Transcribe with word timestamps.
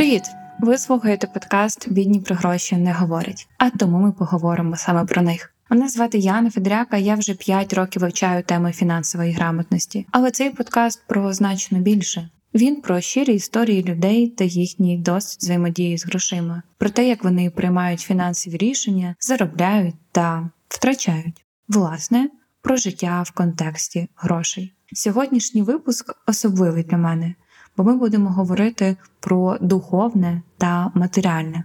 Привіт! 0.00 0.22
Ви 0.60 0.78
слухаєте 0.78 1.26
подкаст 1.26 1.92
Бідні 1.92 2.20
про 2.20 2.36
гроші 2.36 2.76
не 2.76 2.92
говорять, 2.92 3.48
а 3.58 3.70
тому 3.70 3.98
ми 3.98 4.12
поговоримо 4.12 4.76
саме 4.76 5.04
про 5.04 5.22
них. 5.22 5.54
Мене 5.70 5.88
звати 5.88 6.18
Яна 6.18 6.50
Федряка, 6.50 6.96
я 6.96 7.14
вже 7.14 7.34
5 7.34 7.72
років 7.72 8.02
вивчаю 8.02 8.42
теми 8.42 8.72
фінансової 8.72 9.32
грамотності, 9.32 10.06
але 10.10 10.30
цей 10.30 10.50
подкаст 10.50 11.02
про 11.06 11.32
значно 11.32 11.78
більше. 11.78 12.30
Він 12.54 12.80
про 12.80 13.00
щирі 13.00 13.34
історії 13.34 13.84
людей 13.84 14.28
та 14.28 14.44
їхній 14.44 14.98
досвід 14.98 15.42
взаємодії 15.42 15.98
з 15.98 16.06
грошима, 16.06 16.62
про 16.78 16.90
те, 16.90 17.08
як 17.08 17.24
вони 17.24 17.50
приймають 17.50 18.00
фінансові 18.00 18.56
рішення, 18.56 19.14
заробляють 19.20 19.96
та 20.12 20.50
втрачають. 20.68 21.44
Власне, 21.68 22.28
про 22.62 22.76
життя 22.76 23.22
в 23.22 23.30
контексті 23.30 24.08
грошей. 24.16 24.72
Сьогоднішній 24.92 25.62
випуск 25.62 26.14
особливий 26.26 26.82
для 26.82 26.96
мене, 26.96 27.34
бо 27.76 27.84
ми 27.84 27.96
будемо 27.96 28.30
говорити 28.30 28.96
про 29.20 29.58
духовне 29.60 30.42
та 30.58 30.90
матеріальне. 30.94 31.64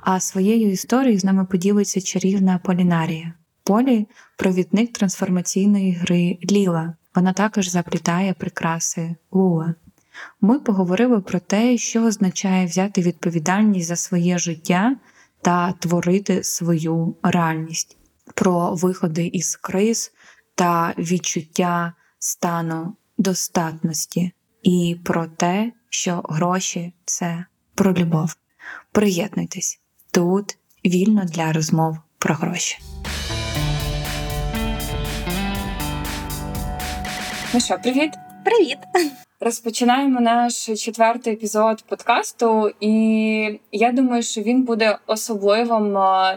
А 0.00 0.20
своєю 0.20 0.70
історією 0.70 1.18
з 1.18 1.24
нами 1.24 1.44
поділиться 1.44 2.00
чарівна 2.00 2.60
Полінарія. 2.64 3.32
Полі 3.64 4.06
провідник 4.36 4.92
трансформаційної 4.92 5.92
гри 5.92 6.38
Ліла. 6.50 6.94
Вона 7.14 7.32
також 7.32 7.68
заплітає 7.68 8.34
прикраси 8.34 9.16
Лула. 9.32 9.74
Ми 10.40 10.58
поговорили 10.58 11.20
про 11.20 11.40
те, 11.40 11.78
що 11.78 12.04
означає 12.04 12.66
взяти 12.66 13.00
відповідальність 13.02 13.88
за 13.88 13.96
своє 13.96 14.38
життя 14.38 14.96
та 15.42 15.72
творити 15.72 16.44
свою 16.44 17.16
реальність, 17.22 17.96
про 18.34 18.74
виходи 18.74 19.26
із 19.26 19.56
криз 19.56 20.12
та 20.54 20.94
відчуття 20.98 21.92
стану 22.18 22.96
достатності, 23.18 24.32
і 24.66 24.96
про 25.04 25.26
те, 25.26 25.72
що 25.90 26.22
гроші 26.24 26.92
це 27.04 27.44
про 27.74 27.94
любов. 27.94 28.36
Приєднуйтесь 28.92 29.80
тут 30.12 30.58
вільно 30.84 31.24
для 31.24 31.52
розмов 31.52 31.96
про 32.18 32.34
гроші. 32.34 32.78
Ну 37.54 37.60
що, 37.60 37.78
привіт! 37.78 38.10
Привіт! 38.44 38.78
Розпочинаємо 39.40 40.20
наш 40.20 40.66
четвертий 40.66 41.32
епізод 41.32 41.84
подкасту, 41.88 42.70
і 42.80 43.60
я 43.72 43.92
думаю, 43.92 44.22
що 44.22 44.40
він 44.40 44.62
буде 44.62 44.98
особливим 45.06 45.92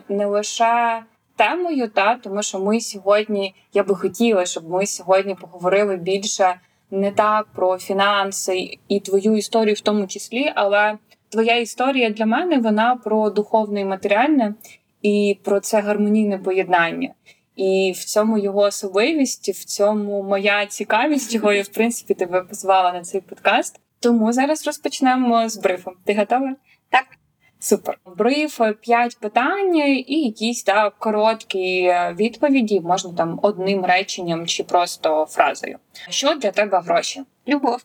не 0.10 0.26
лише 0.26 1.04
темою, 1.36 1.90
та 1.90 2.16
тому 2.16 2.44
що 2.44 2.60
ми 2.60 2.82
сьогодні, 2.82 3.56
я 3.74 3.84
би 3.84 3.96
хотіла, 3.96 4.46
щоб 4.46 4.70
ми 4.70 4.86
сьогодні 4.86 5.36
поговорили 5.36 5.96
більше 5.96 6.60
не 6.92 7.12
так 7.12 7.48
про 7.56 7.78
фінанси 7.78 8.78
і 8.88 9.00
твою 9.00 9.36
історію, 9.36 9.76
в 9.76 9.80
тому 9.80 10.08
числі, 10.08 10.52
але 10.56 10.98
твоя 11.30 11.58
історія 11.58 12.10
для 12.10 12.26
мене 12.26 12.58
вона 12.58 12.96
про 12.96 13.30
духовне 13.30 13.82
і 13.82 13.86
матеріальне 13.86 14.54
і 15.02 15.38
про 15.44 15.60
це 15.60 15.82
гармонійне 15.82 16.38
поєднання. 16.38 17.14
І 17.56 17.94
в 17.96 18.06
цьому 18.06 18.38
його 18.38 18.60
особливість, 18.60 19.50
в 19.50 19.66
цьому 19.66 20.24
моя 20.24 20.66
цікавість, 20.66 21.32
чого 21.32 21.54
я 21.54 21.64
в 21.64 21.68
принципі 21.68 22.14
тебе 22.14 22.42
позвала 22.42 22.94
на 22.94 23.02
цей 23.02 23.22
подкаст. 23.22 23.80
Тому 24.00 24.34
зараз 24.34 24.66
розпочнемо 24.66 25.50
з 25.50 25.58
брифом. 25.58 25.94
Ти 26.06 26.14
готова? 26.14 26.56
Так. 26.90 27.19
Супер. 27.60 27.98
Бриф, 28.18 28.62
п'ять 28.82 29.20
питань 29.20 29.76
і 30.08 30.24
якісь 30.26 30.64
так 30.64 30.96
короткі 31.00 31.94
відповіді, 32.16 32.82
можна 32.82 33.14
там 33.14 33.40
одним 33.44 33.86
реченням 33.86 34.48
чи 34.48 34.64
просто 34.64 35.26
фразою. 35.30 35.78
Що 36.10 36.36
для 36.36 36.52
тебе 36.52 36.80
гроші? 36.80 37.24
Любов. 37.48 37.78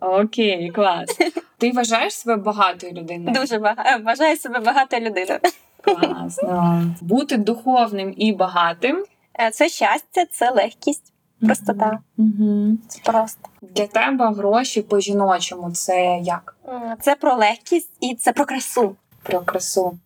Окей, 0.00 0.70
клас. 0.70 1.18
Ти 1.58 1.70
вважаєш 1.74 2.14
себе 2.14 2.36
багатою 2.36 2.92
людиною? 2.92 3.36
Дуже 3.40 3.58
багато. 3.58 4.04
Вважаю 4.04 4.36
себе 4.36 4.60
багатою 4.60 5.02
людиною. 5.02 5.40
Класно. 5.82 6.84
Бути 7.00 7.36
духовним 7.36 8.14
і 8.16 8.32
багатим. 8.32 9.04
Е, 9.40 9.50
Це 9.50 9.68
щастя, 9.68 10.26
це 10.30 10.50
легкість, 10.50 11.12
простота. 11.40 11.98
Угу. 12.18 12.76
Це 12.88 13.12
просто. 13.12 13.40
Для 13.62 13.86
тебе 13.86 14.32
гроші 14.32 14.82
по 14.82 15.00
жіночому 15.00 15.70
це 15.70 16.18
як? 16.22 16.56
Це 17.00 17.14
про 17.14 17.34
легкість 17.34 17.90
і 18.00 18.14
це 18.14 18.32
про 18.32 18.44
красу. 18.44 18.96
Про 19.22 19.40
красу. 19.40 19.98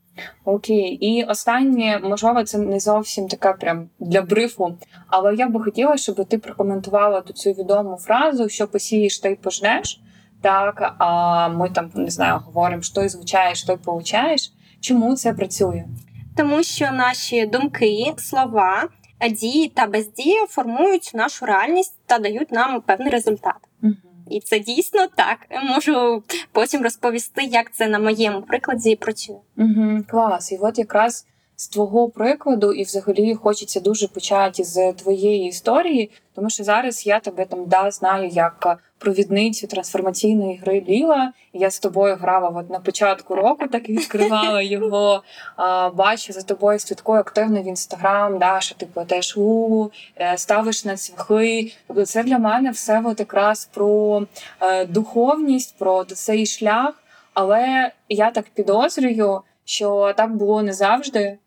Окей, 0.44 0.88
і 0.90 1.24
останнє, 1.24 2.00
можливо, 2.02 2.44
це 2.44 2.58
не 2.58 2.80
зовсім 2.80 3.28
така 3.28 3.52
прям 3.52 3.88
для 3.98 4.22
брифу, 4.22 4.78
але 5.06 5.34
я 5.34 5.48
би 5.48 5.64
хотіла, 5.64 5.96
щоб 5.96 6.24
ти 6.28 6.38
прокоментувала 6.38 7.20
ту 7.20 7.32
цю 7.32 7.50
відому 7.50 7.96
фразу, 7.96 8.48
що 8.48 8.68
посієш, 8.68 9.18
то 9.18 9.28
й 9.28 9.34
пожнеш. 9.34 10.00
Так, 10.40 10.94
а 10.98 11.48
ми 11.48 11.70
там 11.70 11.90
не 11.94 12.10
знаю, 12.10 12.40
говоримо, 12.44 12.82
що 12.82 13.02
й 13.02 13.08
звучаєш, 13.08 13.64
то 13.64 13.72
й 13.72 13.76
получаєш. 13.76 14.52
Чому 14.80 15.14
це 15.14 15.32
працює? 15.32 15.84
Тому 16.36 16.62
що 16.62 16.92
наші 16.92 17.46
думки, 17.46 18.14
слова, 18.16 18.88
дії 19.28 19.68
та 19.68 19.86
бездія 19.86 20.46
формують 20.46 21.10
нашу 21.14 21.46
реальність 21.46 21.94
та 22.06 22.18
дають 22.18 22.52
нам 22.52 22.80
певний 22.80 23.10
результат. 23.10 23.56
І 24.30 24.40
це 24.40 24.58
дійсно 24.58 25.06
так. 25.16 25.38
Можу 25.62 26.22
потім 26.52 26.82
розповісти, 26.82 27.44
як 27.44 27.72
це 27.72 27.86
на 27.86 27.98
моєму 27.98 28.42
прикладі 28.42 28.96
працює. 28.96 29.36
Угу, 29.56 30.04
клас. 30.10 30.52
І 30.52 30.58
от 30.60 30.78
якраз 30.78 31.26
з 31.56 31.68
твого 31.68 32.08
прикладу, 32.08 32.72
і 32.72 32.82
взагалі 32.82 33.34
хочеться 33.34 33.80
дуже 33.80 34.08
почати 34.08 34.64
з 34.64 34.92
твоєї 34.92 35.48
історії, 35.48 36.10
тому 36.34 36.50
що 36.50 36.64
зараз 36.64 37.06
я 37.06 37.20
тебе 37.20 37.44
там 37.44 37.64
да 37.66 37.90
знаю 37.90 38.28
як 38.28 38.78
провідницю 38.98 39.66
трансформаційної 39.66 40.56
гри 40.56 40.84
Ліла. 40.88 41.32
Я 41.52 41.70
з 41.70 41.78
тобою 41.78 42.16
грала 42.16 42.48
от 42.48 42.70
на 42.70 42.80
початку 42.80 43.34
року, 43.34 43.68
так 43.68 43.88
і 43.88 43.92
відкривала 43.92 44.62
його. 44.62 45.22
А, 45.56 45.90
Бачу 45.90 46.32
за 46.32 46.42
тобою 46.42 46.78
слідкую 46.78 47.20
активно 47.20 47.62
в 47.62 47.66
інстаграм, 47.66 48.38
да, 48.38 48.60
що 48.60 48.74
ти 48.74 48.86
платиш 48.86 49.36
у 49.36 49.90
ставиш 50.36 50.84
на 50.84 50.96
цвяхи. 50.96 51.72
Тобто 51.86 52.06
це 52.06 52.22
для 52.22 52.38
мене 52.38 52.70
все 52.70 53.02
от 53.04 53.20
якраз 53.20 53.64
про 53.74 54.22
е, 54.60 54.84
духовність, 54.84 55.74
про 55.78 56.04
цей 56.04 56.46
шлях. 56.46 56.94
Але 57.34 57.92
я 58.08 58.30
так 58.30 58.44
підозрюю, 58.54 59.40
що 59.64 60.14
так 60.16 60.36
було 60.36 60.62
не 60.62 60.72
завжди. 60.72 61.38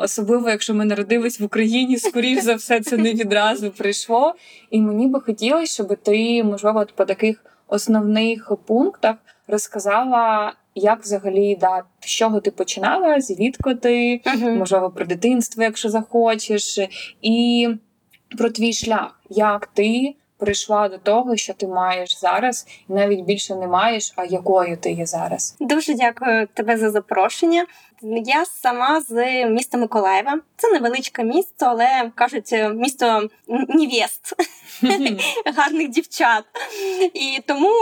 Особливо, 0.00 0.50
якщо 0.50 0.74
ми 0.74 0.84
народились 0.84 1.40
в 1.40 1.44
Україні, 1.44 1.96
скоріш 1.98 2.42
за 2.42 2.54
все, 2.54 2.80
це 2.80 2.96
не 2.96 3.12
відразу 3.12 3.70
прийшло. 3.70 4.34
І 4.70 4.80
мені 4.80 5.06
би 5.06 5.20
хотілося, 5.20 5.72
щоб 5.74 5.96
ти, 5.96 6.44
можливо, 6.44 6.86
по 6.94 7.04
таких 7.04 7.44
основних 7.68 8.52
пунктах 8.66 9.16
розказала, 9.48 10.52
як 10.74 11.02
взагалі 11.02 11.56
да, 11.60 11.82
з 12.00 12.06
чого 12.06 12.40
ти 12.40 12.50
починала, 12.50 13.20
звідки 13.20 13.74
ти, 13.74 14.20
можливо, 14.58 14.90
про 14.90 15.06
дитинство, 15.06 15.62
якщо 15.62 15.88
захочеш, 15.88 16.78
і 17.22 17.68
про 18.38 18.50
твій 18.50 18.72
шлях, 18.72 19.20
як 19.30 19.66
ти 19.66 20.14
прийшла 20.38 20.88
до 20.88 20.98
того, 20.98 21.36
що 21.36 21.54
ти 21.54 21.66
маєш 21.66 22.20
зараз, 22.20 22.66
і 22.88 22.92
навіть 22.92 23.20
більше 23.20 23.54
не 23.54 23.66
маєш, 23.66 24.12
а 24.16 24.24
якою 24.24 24.76
ти 24.76 24.92
є 24.92 25.06
зараз. 25.06 25.56
Дуже 25.60 25.94
дякую 25.94 26.46
тебе 26.54 26.76
за 26.76 26.90
запрошення. 26.90 27.66
Я 28.02 28.44
сама 28.44 29.00
з 29.00 29.44
міста 29.46 29.78
Миколаєва. 29.78 30.40
Це 30.56 30.70
невеличке 30.72 31.24
місто, 31.24 31.66
але 31.66 32.10
кажуть, 32.14 32.54
місто 32.74 33.28
невест, 33.48 34.34
гарних 35.56 35.88
дівчат. 35.88 36.44
І 37.14 37.42
тому 37.46 37.72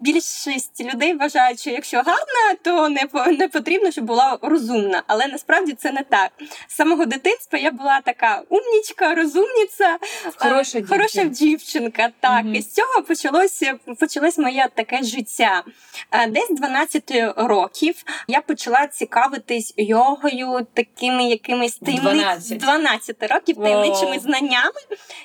більшість 0.00 0.80
людей 0.80 1.14
вважають, 1.14 1.60
що 1.60 1.70
якщо 1.70 1.96
гарна, 1.96 2.54
то 2.62 2.88
не, 2.88 3.08
не 3.38 3.48
потрібно, 3.48 3.90
щоб 3.90 4.04
була 4.04 4.38
розумна. 4.42 5.02
Але 5.06 5.26
насправді 5.26 5.72
це 5.72 5.92
не 5.92 6.02
так. 6.02 6.30
З 6.68 6.74
самого 6.74 7.06
дитинства 7.06 7.58
я 7.58 7.70
була 7.70 8.00
така 8.00 8.42
умнічка, 8.48 9.14
розумниця, 9.14 9.98
Хороша 10.36 10.78
е, 10.78 10.82
хороша 10.88 11.24
дівчинка. 11.24 11.34
дівчинка. 11.44 12.08
Так, 12.20 12.44
і 12.54 12.62
з 12.62 12.72
цього 12.72 13.02
почалося 13.08 13.74
почалось 14.00 14.38
моє 14.38 14.68
таке 14.74 15.02
життя. 15.02 15.62
Е, 16.10 16.26
Десь 16.26 16.48
з 16.50 16.54
12 16.54 17.12
років 17.36 17.94
я 18.28 18.40
почала 18.40 18.86
цікавитись 19.22 19.74
йогою, 19.76 20.66
такими 20.74 21.24
якимись 21.24 21.78
таємниць 21.78 22.14
12. 22.14 22.58
12 22.58 23.22
років 23.30 23.56
таємничими 23.56 24.18
знаннями. 24.18 24.80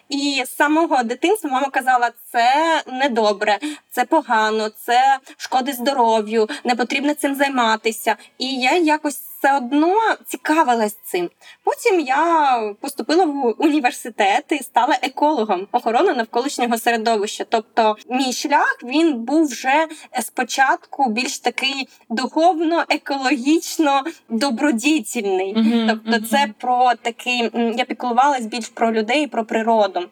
І 0.09 0.43
з 0.45 0.55
самого 0.55 1.03
дитинства 1.03 1.49
мама 1.49 1.69
казала, 1.69 2.11
це 2.31 2.83
недобре, 2.87 3.59
це 3.91 4.05
погано, 4.05 4.69
це 4.69 5.19
шкоди 5.37 5.73
здоров'ю, 5.73 6.47
не 6.63 6.75
потрібно 6.75 7.13
цим 7.13 7.35
займатися. 7.35 8.15
І 8.37 8.45
я 8.55 8.77
якось 8.77 9.19
все 9.47 9.57
одно 9.57 9.95
цікавилась 10.25 10.97
цим. 11.03 11.29
Потім 11.63 11.99
я 11.99 12.73
поступила 12.81 13.25
в 13.25 13.55
університет 13.57 14.45
і 14.51 14.63
стала 14.63 14.97
екологом 15.01 15.67
охорони 15.71 16.13
навколишнього 16.13 16.77
середовища. 16.77 17.45
Тобто, 17.49 17.95
мій 18.09 18.33
шлях 18.33 18.79
він 18.83 19.13
був 19.13 19.45
вже 19.45 19.87
спочатку 20.21 21.09
більш 21.09 21.39
такий 21.39 21.89
духовно, 22.09 22.83
екологічно 22.89 24.03
добродітельний. 24.29 25.53
Мгм, 25.57 25.87
Тобто, 25.89 26.11
мгм. 26.11 26.25
це 26.25 26.47
про 26.57 26.91
такий 27.01 27.51
я 27.77 27.85
піклувалась 27.85 28.45
більш 28.45 28.69
про 28.69 28.91
людей, 28.91 29.27
про 29.27 29.45
природу. 29.45 30.09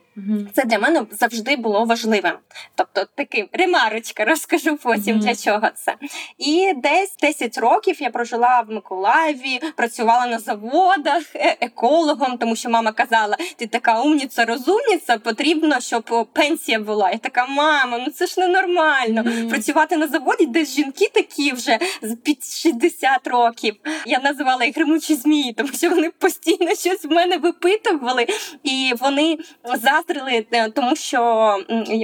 Це 0.53 0.65
для 0.65 0.79
мене 0.79 1.05
завжди 1.11 1.55
було 1.55 1.85
важливим. 1.85 2.33
Тобто, 2.75 3.05
таким 3.15 3.47
ремарочка, 3.53 4.25
розкажу 4.25 4.77
потім 4.77 5.15
Мгм. 5.15 5.25
для 5.25 5.35
чого 5.35 5.69
це. 5.75 5.95
І 6.37 6.73
десь 6.83 7.17
10 7.21 7.57
років 7.57 8.01
я 8.01 8.09
прожила 8.09 8.61
в 8.67 8.71
Миколаєві, 8.71 9.59
працювала 9.75 10.27
на 10.27 10.39
заводах 10.39 11.23
е- 11.35 11.57
екологом, 11.61 12.37
тому 12.37 12.55
що 12.55 12.69
мама 12.69 12.91
казала: 12.91 13.37
ти 13.55 13.67
така 13.67 14.01
умніця, 14.01 14.45
розумніця, 14.45 15.17
потрібно, 15.17 15.79
щоб 15.79 16.27
пенсія 16.33 16.79
була. 16.79 17.11
Я 17.11 17.17
така, 17.17 17.45
мама, 17.45 17.97
ну 17.97 18.11
це 18.11 18.25
ж 18.27 18.39
ненормально. 18.39 19.23
Мгм. 19.25 19.49
Працювати 19.49 19.97
на 19.97 20.07
заводі, 20.07 20.45
де 20.45 20.65
жінки 20.65 21.09
такі 21.13 21.51
вже 21.53 21.79
з 22.01 22.15
під 22.15 22.43
60 22.43 23.27
років. 23.27 23.75
Я 24.05 24.19
називала 24.19 24.65
їх 24.65 24.75
гримучі 24.75 25.15
змії, 25.15 25.53
тому 25.53 25.69
що 25.73 25.89
вони 25.89 26.09
постійно 26.09 26.75
щось 26.75 27.05
в 27.05 27.11
мене 27.11 27.37
випитували, 27.37 28.25
і 28.63 28.93
вони 28.99 29.37
заздрили, 29.63 30.04
е, 30.09 30.69
тому 30.69 30.95
що 30.95 31.21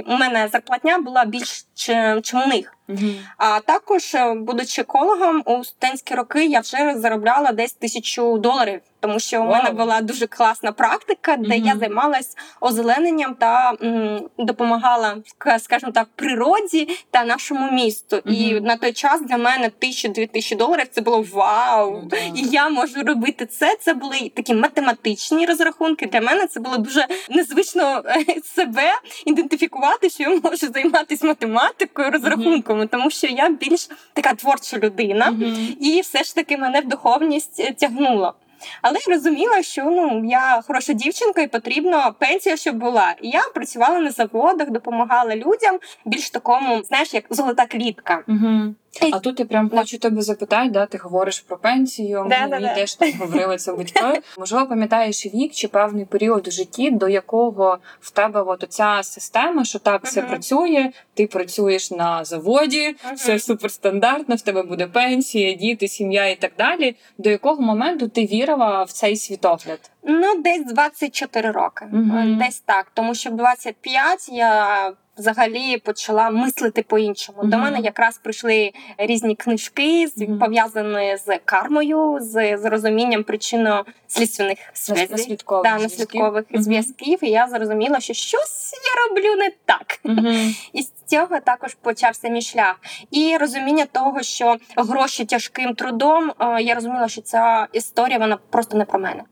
у 0.06 0.16
мене 0.16 0.48
зарплатня 0.48 0.98
була 0.98 1.24
більш 1.24 1.66
чи- 1.74 2.20
чим 2.24 2.42
у 2.42 2.46
них. 2.46 2.76
Мгм. 2.88 3.14
А 3.36 3.60
також, 3.60 4.14
е, 4.14 4.34
будучи 4.34 4.80
екологом, 4.82 5.42
у 5.46 5.64
студентські 5.64 6.14
роки 6.14 6.44
я 6.46 6.60
вже 6.60 6.94
заробляла 6.96 7.52
десь 7.52 7.72
тисячу 7.72 8.38
доларів, 8.38 8.80
тому 9.00 9.20
що 9.20 9.42
у 9.42 9.46
мене 9.46 9.70
була 9.70 10.00
дуже 10.00 10.26
класна 10.26 10.72
практика, 10.72 11.36
де 11.36 11.56
Мгм. 11.58 11.66
я 11.66 11.76
займалась 11.76 12.36
озелененням 12.60 13.34
та 13.34 13.72
м, 13.82 14.28
допомагала, 14.38 15.16
скажімо 15.58 15.92
так, 15.92 16.08
природі 16.16 16.88
та 17.10 17.24
нашому 17.24 17.70
місту. 17.70 18.16
І 18.16 18.60
на 18.60 18.76
той 18.76 18.92
час 18.92 19.20
для 19.22 19.36
мене 19.36 19.70
тисячу-дві 19.78 20.26
тисячі 20.26 20.56
доларів 20.56 20.86
це 20.90 21.00
було 21.00 21.24
вау! 21.32 22.02
Ну. 22.12 22.18
І 22.34 22.42
я 22.48 22.68
можу 22.68 23.02
робити 23.02 23.46
це. 23.46 23.76
Це 23.80 23.94
були 23.94 24.30
такі 24.36 24.54
математичні 24.54 25.46
розрахунки. 25.46 26.06
Для 26.06 26.20
мене 26.20 26.46
це 26.46 26.60
було 26.60 26.76
дуже 26.76 27.06
незвично 27.30 28.02
е, 28.06 28.24
себе 28.44 28.92
ідентифікувати, 29.26 30.10
що 30.10 30.22
я 30.22 30.28
можу 30.44 30.56
займатися 30.72 31.26
математикою, 31.26 31.71
розрахунками, 31.96 32.86
тому 32.86 33.10
що 33.10 33.26
я 33.26 33.50
більш 33.50 33.88
така 34.12 34.34
творча 34.34 34.78
людина, 34.78 35.34
і 35.80 36.00
все 36.00 36.22
ж 36.22 36.34
таки 36.34 36.56
мене 36.56 36.80
в 36.80 36.88
духовність 36.88 37.60
е, 37.60 37.72
тягнуло. 37.72 38.34
Але 38.82 38.98
я 39.06 39.14
розуміла, 39.14 39.62
що 39.62 39.84
ну 39.84 40.24
я 40.24 40.62
хороша 40.66 40.92
дівчинка, 40.92 41.42
і 41.42 41.46
потрібно 41.46 42.14
пенсія, 42.18 42.56
щоб 42.56 42.76
була. 42.76 43.14
І 43.22 43.28
я 43.28 43.42
працювала 43.54 43.98
на 43.98 44.10
заводах, 44.10 44.70
допомагала 44.70 45.36
людям 45.36 45.78
більш 46.04 46.30
такому, 46.30 46.82
знаєш, 46.82 47.14
як 47.14 47.24
золота 47.30 47.66
клітка. 47.66 48.22
Мгм. 48.26 48.76
А 49.12 49.18
тут 49.20 49.40
я 49.40 49.46
прям 49.46 49.68
Да. 49.68 49.76
хочу 49.78 49.98
тебе 49.98 50.22
запитати, 50.22 50.70
да, 50.70 50.86
ти 50.86 50.98
говориш 50.98 51.40
про 51.40 51.56
пенсію. 51.58 52.26
Да, 52.28 52.38
Мені 52.38 52.50
да, 52.50 52.60
да. 52.60 52.74
теж 52.74 52.94
так 52.94 53.14
говорили 53.16 53.56
це 53.56 53.72
батьки. 53.72 54.00
Можливо, 54.38 54.66
пам'ятаєш 54.66 55.26
вік 55.26 55.52
чи 55.52 55.68
певний 55.68 56.04
період 56.04 56.48
у 56.48 56.50
житті, 56.50 56.90
до 56.90 57.08
якого 57.08 57.78
в 58.00 58.10
тебе 58.10 58.42
от 58.42 58.64
оця 58.64 59.00
система, 59.02 59.64
що 59.64 59.78
так 59.78 60.04
все 60.04 60.20
Мгм. 60.20 60.30
працює, 60.30 60.90
ти 61.14 61.26
працюєш 61.26 61.90
на 61.90 62.24
заводі, 62.24 62.96
Мгм. 63.04 63.14
все 63.14 63.38
суперстандартно, 63.38 64.34
в 64.34 64.40
тебе 64.40 64.62
буде 64.62 64.86
пенсія, 64.86 65.52
діти, 65.54 65.88
сім'я 65.88 66.26
і 66.28 66.36
так 66.36 66.52
далі. 66.58 66.96
До 67.18 67.30
якого 67.30 67.62
моменту 67.62 68.08
ти 68.08 68.26
вірила 68.26 68.82
в 68.82 68.92
цей 68.92 69.16
світогляд? 69.16 69.90
Ну, 70.04 70.34
десь 70.42 70.64
24 70.66 71.50
роки. 71.50 71.84
Мгм. 71.92 72.38
Десь 72.38 72.60
так. 72.60 72.86
Тому 72.94 73.14
що 73.14 73.30
в 73.30 73.36
25 73.36 74.28
я 74.32 74.92
взагалі 75.18 75.78
почала 75.78 76.30
мислити 76.30 76.82
по-іншому. 76.82 77.38
До 77.44 77.58
мене 77.58 77.80
якраз 77.80 78.18
прийшли 78.18 78.72
різні 78.98 79.34
книжки, 79.36 80.06
Мгм. 80.16 80.38
пов'язані 80.38 81.16
з 81.16 81.38
кармою, 81.44 82.18
з, 82.20 82.56
з 82.56 82.64
розумінням 82.64 83.22
причинно-слідственних 83.22 84.58
зв'язків. 84.74 85.10
Наслідкових 85.10 85.62
Да, 85.64 85.78
зв'язків. 85.78 85.98
наслідкових 86.00 86.44
Мгм. 86.50 86.62
зв'язків, 86.62 87.18
і 87.22 87.30
я 87.30 87.48
зрозуміла, 87.48 88.00
що 88.00 88.14
щось 88.14 88.72
я 88.72 89.08
роблю 89.08 89.36
не 89.36 89.50
так. 89.66 90.00
І 90.72 90.82
з 90.82 90.92
цього 91.06 91.40
також 91.40 91.74
почався 91.74 92.28
мій 92.28 92.42
шлях. 92.42 92.76
І 93.10 93.36
розуміння 93.40 93.86
того, 93.92 94.22
що 94.22 94.56
гроші 94.76 95.24
тяжким 95.24 95.74
трудом, 95.74 96.32
е, 96.40 96.62
я 96.62 96.74
розуміла, 96.74 97.08
що 97.08 97.20
ця 97.20 97.68
історія 97.72 98.18
вона 98.18 98.38
просто 98.50 98.76
не 98.78 98.84
про 98.84 98.98
мене. 98.98 99.22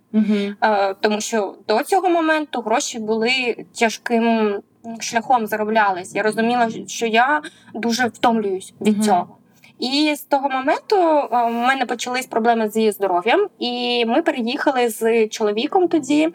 Е, 0.62 0.94
тому 1.00 1.20
що 1.20 1.54
до 1.68 1.82
цього 1.82 2.08
моменту 2.08 2.60
гроші 2.60 2.98
були 2.98 3.56
тяжким 3.78 4.54
шляхом 5.00 5.46
зароблялись. 5.46 6.14
Я 6.14 6.22
розуміла, 6.22 6.68
що 6.86 7.06
я 7.06 7.42
дуже 7.74 8.06
втомлююсь 8.06 8.74
від 8.80 8.94
Мгм. 8.96 9.02
цього. 9.06 9.36
І 9.78 10.14
з 10.16 10.20
того 10.20 10.48
моменту 10.48 10.96
е, 10.96 11.28
в 11.30 11.52
мене 11.52 11.86
почались 11.86 12.26
проблеми 12.26 12.68
зі 12.68 12.90
здоров'ям, 12.90 13.48
і 13.58 14.04
ми 14.06 14.22
переїхали 14.22 14.88
з 14.88 15.28
чоловіком 15.28 15.88
тоді 15.88 16.28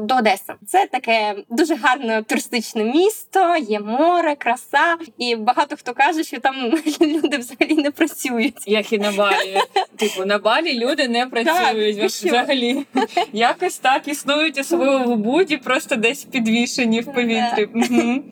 до 0.00 0.16
Одеси. 0.16 0.54
Це 0.66 0.86
таке 0.86 1.34
дуже 1.48 1.74
гарне 1.74 2.22
туристичне 2.22 2.84
місто, 2.84 3.56
є 3.56 3.80
море, 3.80 4.34
краса, 4.34 4.96
і 5.18 5.36
багато 5.36 5.76
хто 5.76 5.94
каже, 5.94 6.24
що 6.24 6.40
там 6.40 6.54
люди 7.00 7.38
взагалі 7.38 7.74
не 7.82 7.90
працюють. 7.90 8.54
Як 8.66 8.92
і 8.92 8.98
на 8.98 9.12
балі. 9.12 9.60
Типу, 9.96 10.24
на 10.24 10.38
балі 10.38 10.78
люди 10.78 11.08
не 11.08 11.26
працюють 11.26 12.00
Так, 12.00 12.10
взагалі. 12.10 12.86
Якось 13.32 13.78
так 13.78 14.08
існують, 14.08 14.58
особливо 14.58 15.04
в 15.04 15.10
Убуді, 15.10 15.56
просто 15.56 15.96
десь 15.96 16.24
підвішені 16.24 17.00
в 17.00 17.12
повітрі. 17.12 17.68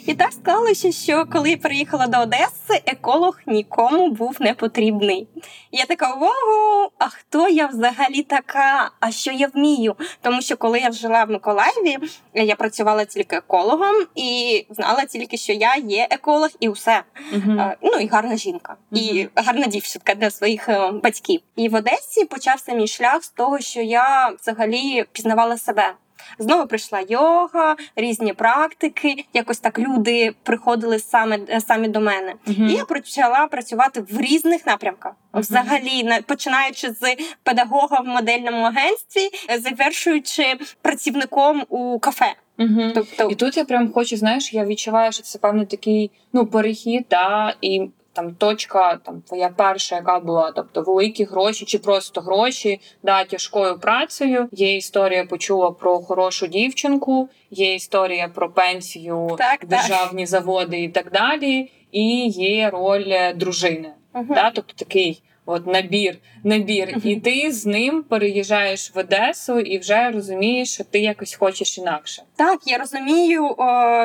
І 0.07 0.15
так 0.15 0.33
склалося, 0.33 0.93
що 0.93 1.27
коли 1.33 1.51
я 1.51 1.57
приїхала 1.57 2.07
до 2.07 2.19
Одеси, 2.21 2.83
еколог 2.87 3.41
нікому 3.47 4.11
був 4.11 4.37
не 4.41 4.55
потрібний. 4.55 5.29
Я 5.73 5.85
така: 5.85 6.13
ого, 6.13 6.91
а 6.99 7.09
хто 7.09 7.49
я 7.49 7.67
взагалі 7.67 8.23
така? 8.23 8.91
А 9.01 9.11
що 9.11 9.33
я 9.33 9.47
вмію? 9.55 9.97
Тому 10.23 10.43
що 10.43 10.57
коли 10.57 10.79
я 10.81 10.89
жила 11.13 11.25
в 11.25 11.31
Миколаєві, 11.31 11.99
я 12.35 12.57
працювала 12.57 13.05
тільки 13.05 13.37
екологом 13.37 13.95
і 14.15 14.67
знала 14.71 15.05
тільки, 15.05 15.37
що 15.37 15.53
я 15.53 15.77
є 15.77 16.09
еколог, 16.11 16.49
і 16.61 16.69
усе. 16.69 17.03
Е, 17.33 17.77
Ну 17.83 17.93
і 17.93 18.07
гарна 18.07 18.37
жінка, 18.37 18.77
і 18.93 19.29
гарна 19.35 19.67
дівчинка 19.67 20.15
для 20.15 20.31
своїх 20.31 20.69
е, 20.69 20.91
батьків. 21.03 21.41
І 21.57 21.69
в 21.69 21.75
Одесі 21.75 22.25
почався 22.25 22.75
мій 22.75 22.87
шлях 22.87 23.25
з 23.25 23.29
того, 23.29 23.59
що 23.59 23.81
я 23.81 24.33
взагалі 24.41 25.05
пізнавала 25.13 25.59
себе. 25.59 25.93
Знову 26.39 26.67
прийшла 26.67 27.05
йога, 27.09 27.77
різні 27.97 28.33
практики. 28.33 29.25
Якось 29.35 29.59
так 29.59 29.79
люди 29.79 30.35
приходили 30.43 30.99
саме 30.99 31.39
е, 31.49 31.61
самі 31.61 31.89
до 31.89 32.01
мене. 32.01 32.35
Мгм. 32.47 32.69
І 32.69 32.73
я 32.73 32.85
почала 32.85 33.47
працювати 33.47 34.01
в 34.01 34.21
різних 34.21 34.67
напрямках. 34.67 35.13
Мгм. 35.33 35.43
Взагалі, 35.43 36.03
на- 36.05 36.23
починаючи 36.23 36.91
з 36.93 37.17
педагога 37.43 38.01
в 38.01 38.07
модельному 38.07 38.65
агентстві, 38.65 39.31
е, 39.51 39.59
завершуючи 39.59 40.45
працівником 40.83 41.63
у 41.69 41.99
кафе. 41.99 42.35
Мгм. 42.59 42.93
Тобто, 42.95 43.29
І 43.31 43.35
тут 43.35 43.57
я 43.57 43.65
прям 43.65 43.93
хочу, 43.93 44.17
знаєш, 44.17 44.53
я 44.55 44.65
відчуваю, 44.65 45.13
що 45.13 45.23
це 45.23 45.39
певний 45.39 45.67
такий 45.67 46.11
ну, 46.33 46.47
перехід, 46.47 47.09
та, 47.09 47.55
і 47.61 47.91
там 48.13 48.35
точка, 48.35 48.97
там 49.05 49.23
твоя 49.23 49.49
перша, 49.49 49.97
яка 49.97 50.21
була, 50.21 50.53
тобто 50.57 50.83
великі 50.83 51.25
гроші 51.25 51.65
чи 51.65 51.79
просто 51.79 52.21
гроші, 52.21 52.81
да, 53.03 53.25
тяжкою 53.25 53.79
працею. 53.79 54.49
Є 54.53 54.77
історія 54.77 55.25
почула 55.25 55.71
про 55.71 55.99
хорошу 55.99 56.47
дівчинку, 56.47 57.29
є 57.51 57.75
історія 57.75 58.29
про 58.29 58.51
пенсію, 58.51 59.35
Так, 59.39 59.61
так. 59.61 59.69
державні 59.69 60.27
заводи 60.27 60.83
і 60.83 60.89
так 60.89 61.11
далі. 61.13 61.73
І 61.93 62.27
є 62.29 62.71
роль 62.71 63.09
е, 63.09 63.35
дружини. 63.35 63.93
Мгм. 64.15 64.27
Да? 64.29 64.51
Тобто 64.55 64.75
такий 64.77 65.23
от 65.47 65.67
набір, 65.67 66.19
набір. 66.45 66.99
І 67.05 67.17
ти 67.17 67.53
з 67.53 67.67
ним 67.67 68.03
переїжджаєш 68.03 68.95
в 68.95 68.99
Одесу 68.99 69.59
і 69.61 69.79
вже 69.79 70.11
розумієш, 70.11 70.75
що 70.75 70.85
ти 70.85 70.99
якось 70.99 71.35
хочеш 71.35 71.79
інакше. 71.79 72.23
так, 72.37 72.61
я 72.67 72.79
розумію, 72.79 73.57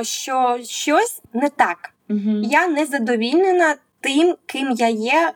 що 0.03 0.57
щось 0.63 1.21
не 1.33 1.49
так. 1.49 1.93
Угу. 2.09 2.41
я 2.43 2.67
не 2.67 2.85
задовільнена 2.85 3.75
тим, 4.07 4.35
ким 4.45 4.71
я 4.71 4.87
є 4.87 5.33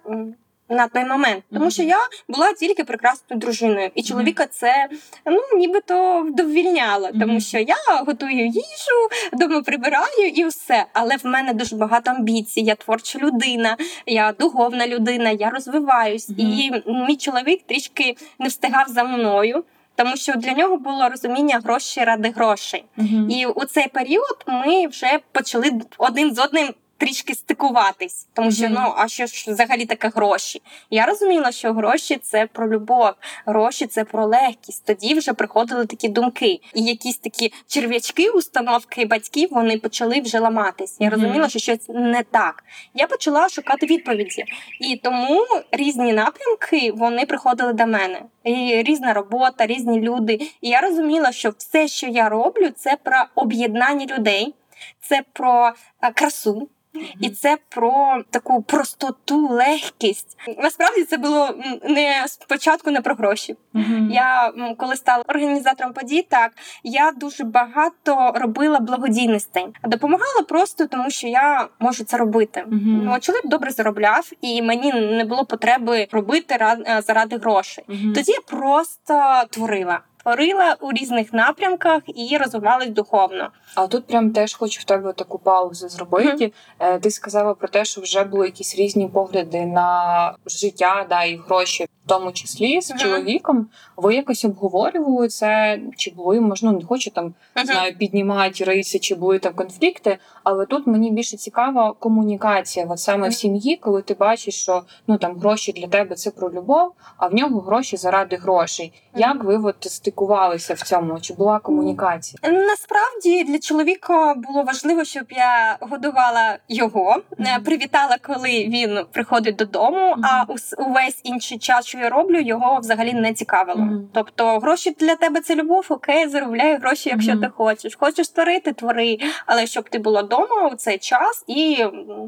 на 0.69 0.87
той 0.87 1.05
момент. 1.05 1.43
Тому 1.53 1.71
що 1.71 1.83
я 1.83 1.97
була 2.27 2.53
тільки 2.53 2.83
прекрасною 2.83 3.39
дружиною, 3.39 3.89
і 3.95 4.03
чоловіка 4.03 4.45
це 4.45 4.89
ну 5.25 5.39
нібито 5.57 6.21
вдовільняло, 6.21 7.09
тому 7.19 7.41
що 7.41 7.59
я 7.59 7.75
готую 8.07 8.45
їжу, 8.45 9.09
дома 9.33 9.61
прибираю 9.61 10.27
і 10.35 10.45
все. 10.45 10.85
Але 10.93 11.15
в 11.15 11.25
мене 11.25 11.53
дуже 11.53 11.75
багато 11.75 12.11
амбіцій. 12.11 12.61
Я 12.61 12.75
творча 12.75 13.19
людина, 13.19 13.77
я 14.05 14.33
духовна 14.39 14.87
людина, 14.87 15.29
я 15.29 15.49
розвиваюсь. 15.49 16.29
І 16.37 16.71
мій 17.07 17.15
чоловік 17.15 17.61
трішки 17.65 18.15
не 18.39 18.47
встигав 18.47 18.87
за 18.87 19.03
мною. 19.03 19.63
Тому 19.95 20.17
що 20.17 20.33
для 20.33 20.53
нього 20.53 20.77
було 20.77 21.09
розуміння 21.09 21.61
гроші 21.63 21.99
ради 22.03 22.29
грошей. 22.29 22.83
Угу. 22.97 23.27
І 23.29 23.45
у 23.45 23.65
цей 23.65 23.87
період 23.87 24.37
ми 24.47 24.87
вже 24.87 25.19
почали 25.31 25.71
один 25.97 26.35
з 26.35 26.39
одним 26.39 26.73
трішки 27.01 27.35
стикуватись, 27.35 28.27
тому 28.33 28.51
що 28.51 28.65
Мгм. 28.65 28.73
ну 28.73 28.93
а 28.97 29.07
що 29.07 29.25
ж 29.25 29.51
взагалі 29.51 29.85
таке 29.85 30.09
гроші? 30.15 30.61
Я 30.89 31.05
розуміла, 31.05 31.51
що 31.51 31.73
гроші 31.73 32.17
це 32.17 32.45
про 32.45 32.69
любов, 32.69 33.09
гроші 33.45 33.87
це 33.87 34.03
про 34.03 34.25
легкість. 34.25 34.85
Тоді 34.85 35.13
вже 35.13 35.33
приходили 35.33 35.85
такі 35.85 36.09
думки, 36.09 36.59
і 36.73 36.83
якісь 36.83 37.17
такі 37.17 37.53
черв'ячки, 37.67 38.29
установки 38.29 39.05
батьків 39.05 39.49
вони 39.51 39.77
почали 39.77 40.21
вже 40.21 40.39
ламатись. 40.39 40.97
Я 40.99 41.09
розуміла, 41.09 41.49
що 41.49 41.59
щось 41.59 41.89
не 41.89 42.23
так. 42.23 42.63
Я 42.93 43.07
почала 43.07 43.49
шукати 43.49 43.85
відповіді, 43.85 44.45
і 44.81 44.95
тому 45.03 45.45
різні 45.71 46.13
напрямки 46.13 46.91
вони 46.91 47.25
приходили 47.25 47.73
до 47.73 47.85
мене. 47.87 48.21
І 48.43 48.83
різна 48.85 49.13
робота, 49.13 49.65
різні 49.65 49.99
люди. 50.01 50.33
І 50.61 50.69
я 50.69 50.81
розуміла, 50.81 51.31
що 51.31 51.53
все, 51.57 51.87
що 51.87 52.07
я 52.07 52.29
роблю, 52.29 52.69
це 52.75 52.97
про 53.03 53.23
об'єднання 53.35 54.05
людей, 54.05 54.53
це 54.99 55.21
про 55.33 55.71
е, 56.01 56.11
красу. 56.11 56.69
І 57.19 57.29
це 57.29 57.57
про 57.69 58.23
таку 58.29 58.61
простоту, 58.61 59.47
легкість. 59.47 60.37
Насправді 60.57 61.03
це 61.03 61.17
було 61.17 61.49
не 61.83 62.25
спочатку 62.27 62.91
не 62.91 63.01
про 63.01 63.15
гроші. 63.15 63.55
Мгм. 63.73 64.09
Я 64.11 64.53
коли 64.77 64.95
стала 64.95 65.23
організатором 65.27 65.93
подій, 65.93 66.27
так 66.29 66.51
я 66.83 67.11
дуже 67.11 67.43
багато 67.43 68.31
робила 68.35 68.79
благодійностей. 68.79 69.65
Допомагала 69.83 70.41
просто 70.49 70.87
тому, 70.87 71.09
що 71.09 71.27
я 71.27 71.67
можу 71.79 72.03
це 72.03 72.17
робити. 72.17 72.65
Ну, 72.69 73.19
чоловік 73.19 73.47
добре 73.47 73.71
заробляв, 73.71 74.31
і 74.41 74.61
мені 74.61 74.93
не 74.93 75.25
було 75.25 75.45
потреби 75.45 76.07
робити 76.11 76.57
е, 76.61 77.01
заради 77.07 77.37
грошей. 77.37 77.83
Мгм. 77.87 78.13
Тоді 78.13 78.31
я 78.31 78.39
просто 78.57 79.43
творила. 79.49 79.99
Творила 80.23 80.75
у 80.81 80.91
різних 80.91 81.33
напрямках 81.33 82.01
і 82.07 82.37
розвивалась 82.37 82.89
духовно. 82.89 83.49
А 83.75 83.87
тут 83.87 84.07
прям 84.07 84.31
теж 84.31 84.53
хочу 84.55 84.81
в 84.81 84.83
тебе 84.83 85.13
таку 85.13 85.39
паузу 85.39 85.89
зробити. 85.89 86.53
Е, 86.79 86.99
Ти 86.99 87.11
сказала 87.11 87.53
про 87.53 87.67
те, 87.67 87.85
що 87.85 88.01
вже 88.01 88.23
були 88.23 88.45
якісь 88.45 88.75
різні 88.75 89.07
погляди 89.07 89.65
на 89.65 90.35
життя, 90.45 91.05
да, 91.09 91.23
і 91.23 91.35
гроші, 91.37 91.83
в 91.83 92.07
тому 92.09 92.31
числі 92.31 92.81
з 92.81 92.89
Мгм. 92.89 92.99
чоловіком. 92.99 93.67
Ви 93.97 94.15
якось 94.15 94.45
обговорювали 94.45 95.27
це? 95.27 95.79
Чи 95.97 96.11
були, 96.11 96.39
можливо, 96.41 96.77
не 96.79 96.85
хочу 96.85 97.09
там 97.11 97.33
Мгм. 97.55 97.65
знаю, 97.65 97.97
піднімати 97.97 98.63
риси, 98.63 98.99
чи 98.99 99.15
були 99.15 99.39
там 99.39 99.53
конфлікти. 99.53 100.17
Але 100.43 100.65
тут 100.65 100.87
мені 100.87 101.11
більше 101.11 101.37
цікава 101.37 101.93
комунікація, 101.99 102.85
от 102.89 102.99
саме 102.99 103.29
в 103.29 103.33
сім'ї, 103.33 103.77
коли 103.77 104.01
ти 104.01 104.13
бачиш, 104.13 104.55
що 104.61 104.81
ну 105.07 105.17
там 105.17 105.39
гроші 105.39 105.71
для 105.71 105.87
тебе 105.87 106.15
це 106.15 106.31
про 106.31 106.51
любов, 106.51 106.91
а 107.17 107.27
в 107.27 107.33
нього 107.33 107.59
гроші 107.59 107.97
заради 107.97 108.35
грошей. 108.35 108.93
Як 109.15 109.43
ви 109.43 109.57
от 109.57 109.75
стикувалися 110.11 110.73
в 110.73 110.81
цьому? 110.81 111.19
Чи 111.19 111.33
була 111.33 111.59
комунікація? 111.59 112.51
Насправді 112.51 113.43
для 113.43 113.59
чоловіка 113.59 114.33
було 114.33 114.63
важливо, 114.63 115.03
щоб 115.03 115.23
я 115.29 115.77
годувала 115.79 116.57
його, 116.69 117.21
е, 117.39 117.59
привітала, 117.65 118.17
коли 118.21 118.49
він 118.49 118.99
приходить 119.11 119.55
додому. 119.55 120.15
А 120.23 120.43
увесь 120.77 121.21
інший 121.23 121.57
час, 121.57 121.85
що 121.85 121.97
я 121.97 122.09
роблю, 122.09 122.39
його 122.39 122.79
взагалі 122.79 123.13
не 123.13 123.33
цікавило. 123.33 123.87
Тобто, 124.13 124.59
гроші 124.59 124.95
для 124.99 125.15
тебе 125.15 125.41
це 125.41 125.55
любов, 125.55 125.85
окей, 125.89 126.27
заробляй 126.27 126.77
гроші, 126.77 127.09
якщо 127.09 127.37
ти 127.37 127.47
хочеш. 127.57 127.95
Хочеш 127.95 128.29
творити, 128.29 128.73
твори, 128.73 129.17
але 129.45 129.67
щоб 129.67 129.89
ти 129.89 129.99
була 129.99 130.21
вдома 130.21 130.69
у 130.73 130.75
цей 130.75 130.97
час 130.97 131.43
і 131.47 131.85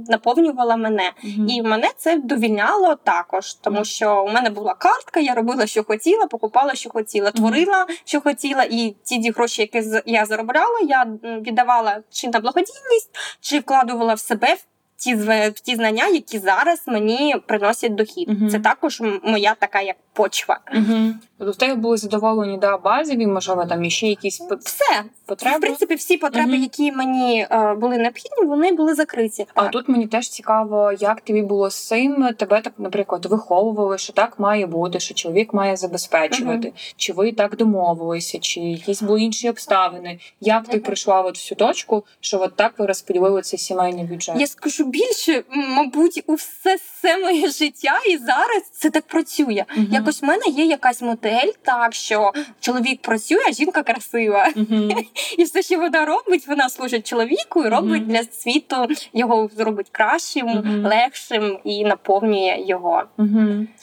наповнювала 0.07 0.75
мене. 0.77 1.11
І 1.47 1.61
мене 1.61 1.89
це 1.97 2.17
довільняло 2.17 2.95
також, 2.95 3.53
тому 3.53 3.85
що 3.85 4.23
у 4.23 4.31
мене 4.31 4.49
була 4.49 4.73
картка, 4.73 5.19
я 5.19 5.33
робила, 5.33 5.67
що 5.67 5.83
хотіла, 5.83 6.25
покупала, 6.25 6.75
що 6.75 6.89
хотіла, 6.89 7.31
творила, 7.31 7.72
що 8.05 8.21
хотіла, 8.21 8.63
і 8.63 8.95
ті 9.03 9.31
гроші, 9.31 9.61
які 9.61 9.89
я 10.05 10.25
заробляла, 10.25 10.79
я 10.87 11.05
віддавала 11.23 11.99
чи 12.09 12.27
на 12.27 12.39
благодійність, 12.39 13.09
чи 13.41 13.59
вкладувала 13.59 14.13
в 14.13 14.19
себе. 14.19 14.53
в 14.53 14.59
Ті 14.97 15.15
в 15.15 15.51
ті 15.51 15.75
знання, 15.75 16.07
які 16.07 16.39
зараз 16.39 16.83
мені 16.87 17.35
приносять 17.47 17.95
дохід, 17.95 18.29
Угу. 18.29 18.49
це 18.49 18.59
також 18.59 19.01
моя 19.23 19.55
така 19.59 19.81
як 19.81 19.95
почва. 20.13 20.59
Мгм. 20.73 21.19
Тобто 21.37 21.51
в 21.51 21.55
тебе 21.55 21.75
були 21.75 21.97
задоволені 21.97 22.57
да, 22.57 22.77
базові, 22.77 23.27
можливо, 23.27 23.65
там 23.65 23.83
іще 23.83 24.07
якісь 24.07 24.41
Все 24.41 25.03
потреби. 25.25 25.57
в 25.57 25.61
принципі, 25.61 25.95
всі 25.95 26.17
потреби, 26.17 26.51
Мгм. 26.51 26.61
які 26.61 26.91
мені 26.91 27.47
е, 27.51 27.73
були 27.73 27.97
необхідні, 27.97 28.45
вони 28.47 28.71
були 28.71 28.93
закриті. 28.95 29.45
А 29.53 29.61
Так. 29.61 29.71
тут 29.71 29.89
мені 29.89 30.07
теж 30.07 30.29
цікаво, 30.29 30.91
як 30.99 31.21
тобі 31.21 31.41
було 31.41 31.69
з 31.69 31.87
цим. 31.87 32.29
Тебе 32.37 32.61
так, 32.61 32.73
наприклад, 32.77 33.25
виховували, 33.25 33.97
що 33.97 34.13
так 34.13 34.39
має 34.39 34.65
бути, 34.67 34.99
що 34.99 35.13
чоловік 35.13 35.53
має 35.53 35.75
забезпечувати. 35.75 36.73
Чи 36.97 37.13
ви 37.13 37.31
так 37.31 37.55
домовилися, 37.57 38.39
чи 38.39 38.59
якісь 38.59 39.01
були 39.01 39.21
інші 39.21 39.49
обставини? 39.49 40.19
Як 40.41 40.67
ти 40.67 40.79
прийшла 40.79 41.21
от 41.21 41.37
в 41.37 41.41
цю 41.41 41.55
точку, 41.55 42.05
що 42.19 42.41
от 42.41 42.55
так 42.55 42.73
ви 42.79 42.85
розподілили 42.85 43.41
цей 43.41 43.59
сімейний 43.59 44.03
бюджет? 44.05 44.35
Я 44.39 44.47
скажу 44.47 44.85
більше, 44.85 45.43
мабуть, 45.49 46.23
у 46.27 46.33
все, 46.33 46.75
все 46.75 47.17
моє 47.17 47.49
життя 47.49 47.99
і 48.09 48.17
зараз 48.17 48.63
це 48.71 48.89
так 48.89 49.07
працює. 49.07 49.65
Мгм. 49.77 49.87
Якось 50.03 50.21
в 50.21 50.25
мене 50.25 50.43
є 50.47 50.65
якась 50.65 51.01
модель, 51.01 51.51
так 51.61 51.93
що 51.93 52.31
чоловік 52.59 53.01
працює, 53.01 53.39
а 53.47 53.51
жінка 53.51 53.83
красива. 53.83 54.47
І 55.37 55.43
все, 55.43 55.61
що 55.61 55.79
вона 55.79 56.05
робить, 56.05 56.47
вона 56.47 56.69
служить 56.69 57.07
чоловіку 57.07 57.63
і 57.63 57.69
робить 57.69 58.07
для 58.07 58.23
світу 58.23 58.87
його 59.13 59.49
зробить 59.57 59.89
кращим, 59.91 60.47
легшим 60.85 61.57
і 61.63 61.85
наповнює 61.85 62.63
його. 62.67 63.03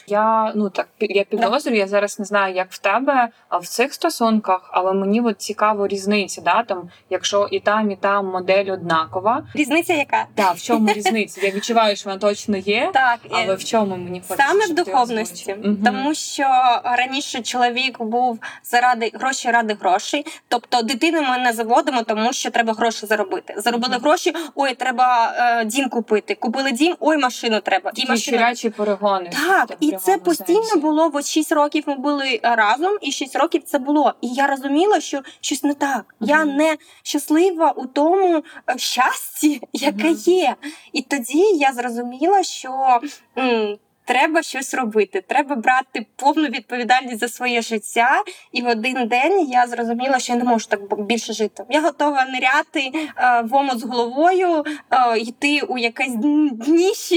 Я 0.07 0.53
ну 0.55 0.71
так 0.71 0.89
пі- 1.01 1.07
я 1.17 1.25
підозрюю, 1.25 1.79
я 1.79 1.87
зараз 1.87 2.19
не 2.19 2.25
знаю, 2.25 2.55
як 2.55 2.67
в 2.71 2.79
тебе 2.79 3.29
а 3.49 3.59
в 3.59 3.67
цих 3.67 3.95
стосунках, 3.95 4.71
але 4.73 4.93
мені 4.93 5.21
от 5.21 5.41
цікаво 5.41 5.87
різниця, 5.87 6.41
да 6.41 6.63
там, 6.63 6.91
якщо 7.11 7.49
і 7.51 7.61
там, 7.61 7.91
і 7.91 7.97
там 7.97 8.27
модель 8.27 8.73
однакова. 8.73 9.43
Різниця 9.55 9.95
яка? 9.95 10.27
Так, 10.35 10.55
в 10.55 10.63
чому 10.63 10.93
різниця? 10.93 11.41
Я 11.47 11.51
відчуваю, 11.51 11.97
що 11.97 12.11
вона 12.11 12.21
точно 12.21 12.57
є. 12.57 12.91
Так, 12.95 13.19
е, 13.25 13.29
Але 13.31 13.55
в 13.55 13.65
чому 13.65 13.97
мені 13.97 14.23
хочеться, 14.29 14.45
Саме 14.49 14.67
в 14.67 14.75
духовності, 14.75 15.53
озвучив? 15.53 15.83
Тому 16.11 16.15
що 16.19 16.45
раніше 16.85 17.43
чоловік 17.43 18.03
був 18.03 18.39
заради 18.65 19.11
гроші 19.15 19.51
ради 19.51 19.75
грошей. 19.81 20.27
Тобто 20.49 20.83
дитину 20.83 21.23
ми 21.23 21.39
не 21.39 21.53
заводимо, 21.53 22.03
тому 22.03 22.33
що 22.33 22.51
треба 22.51 22.73
гроші 22.73 23.07
заробити. 23.07 23.55
Заробили 23.57 23.97
гроші, 23.97 24.33
ой, 24.55 24.75
треба 24.75 25.35
е, 25.39 25.65
дім 25.65 25.89
купити. 25.89 26.35
Купили 26.35 26.73
дім, 26.73 26.97
ой, 27.01 27.17
машину 27.19 27.61
треба. 27.61 27.91
Такі 27.91 28.09
машину. 28.09 28.19
щурячі 28.39 28.71
перегони. 28.71 29.31
Так, 29.49 29.77
і 29.81 29.93
це 29.93 30.19
постійно 30.19 30.63
сенсі. 30.63 30.79
було. 30.79 31.11
От 31.15 31.27
6 31.27 31.53
років 31.53 31.85
ми 31.87 31.95
були 31.95 32.41
е, 32.45 32.55
разом, 32.57 32.99
і 33.01 33.13
6 33.13 33.37
років 33.37 33.63
це 33.65 33.79
було. 33.79 34.15
І 34.21 34.29
я 34.29 34.47
розуміла, 34.47 35.01
що 35.01 35.21
щось 35.41 35.63
не 35.63 35.75
так. 35.75 36.15
Я 36.21 36.45
не 36.45 36.77
щаслива 37.03 37.71
у 37.71 37.87
тому 37.87 38.43
е, 38.71 38.79
щасті, 38.79 39.61
яке 39.73 40.05
Мгм. 40.09 40.17
є. 40.27 40.55
І 40.93 41.03
тоді 41.03 41.43
я 41.57 41.73
зрозуміла, 41.73 42.43
що. 42.43 43.01
м, 43.39 43.79
Треба 44.11 44.43
щось 44.43 44.75
робити, 44.75 45.25
треба 45.27 45.57
брати 45.57 46.07
повну 46.17 46.49
відповідальність 46.49 47.19
за 47.21 47.29
своє 47.29 47.63
життя. 47.63 48.23
І 48.53 48.63
в 48.63 48.69
один 48.69 49.09
день 49.09 49.51
я 49.51 49.67
зрозуміла, 49.67 50.19
що 50.19 50.33
я 50.33 50.39
не 50.39 50.45
можу 50.45 50.67
так 50.69 51.01
більше 51.05 51.33
жити. 51.33 51.65
Я 51.71 51.81
готова 51.81 52.25
ниряти 52.27 52.91
е, 53.17 53.43
в 53.43 53.55
омут 53.55 53.79
з 53.79 53.85
головою, 53.85 54.65
е, 54.91 55.19
йти 55.19 55.61
у 55.69 55.79
якесь 55.79 56.15
дніще, 56.53 57.17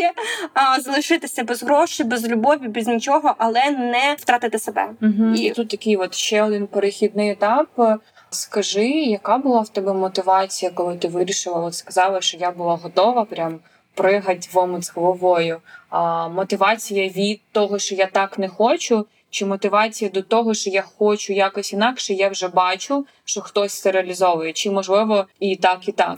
е, 0.78 0.82
залишитися 0.82 1.44
без 1.44 1.64
грошей, 1.64 2.06
без 2.06 2.28
любові, 2.28 2.68
без 2.68 2.88
нічого, 2.88 3.36
але 3.38 3.72
не 3.72 4.16
втратити 4.20 4.60
себе. 4.60 4.90
І- 5.36 5.42
І 5.42 5.52
тут 5.52 5.70
такий 5.70 5.98
от 5.98 6.14
ще 6.16 6.44
один 6.44 6.68
перехідний 6.68 7.30
етап. 7.32 8.00
Скажи, 8.30 8.88
яка 8.90 9.38
була 9.38 9.62
в 9.62 9.70
тебе 9.70 9.94
мотивація, 9.94 10.72
коли 10.72 10.98
ти 10.98 11.08
вирішила, 11.08 11.60
от 11.60 11.76
сказала, 11.76 12.22
що 12.22 12.38
я 12.38 12.52
була 12.52 12.76
готова 12.76 13.26
прям 13.26 13.60
пригать 13.96 14.50
в 14.54 14.58
омут 14.58 14.84
з 14.86 14.92
головою. 14.96 15.62
А, 15.96 16.28
мотивація 16.28 17.08
від 17.08 17.42
того, 17.52 17.80
що 17.80 17.96
я 17.96 18.06
так 18.06 18.40
не 18.40 18.48
хочу, 18.50 19.06
чи 19.30 19.46
мотивація 19.46 20.12
до 20.12 20.22
того, 20.22 20.54
що 20.54 20.70
я 20.70 20.82
хочу 20.82 21.34
якось 21.34 21.74
інакше, 21.74 22.14
я 22.14 22.30
вже 22.30 22.48
бачу, 22.48 23.06
що 23.26 23.42
хтось 23.42 23.82
це 23.82 23.92
реалізовує, 23.92 24.54
чи 24.54 24.72
можливо 24.72 25.26
і 25.40 25.56
так, 25.56 25.88
і 25.88 25.92
так. 25.92 26.18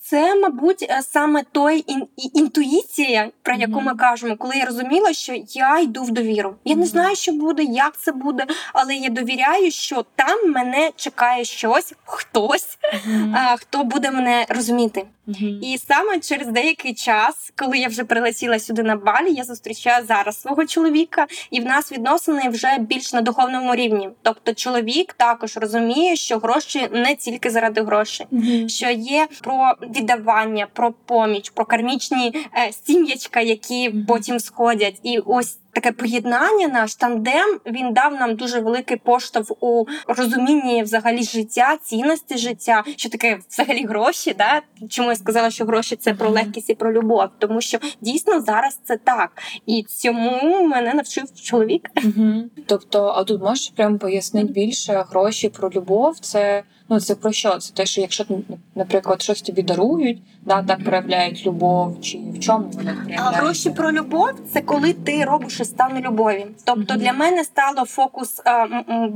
Це, 0.00 0.34
мабуть, 0.40 0.82
е, 0.90 1.02
саме 1.02 1.42
той 1.52 1.84
ін- 1.86 2.06
інтуїція, 2.34 3.30
про 3.42 3.54
яку 3.54 3.80
ми 3.80 3.94
кажемо, 3.94 4.36
коли 4.36 4.56
я 4.56 4.64
розуміла, 4.64 5.12
що 5.12 5.34
я 5.48 5.78
йду 5.80 6.02
в 6.02 6.10
довіру. 6.10 6.54
Я 6.64 6.74
не 6.76 6.86
знаю, 6.86 7.16
що 7.16 7.32
буде, 7.32 7.62
як 7.62 7.96
це 7.98 8.12
буде, 8.12 8.46
але 8.72 8.94
я 8.94 9.08
довіряю, 9.08 9.70
що 9.70 10.04
там 10.16 10.52
мене 10.52 10.90
чекає 10.96 11.44
щось, 11.44 11.94
хтось, 12.04 12.78
а, 13.34 13.56
хто 13.56 13.84
буде 13.84 14.10
мене 14.10 14.46
розуміти. 14.48 15.06
І 15.62 15.78
саме 15.88 16.20
через 16.20 16.48
деякий 16.48 16.94
час, 16.94 17.52
коли 17.56 17.78
я 17.78 17.88
вже 17.88 18.04
прилетіла 18.04 18.58
сюди 18.58 18.82
на 18.82 18.96
Балі, 18.96 19.32
я 19.32 19.44
зустрічаю 19.44 20.06
зараз 20.06 20.40
свого 20.40 20.66
чоловіка, 20.66 21.26
і 21.50 21.60
в 21.60 21.64
нас 21.64 21.92
відносини 21.92 22.48
вже 22.48 22.78
більш 22.78 23.12
на 23.12 23.20
духовному 23.20 23.74
рівні. 23.74 24.08
Тобто, 24.22 24.54
чоловік 24.54 25.12
також 25.12 25.56
розуміє, 25.56 26.16
що 26.16 26.38
гроші 26.38 26.88
не 26.92 27.14
тільки 27.14 27.50
заради 27.50 27.82
грошей. 27.82 28.26
Що 28.68 28.90
є 28.90 29.28
про 29.42 29.72
віддавання, 29.96 30.66
про 30.72 30.92
поміч, 30.92 31.50
про 31.50 31.64
кармічні 31.64 32.34
е, 32.34 32.72
сім'ячка, 32.84 33.40
які 33.40 33.94
потім 34.08 34.40
сходять, 34.40 35.00
і 35.02 35.18
ось 35.18 35.58
таке 35.76 35.92
поєднання, 35.92 36.68
наш 36.68 36.94
тандем 36.94 37.60
він 37.66 37.92
дав 37.92 38.12
нам 38.12 38.36
дуже 38.36 38.60
великий 38.60 38.96
поштовх 38.96 39.62
у 39.62 39.86
розумінні 40.06 40.82
взагалі 40.82 41.22
життя, 41.22 41.76
цінності 41.82 42.38
життя, 42.38 42.84
що 42.96 43.08
таке 43.08 43.38
взагалі 43.50 43.84
гроші. 43.84 44.34
Да? 44.38 44.62
Чому 44.88 45.08
я 45.08 45.16
сказала, 45.16 45.50
що 45.50 45.64
гроші 45.64 45.96
це 45.96 46.14
про 46.14 46.30
легкість 46.30 46.70
і 46.70 46.74
про 46.74 46.92
любов, 46.92 47.28
тому 47.38 47.60
що 47.60 47.78
дійсно 48.00 48.40
зараз 48.40 48.80
це 48.84 48.96
так, 48.96 49.30
і 49.66 49.82
цьому 49.82 50.66
мене 50.66 50.94
навчив 50.94 51.24
чоловік. 51.42 51.90
Угу. 52.04 52.44
Тобто, 52.66 53.04
а 53.16 53.24
тут 53.24 53.42
можеш 53.42 53.72
прямо 53.76 53.98
пояснити 53.98 54.52
більше 54.52 55.04
гроші 55.10 55.48
про 55.48 55.70
любов? 55.70 56.18
Це 56.18 56.62
ну 56.88 57.00
це 57.00 57.14
про 57.14 57.32
що? 57.32 57.58
Це 57.58 57.74
те, 57.74 57.86
що 57.86 58.00
якщо 58.00 58.24
наприклад 58.74 59.22
щось 59.22 59.42
тобі 59.42 59.62
дарують, 59.62 60.22
да 60.42 60.62
так 60.62 60.84
проявляють 60.84 61.46
любов, 61.46 62.00
чи 62.00 62.18
в 62.18 62.40
чому 62.40 62.68
вони 62.72 62.90
А 62.90 63.04
проявляють? 63.04 63.36
гроші 63.36 63.70
про 63.70 63.92
любов 63.92 64.28
це 64.52 64.60
коли 64.60 64.92
ти 64.92 65.24
робиш 65.24 65.60
із 65.60 65.68
стану 65.68 66.00
любові. 66.00 66.46
Тобто 66.64 66.94
для 66.96 67.12
мене 67.12 67.44
стало 67.44 67.84
фокус 67.84 68.42
а, 68.44 68.50
м, 68.90 69.14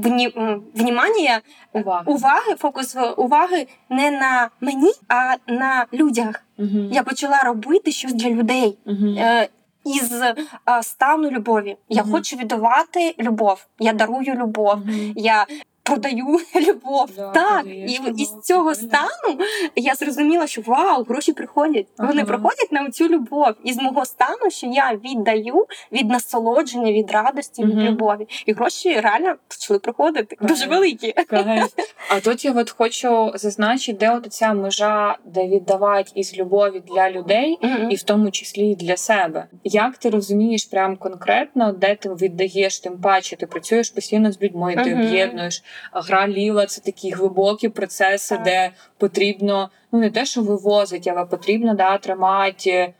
внімання, 0.74 1.40
увага. 1.72 2.02
уваги, 2.06 2.54
фокус 2.58 2.96
е, 2.96 3.10
уваги 3.10 3.66
не 3.90 4.10
на 4.10 4.50
мені, 4.60 4.92
а 5.08 5.34
на 5.52 5.86
людях. 5.92 6.42
Угу. 6.58 6.68
Я 6.92 7.02
почала 7.02 7.38
робити 7.38 7.92
щось 7.92 8.14
для 8.14 8.30
людей. 8.30 8.78
Е, 9.18 9.48
із 9.84 10.12
е, 10.12 10.34
стану 10.82 11.30
любові. 11.30 11.76
Я 11.88 12.02
Мгм. 12.02 12.12
хочу 12.12 12.36
віддавати 12.36 13.14
любов. 13.18 13.66
Я 13.78 13.92
дарую 13.92 14.34
любов. 14.34 14.78
Я 15.16 15.46
продаю 15.90 16.38
любов. 16.68 17.08
Да, 17.16 17.30
так, 17.30 17.66
і 17.66 17.98
любов, 17.98 18.20
із 18.20 18.38
цього 18.42 18.74
стану 18.74 19.38
я 19.76 19.94
зрозуміла, 19.94 20.46
що 20.46 20.62
вау, 20.66 21.02
гроші 21.04 21.32
приходять. 21.32 21.86
Вони 21.98 22.22
Ага. 22.22 22.24
приходять 22.24 22.72
на 22.72 22.90
цю 22.90 23.08
любов. 23.08 23.46
Із 23.64 23.76
мого 23.76 24.04
стану, 24.04 24.50
що 24.50 24.66
я 24.66 24.98
віддаю 25.04 25.66
від 25.92 26.08
насолодження, 26.08 26.92
від 26.92 27.10
радості, 27.10 27.64
від 27.64 27.78
любові. 27.78 28.26
І 28.46 28.52
гроші 28.52 29.00
реально 29.00 29.34
почали 29.48 29.78
приходити. 29.78 30.36
Кайф. 30.36 30.50
Дуже 30.50 30.66
великі. 30.66 31.12
Кайф. 31.12 31.72
А 32.16 32.20
тут 32.20 32.44
я 32.44 32.52
от 32.52 32.70
хочу 32.70 33.32
зазначити, 33.34 33.98
де 33.98 34.10
от 34.16 34.32
ця 34.32 34.54
межа, 34.54 35.18
де 35.24 35.48
віддавати 35.48 36.12
із 36.14 36.38
любові 36.38 36.82
для 36.94 37.10
людей, 37.10 37.58
і 37.90 37.94
в 37.96 38.02
тому 38.02 38.30
числі 38.30 38.70
і 38.70 38.74
для 38.74 38.96
себе. 38.96 39.46
Як 39.64 39.96
ти 39.98 40.10
розумієш 40.10 40.64
прям 40.64 40.96
конкретно, 40.96 41.72
де 41.72 41.94
ти 41.94 42.08
віддаєш, 42.08 42.80
тим 42.80 42.98
паче 43.00 43.36
ти 43.36 43.46
працюєш 43.46 43.90
постійно 43.90 44.32
з 44.32 44.42
людьми, 44.42 44.74
ти 44.84 44.94
об'єднуєш. 44.94 45.62
Гра 45.92 46.28
ліла 46.28 46.66
це 46.66 46.80
такі 46.80 47.10
глибокі 47.10 47.68
процеси, 47.68 48.34
Так. 48.34 48.44
де 48.44 48.70
потрібно 48.98 49.70
ну 49.92 49.98
не 49.98 50.10
те, 50.10 50.24
що 50.26 50.42
вивозить, 50.42 51.08
але 51.08 51.24
потрібно 51.24 51.74
да, 51.74 51.98
тримати 51.98 52.70
е, 52.70 52.94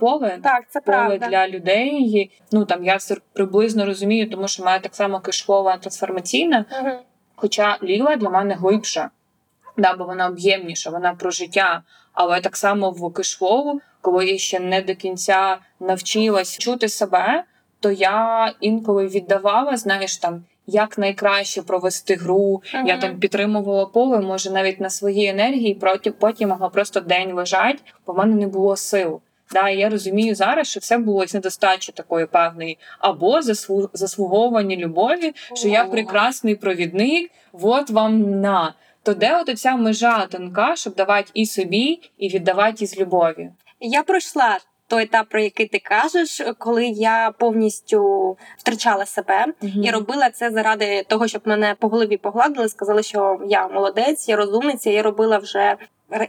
поле. 0.00 0.38
Так, 0.42 0.64
це 0.70 0.80
Поле 0.80 0.96
правда. 0.96 1.28
для 1.28 1.48
людей. 1.48 2.30
Ну 2.52 2.64
там 2.64 2.84
я 2.84 2.98
це 2.98 3.16
приблизно 3.32 3.86
розумію, 3.86 4.30
тому 4.30 4.48
що 4.48 4.64
мене 4.64 4.80
так 4.80 4.94
само 4.94 5.20
кишкова 5.20 5.76
трансформаційна. 5.76 6.64
Мгм. 6.82 6.98
Хоча 7.36 7.78
Ліла 7.82 8.16
для 8.16 8.30
мене 8.30 8.54
глибша, 8.54 9.10
да, 9.76 9.94
бо 9.94 10.04
вона 10.04 10.26
об'ємніша, 10.26 10.90
вона 10.90 11.14
про 11.14 11.30
життя. 11.30 11.82
Але 12.12 12.40
так 12.40 12.56
само 12.56 12.90
в 12.90 13.12
кишвову, 13.12 13.80
коли 14.00 14.26
я 14.26 14.38
ще 14.38 14.60
не 14.60 14.82
до 14.82 14.94
кінця 14.94 15.58
навчилась 15.80 16.58
чути 16.58 16.88
себе, 16.88 17.44
то 17.80 17.90
я 17.90 18.52
інколи 18.60 19.06
віддавала, 19.06 19.76
знаєш, 19.76 20.16
там 20.16 20.44
як 20.66 20.98
найкраще 20.98 21.62
провести 21.62 22.14
гру. 22.14 22.62
Я 22.84 22.98
там 22.98 23.18
підтримувала 23.18 23.86
поле, 23.86 24.20
може 24.20 24.50
навіть 24.50 24.80
на 24.80 24.90
своїй 24.90 25.26
енергії, 25.26 25.74
проти 25.74 26.10
потім 26.10 26.48
могла 26.48 26.68
просто 26.68 27.00
день 27.00 27.32
лежати, 27.32 27.78
бо 28.06 28.12
в 28.12 28.16
мене 28.16 28.34
не 28.34 28.46
було 28.46 28.76
сил. 28.76 29.20
Да, 29.52 29.70
я 29.70 29.88
розумію 29.88 30.34
зараз, 30.34 30.68
що 30.68 30.80
це 30.80 30.98
було 30.98 31.26
з 31.26 31.34
недостачі 31.34 31.92
такої 31.92 32.26
певної, 32.26 32.78
або 32.98 33.42
заслу... 33.42 33.90
заслуговування 33.92 34.76
любові, 34.76 35.32
що 35.54 35.68
я 35.68 35.84
прекрасний 35.84 36.54
провідник, 36.54 37.30
от 37.52 37.90
вам 37.90 38.40
на. 38.40 38.74
То 39.02 39.14
де 39.14 39.40
от 39.40 39.58
ця 39.58 39.76
межа 39.76 40.26
тонка, 40.26 40.76
щоб 40.76 40.94
давати 40.94 41.30
і 41.34 41.46
собі, 41.46 42.00
і 42.18 42.28
віддавати 42.28 42.84
із 42.84 42.98
любові? 42.98 43.50
Я 43.80 44.02
пройшла 44.02 44.58
той 44.88 45.02
етап, 45.02 45.28
про 45.28 45.40
який 45.40 45.66
ти 45.66 45.78
кажеш, 45.78 46.42
коли 46.58 46.86
я 46.86 47.32
повністю 47.38 48.36
втрачала 48.58 49.06
себе. 49.06 49.46
і 49.84 49.90
робила 49.90 50.30
це 50.30 50.50
заради 50.50 51.02
того, 51.02 51.28
щоб 51.28 51.42
мене 51.44 51.74
по 51.78 51.88
голові 51.88 52.16
погладили, 52.16 52.68
сказали, 52.68 53.02
що 53.02 53.40
я 53.48 53.68
молодець, 53.68 54.28
я 54.28 54.36
розумниця. 54.36 54.90
Я 54.90 55.02
робила 55.02 55.38
вже 55.38 55.76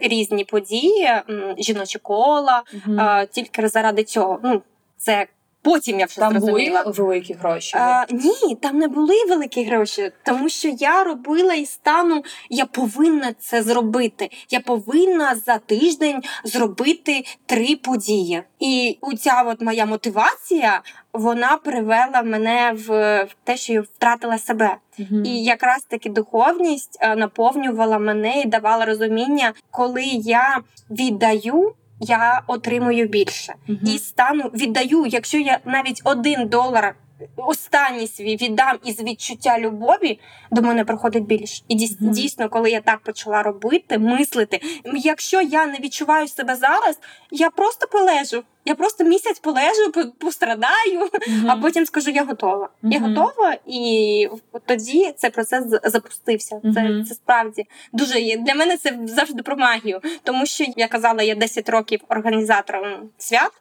різні 0.02 0.44
події, 0.44 1.10
жіночі 1.58 2.00
кола, 2.00 2.64
а, 2.98 3.26
тільки 3.26 3.68
заради 3.68 4.04
цього. 4.04 4.40
Ну, 4.44 4.62
це 4.98 5.28
потім 5.62 6.00
я 6.00 6.06
вже 6.06 6.16
Там 6.16 6.32
зрозуміла. 6.32 6.84
були 6.84 6.94
великі 6.98 7.34
гроші. 7.34 7.78
А, 7.80 8.06
ні, 8.12 8.56
там 8.62 8.78
не 8.78 8.88
були 8.88 9.16
великі 9.30 9.64
гроші, 9.64 10.12
тому 10.26 10.50
що 10.50 10.68
я 10.68 11.04
робила 11.04 11.54
із 11.54 11.70
стану, 11.70 12.24
я 12.50 12.66
повинна 12.66 13.34
це 13.40 13.64
зробити. 13.64 14.30
Я 14.50 14.60
повинна 14.60 15.36
за 15.36 15.58
тиждень 15.58 16.22
зробити 16.44 17.24
три 17.46 17.76
події. 17.76 18.44
І 18.60 18.98
ця 19.20 19.42
от 19.42 19.62
моя 19.62 19.86
мотивація 19.86 20.82
вона 21.14 21.58
привела 21.58 22.22
мене 22.24 22.74
в, 22.88 23.28
те, 23.44 23.58
що 23.58 23.74
я 23.74 23.82
втратила 23.82 24.38
себе. 24.38 24.78
Мгм. 24.98 25.26
І 25.26 25.44
якраз 25.44 25.84
таки 25.84 26.10
духовність 26.10 26.98
е, 27.02 27.16
наповнювала 27.16 28.00
мене 28.00 28.42
і 28.42 28.46
давала 28.48 28.86
розуміння, 28.86 29.54
коли 29.72 30.04
я 30.04 30.60
віддаю. 30.92 31.74
Я 32.00 32.42
отримую 32.48 33.08
більше 33.08 33.54
угу. 33.70 33.78
і 33.86 33.98
стану 34.00 34.44
віддаю, 34.44 35.06
якщо 35.06 35.38
я 35.38 35.60
навіть 35.66 36.02
один 36.04 36.48
долар 36.48 36.96
останній 37.36 38.08
свій 38.08 38.36
віддам 38.36 38.78
із 38.84 39.02
відчуття 39.02 39.60
любові, 39.60 40.20
до 40.52 40.62
мене 40.62 40.86
приходить 40.86 41.26
більше. 41.26 41.64
І 41.68 41.76
дійс- 41.76 41.98
дійсно, 42.00 42.50
коли 42.50 42.72
я 42.72 42.82
так 42.82 43.00
почала 43.00 43.44
робити, 43.44 43.98
мислити, 43.98 44.62
якщо 44.94 45.42
я 45.42 45.68
не 45.68 45.78
відчуваю 45.78 46.28
себе 46.28 46.56
зараз, 46.56 47.00
я 47.32 47.50
просто 47.50 47.88
полежу. 47.88 48.44
Я 48.68 48.76
просто 48.76 49.04
місяць 49.04 49.40
полежу, 49.40 49.92
по- 49.94 50.06
пострадаю, 50.26 51.10
Мгм. 51.28 51.50
а 51.50 51.56
потім 51.58 51.86
скажу, 51.86 52.12
я 52.12 52.24
готова. 52.24 52.70
Я 52.84 53.00
готова, 53.00 53.58
і 53.68 54.30
тоді 54.66 55.14
цей 55.18 55.30
процес 55.30 55.64
запустився. 55.84 56.62
Це, 56.74 56.84
Мгм. 56.84 57.06
це 57.06 57.16
справді 57.16 57.66
дуже. 57.94 58.38
Для 58.38 58.56
мене 58.56 58.78
це 58.78 58.98
завжди 59.06 59.44
про 59.44 59.56
магію, 59.58 60.02
тому 60.24 60.46
що 60.46 60.66
я 60.78 60.88
казала, 60.88 61.24
я 61.24 61.36
10 61.36 61.70
років 61.70 62.00
організатором 62.10 63.10
свят. 63.18 63.52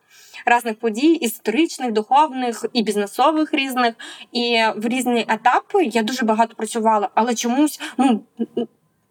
Різних 0.46 0.78
подій, 0.78 1.12
історичних, 1.12 1.92
духовних 1.92 2.64
і 2.72 2.82
бізнесових 2.82 3.54
різних, 3.54 3.94
і 4.32 4.62
в 4.76 4.88
різні 4.88 5.26
етапи 5.28 5.84
я 5.84 6.02
дуже 6.02 6.24
багато 6.24 6.54
працювала, 6.54 7.08
але 7.14 7.34
чомусь 7.34 7.80
ну 7.98 8.20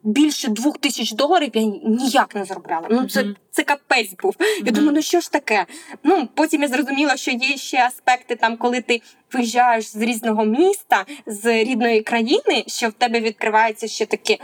більше 0.05 0.47
двох 0.47 0.77
тисяч 0.77 1.11
доларів 1.11 1.51
я 1.53 1.61
ніяк 1.83 2.35
не 2.35 2.45
заробляла. 2.45 2.87
Ну 2.91 3.09
це, 3.09 3.25
це 3.51 3.63
капець 3.63 4.15
був. 4.23 4.35
Я 4.65 4.71
думаю, 4.71 4.93
ну 4.95 5.01
що 5.01 5.19
ж 5.19 5.31
таке? 5.31 5.65
Ну 6.03 6.29
потім 6.33 6.61
я 6.61 6.67
зрозуміла, 6.67 7.17
що 7.17 7.31
є 7.31 7.57
ще 7.57 7.85
аспекти 7.85 8.35
там, 8.35 8.57
коли 8.57 8.81
ти 8.81 9.01
виїжджаєш 9.35 9.85
з 9.87 9.95
різного 10.01 10.45
міста, 10.45 11.05
з 11.25 11.63
рідної 11.63 12.01
країни, 12.01 12.63
що 12.67 12.89
в 12.89 12.93
тебе 12.93 13.19
відкривається 13.19 13.87
ще 13.87 14.05
таке 14.05 14.37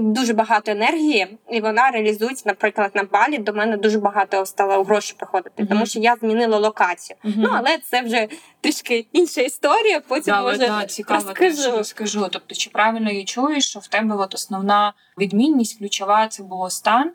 дуже 0.00 0.32
багато 0.32 0.70
енергії, 0.70 1.38
і 1.50 1.60
вона 1.60 1.90
реалізується, 1.90 2.42
наприклад, 2.46 2.90
на 2.94 3.02
балі. 3.02 3.38
До 3.38 3.52
мене 3.52 3.76
дуже 3.76 3.98
багато 3.98 4.46
стало 4.46 4.84
грошей 4.84 5.16
приходити, 5.18 5.62
Мгм. 5.62 5.68
тому 5.68 5.86
що 5.86 6.00
я 6.00 6.16
змінила 6.20 6.58
локацію. 6.58 7.16
Мгм. 7.24 7.34
Ну 7.38 7.48
але 7.52 7.78
це 7.90 8.02
вже 8.02 8.28
трішки 8.60 9.06
інша 9.12 9.40
історія. 9.40 10.00
Потім 10.08 10.34
Да, 10.34 10.42
може 10.42 10.58
да, 10.58 10.84
цікаво 10.86 11.24
розкажу. 11.38 11.76
розкажу. 11.76 12.28
Тобто, 12.32 12.54
чи 12.54 12.70
правильно 12.70 13.10
я 13.10 13.24
чую, 13.24 13.60
що 13.60 13.80
в 13.80 13.86
тебе 13.86 14.14
от 14.16 14.34
основна 14.34 14.92
відмінність 15.18 15.78
ключова 15.78 16.28
це 16.28 16.42
було 16.42 16.70
стан, 16.70 17.12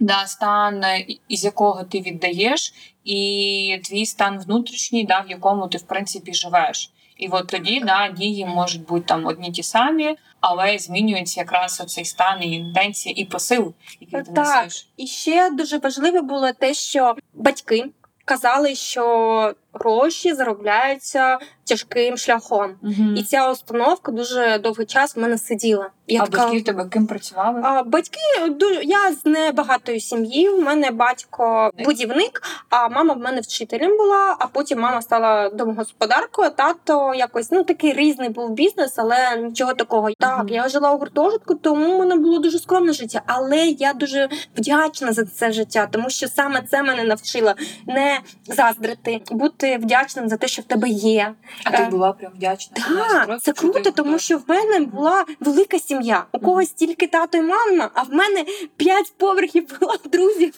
да, 0.00 0.26
стан, 0.26 0.84
е, 0.84 1.06
із 1.28 1.44
якого 1.44 1.84
ти 1.84 2.00
віддаєш, 2.00 2.74
і 3.04 3.80
твій 3.84 4.06
стан 4.06 4.38
внутрішній, 4.38 5.04
да, 5.04 5.20
в 5.20 5.30
якому 5.30 5.68
ти 5.68 5.78
в 5.78 5.82
принципі 5.82 6.34
живеш. 6.34 6.92
І 7.16 7.28
от 7.28 7.46
тоді 7.46 7.80
да, 7.80 8.08
дії 8.08 8.46
можуть 8.46 8.86
бути 8.86 9.04
там 9.06 9.26
одні 9.26 9.52
ті 9.52 9.62
самі, 9.62 10.16
але 10.40 10.78
змінюється 10.78 11.40
якраз 11.40 11.82
цей 11.86 12.04
стан 12.04 12.42
і 12.42 12.52
інтенція, 12.52 13.14
і 13.18 13.24
посил, 13.24 13.74
який 14.00 14.22
ти 14.22 14.32
Так. 14.32 14.64
несеш. 14.64 14.88
І 14.96 15.06
ще 15.06 15.50
дуже 15.50 15.78
важливо 15.78 16.22
було 16.22 16.52
те, 16.52 16.74
що 16.74 17.16
батьки 17.34 17.84
казали, 18.24 18.74
що 18.74 19.54
гроші 19.80 20.34
заробляються 20.34 21.38
тяжким 21.64 22.16
шляхом. 22.16 22.70
Мгм. 22.82 23.14
І 23.16 23.22
ця 23.22 23.50
установка 23.50 24.12
дуже 24.12 24.58
довгий 24.58 24.86
час 24.86 25.16
в 25.16 25.20
мене 25.20 25.38
сиділа. 25.38 25.90
Я 26.06 26.22
а 26.22 26.26
така, 26.26 26.42
батьки 26.44 26.58
в 26.58 26.64
тебе 26.64 26.88
ким 26.88 27.06
працювали? 27.06 27.60
а, 27.64 27.82
батьки 27.82 28.18
я 28.82 29.12
з 29.12 29.26
небагатої 29.26 30.00
сім'ї. 30.00 30.48
У 30.48 30.60
мене 30.60 30.90
батько 30.90 31.70
будівник, 31.84 32.42
а 32.70 32.88
мама 32.88 33.14
в 33.14 33.18
мене 33.18 33.40
вчителем 33.40 33.96
була. 33.96 34.36
А 34.38 34.46
потім 34.46 34.80
мама 34.80 35.02
стала 35.02 35.48
домогосподаркою. 35.48 36.50
Тато 36.50 37.14
якось 37.14 37.50
ну 37.50 37.64
такий 37.64 37.92
різний 37.92 38.28
був 38.28 38.50
бізнес, 38.50 38.94
але 38.98 39.36
нічого 39.36 39.74
такого. 39.74 40.10
Так, 40.18 40.44
я 40.48 40.68
жила 40.68 40.92
у 40.92 40.98
гуртожитку, 40.98 41.54
тому 41.54 41.96
в 41.96 41.98
мене 41.98 42.16
було 42.16 42.38
дуже 42.38 42.58
скромне 42.58 42.92
життя. 42.92 43.22
Але 43.26 43.66
я 43.66 43.92
дуже 43.92 44.28
вдячна 44.56 45.12
за 45.12 45.24
це 45.24 45.52
життя, 45.52 45.88
тому 45.90 46.10
що 46.10 46.28
саме 46.28 46.62
це 46.70 46.82
мене 46.82 47.04
навчило 47.04 47.54
не 47.86 48.20
заздрити, 48.46 49.20
бути 49.30 49.67
вдячним 49.76 50.28
за 50.28 50.36
те, 50.36 50.48
що 50.48 50.62
в 50.62 50.64
тебе 50.64 50.88
є. 50.88 51.34
А 51.64 51.70
ти 51.70 51.82
е, 51.82 51.88
була 51.90 52.12
прям 52.12 52.32
вдячна? 52.34 52.76
Так, 52.88 53.42
це 53.42 53.52
круто, 53.52 53.90
тому 53.90 54.18
що 54.18 54.38
в 54.38 54.42
мене 54.46 54.80
була 54.80 55.24
велика 55.40 55.78
сім'я. 55.78 56.24
У 56.32 56.38
когось 56.38 56.70
тільки 56.70 57.06
тато 57.06 57.38
і 57.38 57.42
мама, 57.42 57.90
а 57.94 58.02
в 58.02 58.12
мене 58.12 58.44
п'ять 58.76 59.12
поверхів 59.16 59.78
було 59.80 59.94
друзів, 60.12 60.54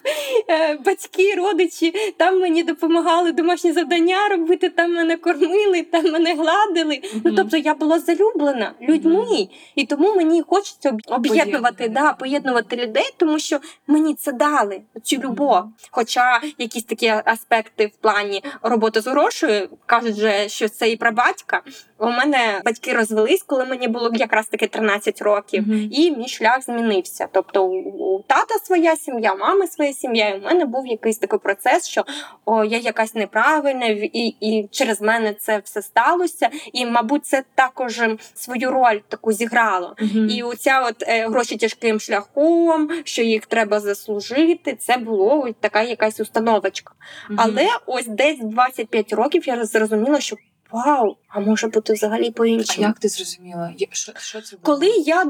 е, 0.48 0.74
батьки, 0.74 1.34
родичі. 1.34 1.94
Там 2.16 2.40
мені 2.40 2.62
допомагали 2.62 3.32
домашні 3.32 3.72
завдання 3.72 4.28
робити, 4.28 4.68
там 4.68 4.94
мене 4.94 5.16
кормили, 5.16 5.82
там 5.82 6.12
мене 6.12 6.34
гладили. 6.34 7.00
Ну 7.24 7.34
тобто 7.36 7.56
я 7.56 7.74
була 7.74 7.98
залюблена 7.98 8.72
людьми, 8.82 9.48
і 9.74 9.86
тому 9.86 10.14
мені 10.14 10.42
хочеться 10.48 10.96
об'єднувати, 11.06 11.88
да, 11.88 12.12
поєднувати 12.12 12.76
людей, 12.76 13.14
тому 13.16 13.38
що 13.38 13.58
мені 13.86 14.14
це 14.14 14.32
дали 14.32 14.80
цю 15.02 15.16
любов. 15.16 15.62
Хоча 15.90 16.40
якісь 16.58 16.84
такі 16.84 17.08
аспекти 17.24 17.86
в 17.86 18.02
плані 18.02 18.44
роботи 18.62 18.89
з 18.96 19.06
грошею 19.06 19.68
кажуть, 19.86 20.16
же, 20.16 20.48
що 20.48 20.68
це 20.68 20.90
і 20.90 20.96
прабатька. 20.96 21.62
У 21.98 22.06
мене 22.06 22.62
батьки 22.64 22.92
розвелись, 22.92 23.42
коли 23.42 23.64
мені 23.64 23.88
було 23.88 24.10
якраз 24.14 24.46
таки 24.46 24.66
13 24.66 25.22
років. 25.22 25.68
Мгм. 25.68 25.88
І 25.92 26.10
мій 26.10 26.28
шлях 26.28 26.62
змінився. 26.62 27.28
Тобто 27.32 27.64
у 27.64 28.10
у 28.20 28.22
тата 28.22 28.58
своя 28.64 28.96
сім'я, 28.96 29.32
у 29.32 29.38
мами 29.38 29.66
своя 29.66 29.92
сім'я. 29.92 30.28
І 30.28 30.38
у 30.38 30.44
мене 30.44 30.64
був 30.64 30.86
якийсь 30.86 31.18
такий 31.18 31.38
процес, 31.38 31.88
що 31.88 32.04
о, 32.44 32.64
я 32.64 32.78
якась 32.78 33.14
неправильна, 33.14 33.86
і, 33.86 34.36
і 34.40 34.68
через 34.70 35.00
мене 35.00 35.34
це 35.34 35.58
все 35.64 35.82
сталося. 35.82 36.48
І, 36.72 36.86
мабуть, 36.86 37.26
це 37.26 37.44
також 37.54 38.00
свою 38.34 38.70
роль 38.70 38.98
таку 39.08 39.32
зіграло. 39.32 39.94
Мгм. 39.98 40.28
І 40.30 40.42
оця 40.42 40.80
от 40.80 41.02
е, 41.08 41.28
гроші 41.28 41.56
тяжким 41.56 42.00
шляхом, 42.00 42.90
що 43.04 43.22
їх 43.22 43.46
треба 43.46 43.80
заслужити, 43.80 44.74
це 44.74 44.96
було 44.96 45.42
ось 45.42 45.54
така 45.60 45.82
якась 45.82 46.20
установочка. 46.20 46.92
Мгм. 47.30 47.38
Але 47.42 47.68
ось 47.86 48.06
десь 48.06 48.38
в 48.40 48.60
25 48.84 49.12
років 49.12 49.48
я 49.48 49.64
зрозуміла, 49.64 50.20
що 50.20 50.36
вау, 50.70 51.16
а 51.28 51.40
може 51.40 51.68
бути 51.68 51.92
взагалі 51.92 52.28
А 52.28 52.32
по-іншому. 52.32 52.88
як 52.88 52.98
ти 52.98 53.08
зрозуміла? 53.08 53.72
Що, 53.90 54.12
що 54.18 54.40
це 54.40 54.56
було? 54.56 54.62
Коли 54.76 54.88
я 54.88 55.24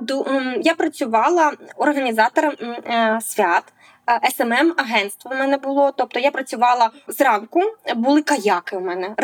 я 0.62 0.74
працювала 0.74 1.52
організатором 1.76 2.52
е, 2.60 3.18
свят. 3.22 3.64
SMM 4.36 4.74
агентство 4.76 5.30
в 5.30 5.34
мене 5.34 5.56
було. 5.56 5.92
Тобто 5.96 6.20
я 6.20 6.30
працювала 6.30 6.90
зранку, 7.08 7.60
були 7.96 8.22
каяки 8.22 8.76
у 8.76 8.80
мене. 8.80 9.14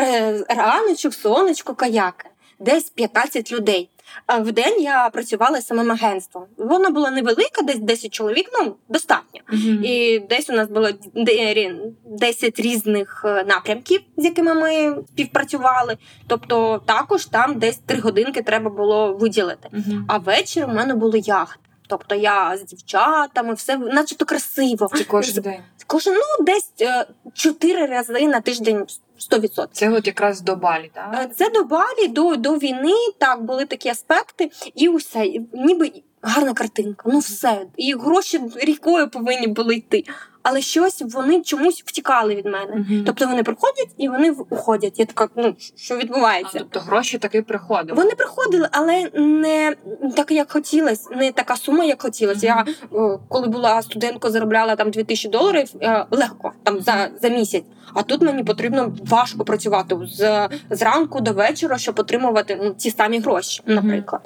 Раночок, 0.49 1.13
сонечко, 1.13 1.75
каяки. 1.75 2.29
Десь 2.59 2.89
15 2.89 3.51
людей. 3.51 3.89
А 4.25 4.37
в 4.37 4.51
день 4.51 4.81
я 4.81 5.09
працювала 5.09 5.61
SMM 5.61 5.91
агентством. 5.91 6.45
Воно 6.57 6.89
було 6.89 7.11
невелике, 7.11 7.63
десь 7.63 7.79
10 7.79 8.13
чоловік, 8.13 8.49
ну 8.53 8.75
достатньо. 8.89 9.41
Мгм. 9.51 9.83
І 9.83 10.19
десь 10.19 10.49
у 10.49 10.53
нас 10.53 10.69
було 10.69 10.89
де- 11.13 11.75
10 12.05 12.59
різних 12.59 13.21
е, 13.25 13.43
напрямків, 13.43 14.01
з 14.17 14.25
якими 14.25 14.53
ми 14.53 15.03
співпрацювали. 15.07 15.97
Тобто, 16.27 16.81
також 16.85 17.25
там 17.25 17.59
десь 17.59 17.77
3 17.77 17.99
годинки 17.99 18.41
треба 18.41 18.69
було 18.69 19.13
виділити. 19.13 19.69
Мгм. 19.71 20.05
А 20.07 20.17
ввечері 20.17 20.63
у 20.63 20.67
мене 20.67 20.95
були 20.95 21.19
яхти. 21.19 21.59
Тобто 21.87 22.15
я 22.15 22.57
з 22.57 22.63
дівчатами, 22.63 23.53
все 23.53 23.77
начебто 23.77 24.25
красиво. 24.25 24.89
Це 24.95 25.03
кожен 25.03 25.43
день. 25.43 25.59
Кожен 25.87 26.13
ну 26.13 26.45
десь 26.45 26.73
е, 26.81 27.05
чотири 27.33 27.85
рази 27.85 28.27
на 28.27 28.41
тиждень 28.41 28.85
100%. 29.19 29.67
Це 29.71 29.89
от 29.89 30.07
якраз 30.07 30.41
до 30.41 30.55
Балі, 30.55 30.91
так? 30.93 31.13
Е, 31.13 31.29
Це 31.35 31.49
до 31.49 31.63
Балі, 31.63 32.07
до, 32.07 32.35
до 32.35 32.53
війни, 32.53 32.93
так, 33.17 33.43
були 33.43 33.65
такі 33.65 33.89
аспекти, 33.89 34.51
і 34.75 34.87
усе, 34.89 35.27
ніби 35.53 35.91
гарна 36.21 36.53
картинка, 36.53 37.09
ну 37.13 37.19
все. 37.19 37.65
І 37.77 37.93
гроші 37.93 38.41
рікою 38.55 39.09
повинні 39.09 39.47
були 39.47 39.75
йти. 39.75 40.03
Але 40.43 40.61
щось 40.61 41.01
вони 41.01 41.41
чомусь 41.41 41.83
втікали 41.85 42.35
від 42.35 42.45
мене. 42.45 42.75
Мгм. 42.75 43.03
Тобто 43.05 43.27
вони 43.27 43.43
приходять 43.43 43.89
і 43.97 44.09
вони 44.09 44.31
уходять. 44.31 44.99
Я 44.99 45.05
така, 45.05 45.29
ну 45.35 45.55
що 45.75 45.95
А, 45.95 45.97
відбувається? 45.97 46.59
тобто 46.59 46.79
гроші 46.79 47.17
таки 47.17 47.41
приходили. 47.41 47.97
Вони 47.97 48.11
приходили, 48.11 48.69
але 48.71 49.09
не 49.13 49.75
так, 50.15 50.31
як 50.31 50.51
хотілося, 50.51 51.09
не 51.15 51.31
така 51.31 51.55
сума, 51.55 51.85
як 51.85 52.01
хотілося. 52.01 52.45
Я 52.45 52.65
е, 52.93 53.19
коли 53.29 53.47
була 53.47 53.81
студенткою, 53.81 54.33
заробляла 54.33 54.75
там 54.75 54.91
2000 54.91 55.29
доларів 55.29 55.69
е, 55.81 56.05
легко 56.11 56.51
там 56.63 56.81
за, 56.81 57.09
за 57.21 57.29
місяць. 57.29 57.63
А 57.93 58.03
тут 58.03 58.21
мені 58.21 58.43
потрібно 58.43 58.95
важко 59.05 59.45
працювати 59.45 59.95
з 60.11 60.49
зранку 60.69 61.21
до 61.21 61.31
вечора, 61.33 61.77
щоб 61.77 61.99
отримувати 61.99 62.59
ну, 62.63 62.73
ті 62.73 62.91
самі 62.91 63.19
гроші, 63.19 63.61
наприклад. 63.65 64.21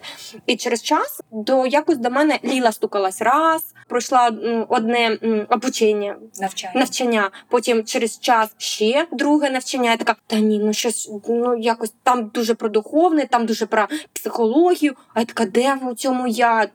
І 0.46 0.56
через 0.56 0.84
час 0.84 1.22
до 1.32 1.66
якось 1.66 1.98
до 1.98 2.10
мене 2.10 2.40
Ліла 2.46 2.72
стукалась 2.72 3.22
раз, 3.22 3.62
пройшла 3.88 4.32
одне 4.70 5.18
обучення, 5.50 6.11
навчання. 6.40 6.74
навчання. 6.76 7.32
Потім 7.50 7.84
через 7.84 8.20
час 8.20 8.50
ще 8.58 9.08
друге 9.12 9.50
навчання. 9.50 9.92
Я 9.92 9.98
така, 9.98 10.16
та 10.28 10.40
ні, 10.40 10.60
ну 10.60 10.74
щось 10.74 11.12
ну 11.28 11.58
якось 11.58 11.94
там 12.04 12.32
дуже 12.34 12.54
про 12.54 12.70
духовне, 12.70 13.26
там 13.26 13.46
дуже 13.46 13.66
про 13.66 13.88
психологію. 14.14 14.94
А 15.14 15.20
я 15.20 15.26
така, 15.26 15.46
де 15.46 15.78
в 15.82 15.96
цьому 15.96 16.28
я? 16.28 16.68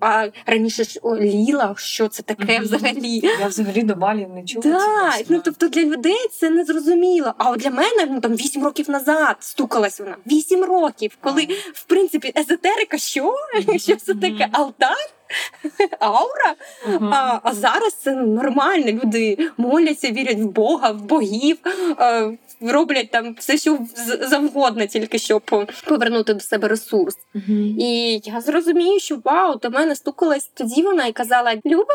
А 0.00 0.28
раніше 0.46 0.84
ж 0.84 1.00
о, 1.02 1.16
ліла, 1.16 1.74
що 1.78 2.08
це 2.08 2.22
таке 2.22 2.58
взагалі? 2.58 3.20
Я 3.40 3.46
взагалі 3.46 3.82
до 3.82 3.94
Балі 3.94 4.26
не 4.34 4.44
чула. 4.44 4.62
Так, 4.62 5.24
ну 5.28 5.40
тобто 5.44 5.68
для 5.68 5.82
людей 5.82 6.28
це 6.32 6.50
не 6.50 6.64
зрозуміло. 6.64 7.34
А 7.38 7.50
от 7.50 7.60
для 7.60 7.70
мене 7.70 8.06
ну 8.10 8.20
там 8.20 8.34
вісім 8.34 8.64
років 8.64 8.90
назад 8.90 9.36
стукалась 9.40 10.00
вона. 10.00 10.16
Вісім 10.26 10.64
років, 10.64 11.18
коли 11.20 11.48
в 11.74 11.84
принципі 11.84 12.32
езотерика, 12.36 12.98
що? 12.98 13.34
Що 13.76 13.96
це 13.96 14.14
таке? 14.14 14.48
Алтар? 14.52 14.96
Аура? 15.98 16.54
Мгм. 16.88 17.14
А, 17.14 17.40
а 17.42 17.54
зараз 17.54 17.92
це 17.94 18.12
нормально. 18.12 18.86
Люди 19.04 19.50
моляться, 19.56 20.10
вірять 20.10 20.38
в 20.38 20.46
Бога, 20.46 20.90
в 20.90 21.02
богів, 21.02 21.58
е, 22.00 22.38
роблять 22.60 23.10
там 23.10 23.34
все, 23.38 23.58
що 23.58 23.78
завгодно, 24.20 24.86
тільки 24.86 25.18
щоб 25.18 25.66
повернути 25.88 26.34
до 26.34 26.40
себе 26.40 26.68
ресурс. 26.68 27.16
Мгм. 27.34 27.76
І 27.80 28.20
я 28.24 28.40
зрозумію, 28.40 29.00
що 29.00 29.18
вау, 29.24 29.56
до 29.56 29.70
мене 29.70 29.96
стукалась 29.96 30.50
тоді 30.54 30.82
вона 30.82 31.06
і 31.06 31.12
казала: 31.12 31.54
Люба, 31.66 31.94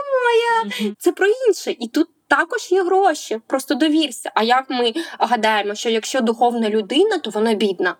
Мгм. 0.65 0.95
це 0.99 1.11
про 1.11 1.27
інше. 1.47 1.75
І 1.79 1.87
тут. 1.87 2.07
Також 2.29 2.71
є 2.71 2.83
гроші, 2.83 3.39
просто 3.47 3.75
довірся. 3.75 4.31
А 4.35 4.43
як 4.43 4.69
ми 4.69 4.93
гадаємо, 5.19 5.75
що 5.75 5.89
якщо 5.89 6.21
духовна 6.21 6.69
людина, 6.69 7.17
то 7.17 7.29
вона 7.29 7.53
бідна? 7.53 7.95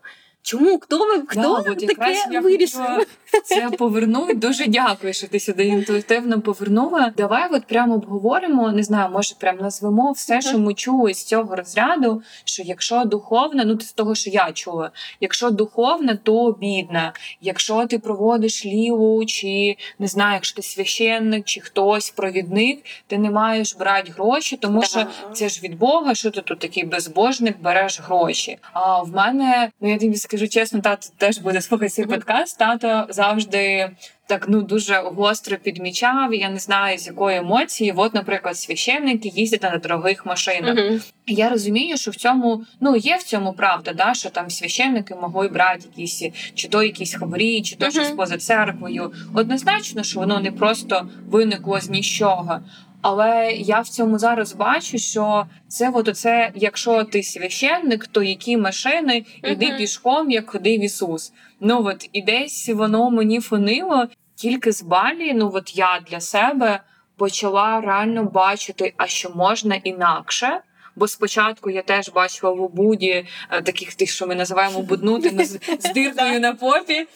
Чому? 0.48 0.80
Хто 0.80 0.98
ви 0.98 1.24
хто 1.28 1.64
Да, 1.66 1.76
таке 1.76 2.40
вирішив? 2.40 3.06
Це 3.44 3.70
повернув. 3.78 4.40
Дуже 4.40 4.66
дякую, 4.68 5.14
що 5.14 5.28
ти 5.28 5.40
сюди 5.40 5.66
інтуїтивно 5.66 6.42
повернула. 6.42 7.14
Давай 7.18 7.50
от 7.52 7.68
прямо 7.68 7.96
обговоримо, 7.96 8.72
не 8.72 8.84
знаю, 8.84 9.10
може 9.12 9.36
прям 9.40 9.58
назвемо 9.58 10.12
все, 10.12 10.42
що 10.42 10.60
ми 10.60 10.74
чули 10.74 11.14
з 11.14 11.26
цього 11.26 11.56
розряду. 11.56 12.22
Що 12.46 12.64
якщо 12.64 13.04
духовна, 13.06 13.66
ну 13.66 13.80
з 13.80 13.94
того, 13.94 14.16
що 14.16 14.30
я 14.30 14.52
чула, 14.52 14.92
якщо 15.22 15.50
духовна, 15.50 16.16
то 16.24 16.52
бідна. 16.52 17.14
Якщо 17.42 17.86
ти 17.86 18.00
проводиш 18.00 18.66
ліву, 18.66 19.26
чи 19.26 19.76
не 20.00 20.08
знаю, 20.08 20.34
якщо 20.34 20.56
ти 20.56 20.62
священник, 20.62 21.46
чи 21.46 21.62
хтось 21.62 22.10
провідник, 22.10 22.80
ти 23.08 23.18
не 23.18 23.32
маєш 23.32 23.76
брати 23.76 24.12
гроші, 24.12 24.58
тому 24.58 24.84
що 24.84 25.06
це 25.34 25.50
ж 25.50 25.62
від 25.64 25.78
Бога, 25.78 26.16
що 26.16 26.32
ти 26.32 26.42
тут 26.42 26.60
такий 26.60 26.84
безбожник, 26.84 27.62
береш 27.62 28.02
гроші. 28.02 28.58
А 28.74 29.02
в 29.02 29.16
мене, 29.16 29.72
ну 29.82 29.90
я 29.90 29.98
тобі 29.98 30.16
скажу 30.16 30.37
чесно, 30.46 30.82
тато 30.82 31.08
теж 31.18 31.38
буде 31.38 31.62
слухати 31.62 31.90
цей 31.90 32.06
подкаст. 32.06 32.60
Тато 32.60 33.08
завжди 33.10 33.90
так 34.28 34.46
ну 34.50 34.62
дуже 34.62 34.96
гостро 34.96 35.58
підмічав. 35.58 36.34
Я 36.34 36.50
не 36.50 36.60
знаю 36.60 36.98
з 36.98 37.08
якої 37.08 37.38
емоції. 37.38 37.94
От, 37.96 38.14
наприклад, 38.14 38.58
священники 38.58 39.30
їздять 39.30 39.64
на 39.64 39.78
дорогих 39.78 40.26
машинах. 40.26 40.80
І 41.26 41.34
Я 41.34 41.50
розумію, 41.50 41.98
що 41.98 42.12
в 42.12 42.16
цьому 42.16 42.64
ну 42.82 42.96
є 42.96 43.16
в 43.16 43.24
цьому 43.24 43.54
правда, 43.54 43.94
да, 43.94 44.14
що 44.14 44.30
там 44.30 44.50
священники 44.50 45.16
могли 45.16 45.48
брати 45.48 45.84
якісь 45.98 46.24
чи 46.56 46.68
то 46.68 46.84
якісь 46.84 47.16
хабарі, 47.16 47.62
чи 47.62 47.76
то 47.76 47.86
Мгм. 47.86 47.92
щось 47.92 48.10
поза 48.12 48.38
церквою. 48.38 49.14
Однозначно, 49.34 50.04
що 50.04 50.20
воно 50.20 50.40
не 50.40 50.52
просто 50.52 51.10
виникло 51.30 51.80
з 51.80 51.90
нічого. 51.90 52.60
Але 53.02 53.52
я 53.52 53.80
в 53.80 53.88
цьому 53.88 54.20
зараз 54.20 54.54
бачу, 54.54 54.98
що 54.98 55.46
це 55.68 55.92
от 55.94 56.08
оце, 56.08 56.52
якщо 56.56 57.04
ти 57.04 57.24
священник, 57.24 58.08
то 58.08 58.24
які 58.24 58.58
машини 58.58 59.26
іди 59.44 59.68
Мгм. 59.68 59.78
пішком, 59.78 60.32
як 60.32 60.50
ходив 60.50 60.84
Ісус. 60.84 61.34
Ну 61.60 61.86
от 61.86 62.10
і 62.14 62.22
десь 62.22 62.70
воно 62.70 63.10
мені 63.10 63.40
фонило 63.40 64.08
тільки 64.36 64.72
з 64.72 64.82
Балі. 64.84 65.34
Ну 65.34 65.52
от 65.54 65.78
я 65.78 66.00
для 66.12 66.20
себе 66.20 66.80
почала 67.18 67.82
реально 67.82 68.24
бачити, 68.24 68.94
а 68.98 69.08
що 69.08 69.30
можна 69.30 69.76
інакше. 69.76 70.60
Бо 70.98 71.08
спочатку 71.08 71.70
я 71.70 71.82
теж 71.82 72.10
бачила 72.10 72.52
в 72.52 72.62
обуді 72.62 73.26
е, 73.52 73.62
таких 73.62 73.96
тих, 73.96 74.10
що 74.10 74.28
ми 74.28 74.36
називаємо 74.36 74.82
буднути 74.82 75.32
ну, 75.34 75.44
з, 75.44 75.60
з 75.80 75.94
диркою 75.94 76.40
на 76.40 76.54
попі. 76.54 77.08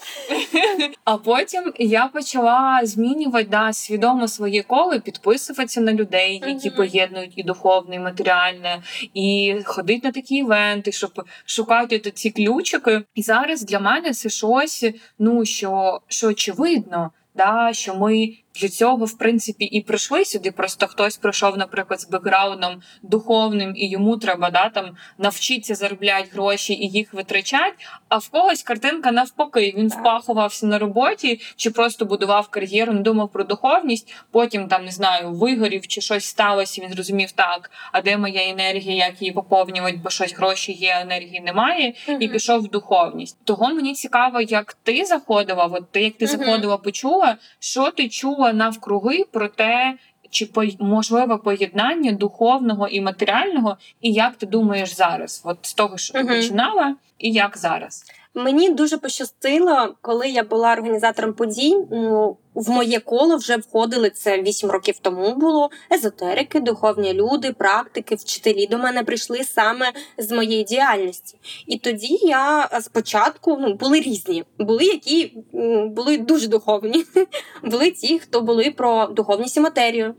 А 1.04 1.17
потім 1.17 1.74
я 1.80 2.08
почала 2.08 2.80
змінювати 2.84 3.48
да, 3.52 3.74
свідомо 3.74 4.28
своє 4.28 4.63
коло, 4.63 5.00
підписуватися 5.00 5.82
на 5.82 5.94
людей, 5.94 6.44
які 6.48 6.70
поєднують 6.70 7.34
і 7.36 7.44
духовне, 7.44 7.96
і 7.96 8.00
матеріальне, 8.00 8.82
і 9.13 9.56
ходити 9.65 10.08
на 10.08 10.12
такі 10.12 10.36
івенти, 10.36 10.91
щоб 10.91 11.24
шукати 11.46 12.00
ці 12.00 12.30
ключики. 12.30 13.02
І 13.15 13.22
зараз 13.22 13.62
для 13.62 13.80
мене 13.80 14.12
це 14.12 14.30
щось, 14.30 14.86
ну 15.20 15.46
що, 15.46 16.02
що 16.08 16.28
очевидно. 16.28 17.12
Да, 17.36 17.70
що 17.74 17.96
ми 17.96 18.34
для 18.62 18.69
цього 18.69 19.06
в 19.06 19.17
принципі 19.17 19.65
і 19.65 19.82
прийшли 19.82 20.26
сюди. 20.26 20.52
Просто 20.52 20.88
хтось 20.88 21.17
прийшов, 21.17 21.58
наприклад, 21.58 22.02
з 22.02 22.10
бекграундом 22.10 22.82
духовним, 23.02 23.74
і 23.76 23.89
йому 23.89 24.17
треба 24.17 24.50
да 24.50 24.69
там 24.69 24.97
навчитися 25.17 25.76
заробляти 25.76 26.30
гроші 26.34 26.74
і 26.74 26.89
їх 26.89 27.13
витрачати. 27.13 27.74
А 28.10 28.17
в 28.17 28.30
когось 28.30 28.63
картинка 28.63 29.12
навпаки. 29.12 29.74
Він 29.78 29.88
впахувався 29.88 30.65
на 30.65 30.80
роботі 30.80 31.41
чи 31.56 31.71
просто 31.71 32.06
будував 32.06 32.47
кар'єру, 32.47 32.93
не 32.93 33.02
думав 33.02 33.32
про 33.32 33.43
духовність. 33.43 34.13
Потім 34.32 34.67
там 34.67 34.86
не 34.86 34.91
знаю, 34.91 35.32
вигорів 35.32 35.88
чи 35.88 36.02
щось 36.02 36.26
сталося. 36.26 36.82
Він 36.82 36.89
зрозумів 36.89 37.32
так. 37.32 37.71
А 37.91 38.02
де 38.02 38.17
моя 38.17 38.50
енергія, 38.50 39.06
як 39.06 39.21
її 39.21 39.32
поповнювати, 39.32 40.00
бо 40.04 40.10
щось 40.10 40.34
гроші 40.34 40.71
є, 40.71 40.97
енергії 41.02 41.41
немає 41.41 41.93
і 42.19 42.28
пішов 42.28 42.62
в 42.62 42.67
духовність. 42.67 43.38
Того 43.43 43.74
мені 43.74 43.93
цікаво, 43.93 44.41
як 44.41 44.74
ти 44.84 45.06
заходила. 45.06 45.65
От 45.65 45.91
ти 45.91 46.02
як 46.02 46.17
ти 46.17 46.28
заходила, 46.28 46.78
почула, 46.78 47.38
що 47.60 47.91
ти 47.91 48.10
чула 48.10 48.51
навкруги 48.54 49.26
про 49.32 49.48
те, 49.48 49.98
чи 50.30 50.50
можливе 50.80 51.38
поєднання 51.38 52.12
духовного 52.12 52.88
і 52.88 53.02
матеріального, 53.02 53.78
і 54.02 54.12
як 54.12 54.36
ти 54.36 54.46
думаєш 54.46 54.96
зараз? 54.96 55.42
От 55.46 55.58
з 55.62 55.74
того, 55.74 55.98
що 55.98 56.14
ти 56.14 56.24
Мгм. 56.24 56.28
починала, 56.36 56.96
і 57.20 57.32
як 57.32 57.58
зараз? 57.58 58.06
Мені 58.34 58.70
дуже 58.70 58.98
пощастило, 58.98 59.96
коли 60.02 60.30
я 60.30 60.44
була 60.44 60.74
організатором 60.74 61.34
подій. 61.34 61.78
ну, 61.91 62.38
В 62.56 62.70
моє 62.70 63.00
коло 63.00 63.36
вже 63.38 63.58
входили 63.58 64.10
це 64.10 64.41
8 64.41 64.72
років 64.72 65.00
тому. 65.02 65.36
Було 65.36 65.70
езотерики, 65.94 66.60
духовні 66.60 67.13
люди, 67.13 67.54
практики, 67.54 68.15
вчителі 68.15 68.67
до 68.67 68.78
мене 68.78 69.04
прийшли 69.04 69.44
саме 69.44 69.91
з 70.17 70.32
моєї 70.32 70.63
діяльності. 70.63 71.38
І 71.67 71.78
тоді 71.78 72.20
я 72.22 72.70
спочатку 72.82 73.58
ну 73.62 73.74
були 73.74 74.00
різні. 74.00 74.44
Були 74.60 74.86
які 74.86 75.34
були 75.86 76.17
дуже 76.17 76.48
духовні. 76.48 77.06
Були 77.63 77.91
ті, 77.91 78.20
хто 78.20 78.41
були 78.41 78.72
про 78.72 79.06
духовність 79.06 79.58
і 79.58 79.60
матерію. 79.60 80.15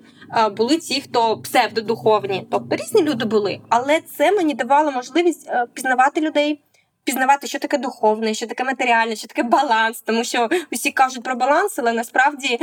Були 0.57 0.77
ті, 0.77 1.01
хто 1.01 1.37
псевдодуховні, 1.37 2.46
тобто 2.51 2.77
різні 2.77 3.03
люди 3.03 3.25
були. 3.25 3.61
Але 3.68 4.01
це 4.01 4.33
мені 4.33 4.55
давало 4.55 4.90
можливість 4.90 5.48
е, 5.48 5.66
пізнавати 5.75 6.20
людей 6.20 6.61
пізнавати, 7.05 7.47
що 7.47 7.59
таке 7.59 7.79
духовне, 7.79 8.35
що 8.35 8.47
таке 8.47 8.65
матеріальне, 8.65 9.17
що 9.17 9.27
таке 9.27 9.43
баланс, 9.43 10.01
тому 10.01 10.25
що 10.25 10.49
усі 10.73 10.91
кажуть 10.91 11.23
про 11.23 11.35
баланс, 11.37 11.79
але 11.79 11.93
насправді 11.93 12.59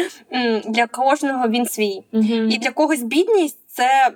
для 0.65 0.87
кожного 0.87 1.47
він 1.47 1.65
свій. 1.65 2.03
І 2.49 2.57
для 2.57 2.71
когось 2.71 3.01
бідність 3.01 3.59
це 3.67 4.11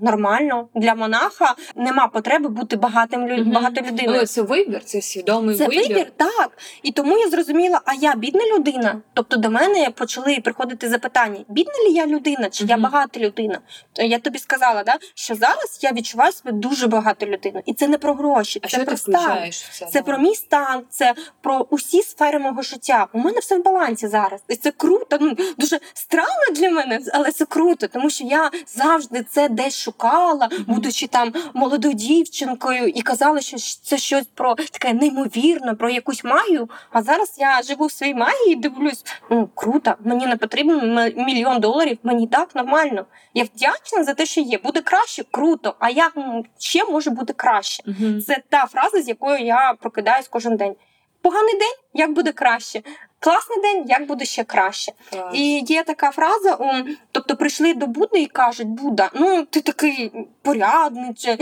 нормально. 0.00 0.68
Для 0.74 0.94
монаха 0.94 1.54
нема 1.76 2.08
потреби 2.08 2.48
бути 2.48 2.76
багатим 2.76 3.28
лю... 3.28 3.36
Мгм. 3.36 3.50
багатолюдиною. 3.52 4.20
Ну, 4.20 4.26
це 4.26 4.42
вибір, 4.42 4.84
це 4.84 5.02
свідомий 5.02 5.56
Це 5.56 5.66
вибір. 5.66 5.88
вибір, 5.88 6.12
так. 6.16 6.50
І 6.82 6.92
тому 6.92 7.18
я 7.18 7.28
зрозуміла, 7.30 7.80
а 7.84 7.94
я 7.94 8.14
бідна 8.14 8.40
людина. 8.56 9.00
Тобто 9.14 9.36
до 9.36 9.50
мене 9.50 9.90
почали 9.90 10.40
приходити 10.44 10.88
запитання: 10.88 11.44
бідна 11.48 11.72
ли 11.86 11.90
я 11.90 12.06
людина, 12.06 12.48
чи 12.50 12.64
я 12.64 12.76
багата 12.76 13.20
людина? 13.20 13.60
То 13.92 14.02
я 14.02 14.18
тобі 14.18 14.38
сказала, 14.38 14.82
да, 14.82 14.94
що 15.14 15.34
зараз 15.34 15.78
я 15.82 15.92
відчуваю 15.92 16.32
себе 16.32 16.52
дуже 16.52 16.86
багата 16.86 17.26
людина. 17.26 17.62
І 17.66 17.74
це 17.74 17.88
не 17.88 17.98
про 17.98 18.14
гроші, 18.14 18.60
А 18.62 18.68
це 18.68 18.76
що 18.76 18.84
про 18.84 18.92
ти 18.92 18.96
стан. 18.96 19.38
це? 19.72 19.86
Це 19.86 20.02
про 20.02 20.18
мій 20.18 20.34
стан, 20.34 20.82
це 20.90 21.14
про 21.40 21.66
усі 21.70 22.02
сфери 22.02 22.38
мого 22.38 22.62
життя. 22.62 23.06
У 23.12 23.18
мене 23.18 23.38
все 23.38 23.58
в 23.58 23.64
балансі 23.64 24.08
зараз. 24.08 24.40
І 24.48 24.56
це 24.56 24.70
круто. 24.70 25.18
Ну 25.20 25.36
дуже 25.58 25.78
странно 25.94 26.54
для 26.54 26.70
мене, 26.70 27.00
але 27.12 27.30
це 27.32 27.44
круто, 27.44 27.86
тому 27.88 28.10
що 28.10 28.24
я 28.24 28.50
завжди 28.66 29.24
це 29.30 29.48
десь 29.48 29.69
шукала, 29.74 30.48
Мгм. 30.52 30.64
будучи 30.68 31.06
там 31.06 31.32
молодою 31.54 31.94
дівчинкою, 31.94 32.88
і 32.88 33.02
казала, 33.02 33.40
що 33.40 33.56
це 33.82 33.98
щось 33.98 34.26
про 34.34 34.54
таке 34.54 34.92
неймовірне, 34.92 35.74
про 35.74 35.90
якусь 35.90 36.24
магію. 36.24 36.68
А 36.90 37.02
зараз 37.02 37.34
я 37.38 37.62
живу 37.62 37.86
в 37.86 37.92
своїй 37.92 38.14
магії 38.14 38.52
і 38.52 38.56
дивлюсь, 38.56 39.04
ну 39.30 39.48
круто, 39.54 39.94
мені 40.04 40.26
не 40.26 40.36
потрібен 40.36 40.94
мільйон 41.16 41.60
доларів, 41.60 41.98
мені 42.02 42.26
так 42.26 42.54
нормально. 42.54 43.06
Я 43.34 43.44
вдячна 43.44 44.04
за 44.04 44.14
те, 44.14 44.26
що 44.26 44.40
є. 44.40 44.58
Буде 44.58 44.80
краще, 44.80 45.24
круто. 45.30 45.74
А 45.78 45.90
як 45.90 46.12
ще 46.58 46.84
може 46.84 47.10
бути 47.10 47.32
краще? 47.32 47.82
Це 48.26 48.42
та 48.48 48.66
фраза, 48.66 49.02
з 49.02 49.08
якою 49.08 49.38
я 49.44 49.74
прокидаюсь 49.80 50.28
кожен 50.28 50.56
день. 50.56 50.74
Поганий 51.22 51.52
день, 51.54 51.74
як 51.94 52.12
буде 52.12 52.32
краще. 52.32 52.82
Класний 53.22 53.60
день, 53.60 53.84
як 53.88 54.06
буде 54.06 54.24
ще 54.24 54.44
краще. 54.44 54.92
Клас. 55.10 55.34
І 55.34 55.60
є 55.60 55.84
така 55.84 56.10
фраза: 56.10 56.58
тобто 57.12 57.36
прийшли 57.36 57.74
до 57.74 57.86
Будди 57.86 58.22
і 58.22 58.26
кажуть, 58.26 58.66
Будда, 58.66 59.10
ну 59.14 59.44
ти 59.44 59.60
такий 59.60 60.12
порядний, 60.42 61.14
чи, 61.14 61.38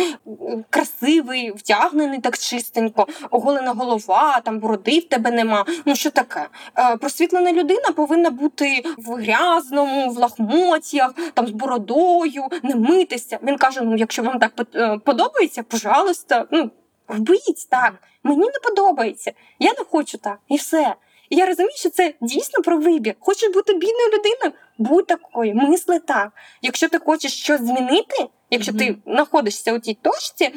красивий, 0.70 1.50
вдягнений 1.50 2.20
так 2.20 2.38
чистенько, 2.38 3.06
оголена 3.30 3.72
голова, 3.72 4.40
там 4.40 4.58
бороди 4.58 4.98
в 4.98 5.08
тебе 5.08 5.30
нема. 5.30 5.64
Ну 5.84 5.96
що 5.96 6.10
таке? 6.10 6.48
Е, 6.78 6.96
просвітлена 6.96 7.52
людина 7.52 7.90
повинна 7.96 8.30
бути 8.30 8.82
в 8.98 9.14
грязному, 9.14 10.10
в 10.10 10.18
лахмотьях, 10.18 11.14
там 11.34 11.46
з 11.46 11.50
бородою, 11.50 12.44
не 12.62 12.74
митися. 12.74 13.38
Він 13.42 13.56
каже: 13.56 13.80
ну, 13.80 13.96
якщо 13.96 14.22
вам 14.22 14.38
так 14.38 14.52
е, 14.74 14.98
подобається, 15.04 15.62
пожалуйста, 15.62 16.46
ну 16.50 16.70
робіть 17.08 17.68
так. 17.70 17.94
Мені 18.22 18.40
не 18.40 18.60
подобається. 18.62 19.32
Я 19.58 19.70
не 19.78 19.84
хочу 19.90 20.18
так. 20.18 20.38
І 20.48 20.56
все. 20.56 20.94
І 21.30 21.36
я 21.36 21.46
розумію, 21.46 21.76
що 21.76 21.90
це 21.90 22.14
дійсно 22.20 22.62
про 22.62 22.78
вибір. 22.78 23.14
Хочеш 23.18 23.52
бути 23.54 23.72
бідною 23.72 24.06
людиною? 24.06 24.52
Будь 24.78 25.06
такою, 25.06 25.54
мисли 25.54 25.98
так. 25.98 26.32
Якщо 26.62 26.88
ти 26.88 26.98
хочеш 26.98 27.32
щось 27.34 27.60
змінити, 27.60 28.26
якщо 28.50 28.72
ти 28.72 28.96
знаходишся 29.06 29.72
у 29.72 29.78
тій 29.78 29.98
точці 30.02 30.54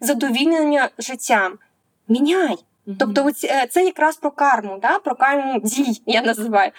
незадовільнення 0.00 0.88
життям, 0.98 1.58
міняй. 2.08 2.56
Мгм. 2.86 2.96
Тобто, 2.98 3.30
е, 3.44 3.66
це 3.70 3.84
якраз 3.84 4.16
про 4.16 4.30
карму, 4.30 4.78
да? 4.82 4.98
про 4.98 5.14
карму 5.14 5.60
дій, 5.60 6.02
я 6.06 6.22
називаю. 6.22 6.70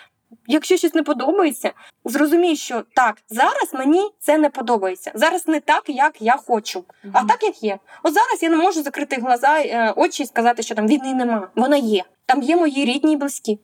Якщо 0.48 0.78
щось 0.78 0.94
не 0.94 1.04
подобається, 1.04 1.72
зрозумій, 2.06 2.56
що 2.56 2.84
так, 2.96 3.18
зараз 3.30 3.74
мені 3.74 4.10
це 4.20 4.38
не 4.38 4.50
подобається. 4.50 5.12
Зараз 5.16 5.48
не 5.48 5.60
так, 5.60 5.84
як 5.88 6.22
я 6.22 6.38
хочу, 6.48 6.84
а 7.14 7.20
Мгм. 7.20 7.28
так, 7.28 7.44
як 7.44 7.64
є. 7.64 7.78
От 8.04 8.14
зараз 8.14 8.44
я 8.44 8.50
не 8.50 8.58
можу 8.58 8.84
закрити 8.84 9.16
глаза, 9.16 9.60
е, 9.60 9.94
очі 9.96 10.24
і 10.24 10.26
сказати, 10.26 10.64
що 10.64 10.76
там 10.76 10.88
війни 10.88 11.14
нема. 11.14 11.48
Вона 11.56 11.78
є. 11.78 12.04
Там 12.28 12.42
є 12.42 12.56
мої 12.56 12.86
рідні 12.86 13.14
і 13.14 13.16
близькі. 13.16 13.60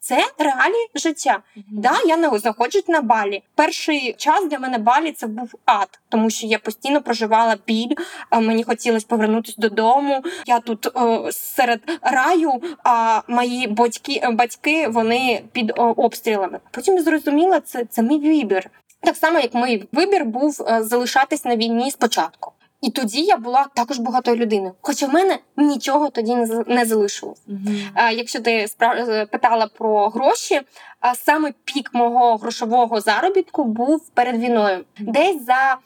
Це 0.00 0.24
реалії 0.38 0.88
життя. 0.94 1.38
Мгм. 1.56 1.64
Да, 1.70 1.92
я 2.06 2.16
не 2.16 2.38
знаходжусь 2.38 2.88
на 2.88 3.00
балі. 3.00 3.42
Перший 3.54 4.12
час 4.12 4.48
для 4.48 4.58
мене 4.58 4.78
балі 4.78 5.12
це 5.12 5.26
був 5.26 5.54
ад, 5.64 6.00
тому 6.08 6.30
що 6.30 6.46
я 6.46 6.58
постійно 6.58 7.02
проживала 7.02 7.56
біль. 7.66 7.94
Мені 8.32 8.64
хотілося 8.64 9.06
повернутися 9.08 9.56
додому. 9.58 10.22
Я 10.46 10.60
тут 10.60 10.86
о, 10.94 11.28
серед 11.32 11.80
раю, 12.02 12.52
а 12.84 13.22
мої 13.28 13.66
батьки, 13.66 14.28
батьки 14.32 14.88
вони 14.88 15.42
під 15.52 15.72
о, 15.76 15.82
обстрілами. 15.82 16.60
Потім 16.70 16.96
я 16.96 17.02
зрозуміла, 17.02 17.60
це, 17.60 17.84
це 17.84 18.02
мій 18.02 18.18
вибір. 18.18 18.70
Так 19.00 19.16
само, 19.16 19.38
як 19.38 19.54
мій 19.54 19.84
вибір 19.92 20.24
був 20.24 20.62
е, 20.68 20.82
залишатись 20.82 21.44
на 21.44 21.56
війні 21.56 21.90
спочатку. 21.90 22.52
І 22.80 22.90
тоді 22.90 23.20
я 23.20 23.36
була 23.36 23.66
також 23.74 23.98
багатою 23.98 24.36
людиною. 24.36 24.72
Хоча 24.80 25.06
в 25.06 25.12
мене 25.12 25.38
нічого 25.56 26.10
тоді 26.10 26.36
не 26.66 26.84
залишилось. 26.84 27.42
Mm-hmm. 27.48 28.10
Якщо 28.10 28.40
ти 28.40 28.66
спра- 28.66 29.26
питала 29.26 29.66
про 29.66 30.08
гроші, 30.08 30.60
а 31.00 31.14
саме 31.14 31.52
пік 31.64 31.90
мого 31.94 32.36
грошового 32.36 33.00
заробітку 33.00 33.64
був 33.64 34.08
перед 34.14 34.36
війною. 34.40 34.84
Десь 34.98 35.44
за 35.46 35.76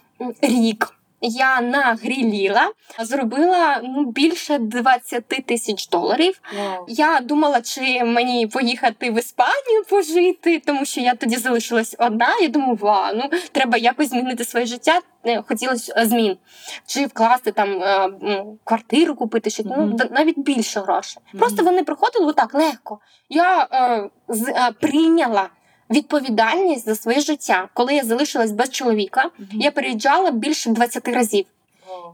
рік 0.42 0.94
я 1.22 1.60
нагріліла, 1.60 2.70
зробила 3.00 3.80
ну, 3.84 4.04
більше 4.04 4.58
20 4.58 5.26
тисяч 5.46 5.88
доларів. 5.88 6.40
Вау. 6.58 6.84
Я 6.88 7.20
думала, 7.20 7.60
чи 7.60 8.04
мені 8.04 8.46
поїхати 8.46 9.10
в 9.10 9.18
Іспанію 9.18 9.84
пожити, 9.90 10.62
тому 10.66 10.84
що 10.84 11.00
я 11.00 11.14
тоді 11.14 11.36
залишилась 11.36 11.96
одна. 11.98 12.38
Я 12.40 12.48
думаю, 12.48 12.74
ва, 12.80 13.12
ну 13.14 13.30
треба 13.52 13.78
якось 13.78 14.08
змінити 14.08 14.44
своє 14.44 14.66
життя. 14.66 15.00
Е, 15.26 15.42
Хотілося 15.48 15.94
е, 15.96 16.06
змін, 16.06 16.36
чи 16.86 17.06
вкласти 17.06 17.52
там 17.52 17.82
е, 17.82 18.08
квартиру 18.64 19.14
купити, 19.14 19.50
чи 19.50 19.62
ну 19.66 19.74
Мгм. 19.76 19.96
д- 19.96 20.08
навіть 20.10 20.38
більше 20.38 20.80
грошей. 20.80 21.22
Мгм. 21.32 21.38
Просто 21.40 21.64
вони 21.64 21.84
приходили 21.84 22.26
отак 22.26 22.54
легко. 22.54 22.98
Я 23.28 23.68
е, 23.72 24.08
з, 24.28 24.48
е, 24.48 24.70
прийняла 24.80 25.48
відповідальність 25.92 26.84
за 26.84 26.94
своє 26.94 27.20
життя. 27.20 27.68
Коли 27.74 27.94
я 27.94 28.04
залишилась 28.04 28.50
без 28.50 28.70
чоловіка, 28.70 29.30
я 29.52 29.70
переїжджала 29.70 30.30
більше 30.30 30.70
20 30.70 31.08
разів. 31.08 31.44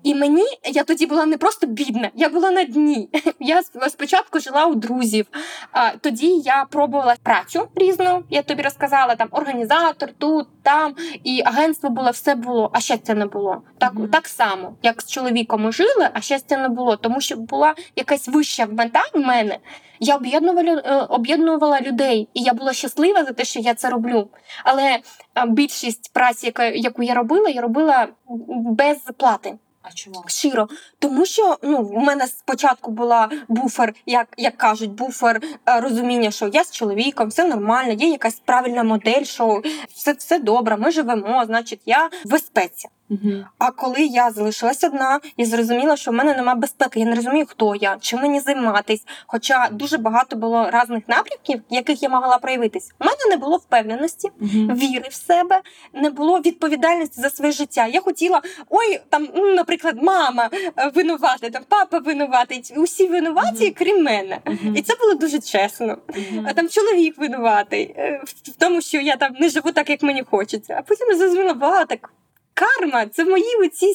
І 0.02 0.14
мені 0.14 0.44
я 0.64 0.84
тоді 0.84 1.06
була 1.06 1.26
не 1.26 1.38
просто 1.38 1.66
бідна, 1.66 2.10
я 2.14 2.28
була 2.28 2.50
на 2.50 2.64
дні. 2.64 3.08
Я 3.40 3.62
спочатку 3.88 4.40
жила 4.40 4.66
у 4.66 4.74
друзів. 4.74 5.26
А, 5.72 5.90
тоді 5.90 6.26
я 6.26 6.66
пробувала 6.70 7.16
працю 7.22 7.68
різну, 7.74 8.22
я 8.30 8.42
тобі 8.42 8.62
розказала, 8.62 9.14
там 9.14 9.28
організатор 9.30 10.08
тут, 10.18 10.46
там, 10.62 10.94
і 11.24 11.42
агентство 11.44 11.90
було, 11.90 12.10
все 12.10 12.34
було, 12.34 12.70
а 12.72 12.80
щастя 12.80 13.14
не 13.14 13.26
було. 13.26 13.62
Так, 13.78 13.94
Мгм. 13.94 14.08
так 14.08 14.28
само, 14.28 14.74
як 14.82 15.02
з 15.02 15.10
чоловіком 15.10 15.62
ми 15.62 15.72
жили, 15.72 16.08
а 16.12 16.20
щастя 16.20 16.56
не 16.56 16.68
було, 16.68 16.96
тому 16.96 17.20
що 17.20 17.36
була 17.36 17.74
якась 17.96 18.28
вища 18.28 18.66
мета 18.66 19.02
в 19.14 19.18
мене. 19.18 19.58
Я 20.00 20.16
об'єднувала, 20.16 20.82
е, 20.84 20.94
об'єднувала 21.08 21.80
людей, 21.80 22.28
і 22.34 22.42
я 22.42 22.54
була 22.54 22.72
щаслива 22.72 23.24
за 23.24 23.32
те, 23.32 23.44
що 23.44 23.60
я 23.60 23.74
це 23.74 23.90
роблю. 23.90 24.28
Але 24.64 24.98
більшість 25.46 26.12
праці, 26.12 26.52
яку 26.74 27.02
я 27.02 27.14
робила, 27.14 27.48
я 27.48 27.60
робила 27.60 28.08
без 28.48 28.98
плати 29.16 29.58
А 29.90 29.92
чому? 29.92 30.24
щиро, 30.26 30.68
тому 30.98 31.26
що 31.26 31.56
ну 31.62 31.82
в 31.82 31.92
мене 31.92 32.26
спочатку 32.26 32.90
була 32.90 33.30
буфер, 33.48 33.94
як, 34.06 34.28
як 34.36 34.56
кажуть, 34.56 34.90
буфер 34.90 35.40
е, 35.68 35.80
розуміння, 35.80 36.30
що 36.30 36.48
я 36.52 36.64
з 36.64 36.70
чоловіком, 36.70 37.28
все 37.28 37.44
нормально, 37.44 37.92
є 37.92 38.08
якась 38.08 38.40
правильна 38.44 38.82
модель, 38.82 39.24
що 39.24 39.62
все, 39.94 40.12
все 40.12 40.38
добре, 40.38 40.76
ми 40.76 40.90
живемо, 40.90 41.44
значить, 41.46 41.80
я 41.86 42.06
в 42.24 42.30
безпеці. 42.30 42.88
Угу. 43.10 43.44
А 43.58 43.70
коли 43.70 44.02
я 44.02 44.30
залишилась 44.30 44.84
одна, 44.84 45.20
я 45.36 45.46
зрозуміла, 45.46 45.96
що 45.96 46.10
в 46.10 46.14
мене 46.14 46.34
немає 46.34 46.58
безпеки. 46.58 47.00
Я 47.00 47.06
не 47.06 47.14
розумію, 47.14 47.46
хто 47.48 47.74
я, 47.74 47.96
чим 48.00 48.20
мені 48.20 48.40
займатись. 48.40 49.02
Хоча 49.26 49.68
дуже 49.72 49.98
багато 49.98 50.36
було 50.36 50.70
різних 50.72 51.08
напрямків, 51.08 51.62
яких 51.70 52.02
я 52.02 52.08
могла 52.08 52.38
проявитись. 52.38 52.90
У 53.00 53.04
мене 53.04 53.16
не 53.30 53.36
було 53.36 53.56
впевненості, 53.56 54.28
Угу. 54.40 54.50
віри 54.74 55.08
в 55.10 55.14
себе, 55.14 55.60
не 55.94 56.10
було 56.10 56.40
відповідальності 56.40 57.20
за 57.20 57.30
своє 57.30 57.52
життя. 57.52 57.86
Я 57.86 58.00
хотіла, 58.00 58.42
ой, 58.70 59.00
там, 59.08 59.28
наприклад, 59.34 60.02
мама 60.02 60.50
е, 60.76 60.90
винувата, 60.94 61.50
там 61.50 61.62
папа 61.68 61.98
винуватий, 61.98 62.62
усі 62.76 63.06
винуваті, 63.08 63.64
Мгм. 63.64 63.74
крім 63.78 64.04
мене. 64.04 64.38
І 64.74 64.82
це 64.82 64.94
було 65.00 65.14
дуже 65.14 65.38
чесно. 65.38 65.98
А 66.46 66.52
там 66.52 66.68
чоловік 66.68 67.18
винуватий 67.18 67.94
е, 67.98 68.22
в 68.42 68.56
тому, 68.58 68.80
що 68.80 69.00
я 69.00 69.16
там 69.16 69.32
не 69.40 69.48
живу 69.48 69.72
так, 69.72 69.90
як 69.90 70.02
мені 70.02 70.22
хочеться. 70.30 70.74
А 70.78 70.82
потім 70.82 71.08
я 71.08 71.16
зрозуміла, 71.16 71.52
вау, 71.52 71.84
так. 71.86 72.10
Карма 72.58 73.06
це 73.06 73.24
мої 73.24 73.56
оці 73.56 73.94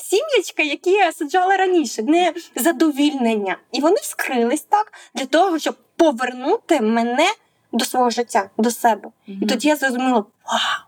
сім'ячка, 0.00 0.62
які 0.62 0.90
я 0.90 1.12
саджала 1.12 1.56
раніше, 1.56 2.02
не 2.02 2.32
задовільнення. 2.56 3.56
І 3.72 3.80
вони 3.80 3.96
вскрились 3.96 4.62
так 4.62 4.92
для 5.14 5.26
того, 5.26 5.58
щоб 5.58 5.76
повернути 5.96 6.80
мене 6.80 7.28
до 7.72 7.84
свого 7.84 8.10
життя, 8.10 8.50
до 8.58 8.70
себе. 8.70 9.08
І 9.26 9.46
тоді 9.46 9.68
я 9.68 9.76
зрозуміла, 9.76 10.24
вау! 10.46 10.86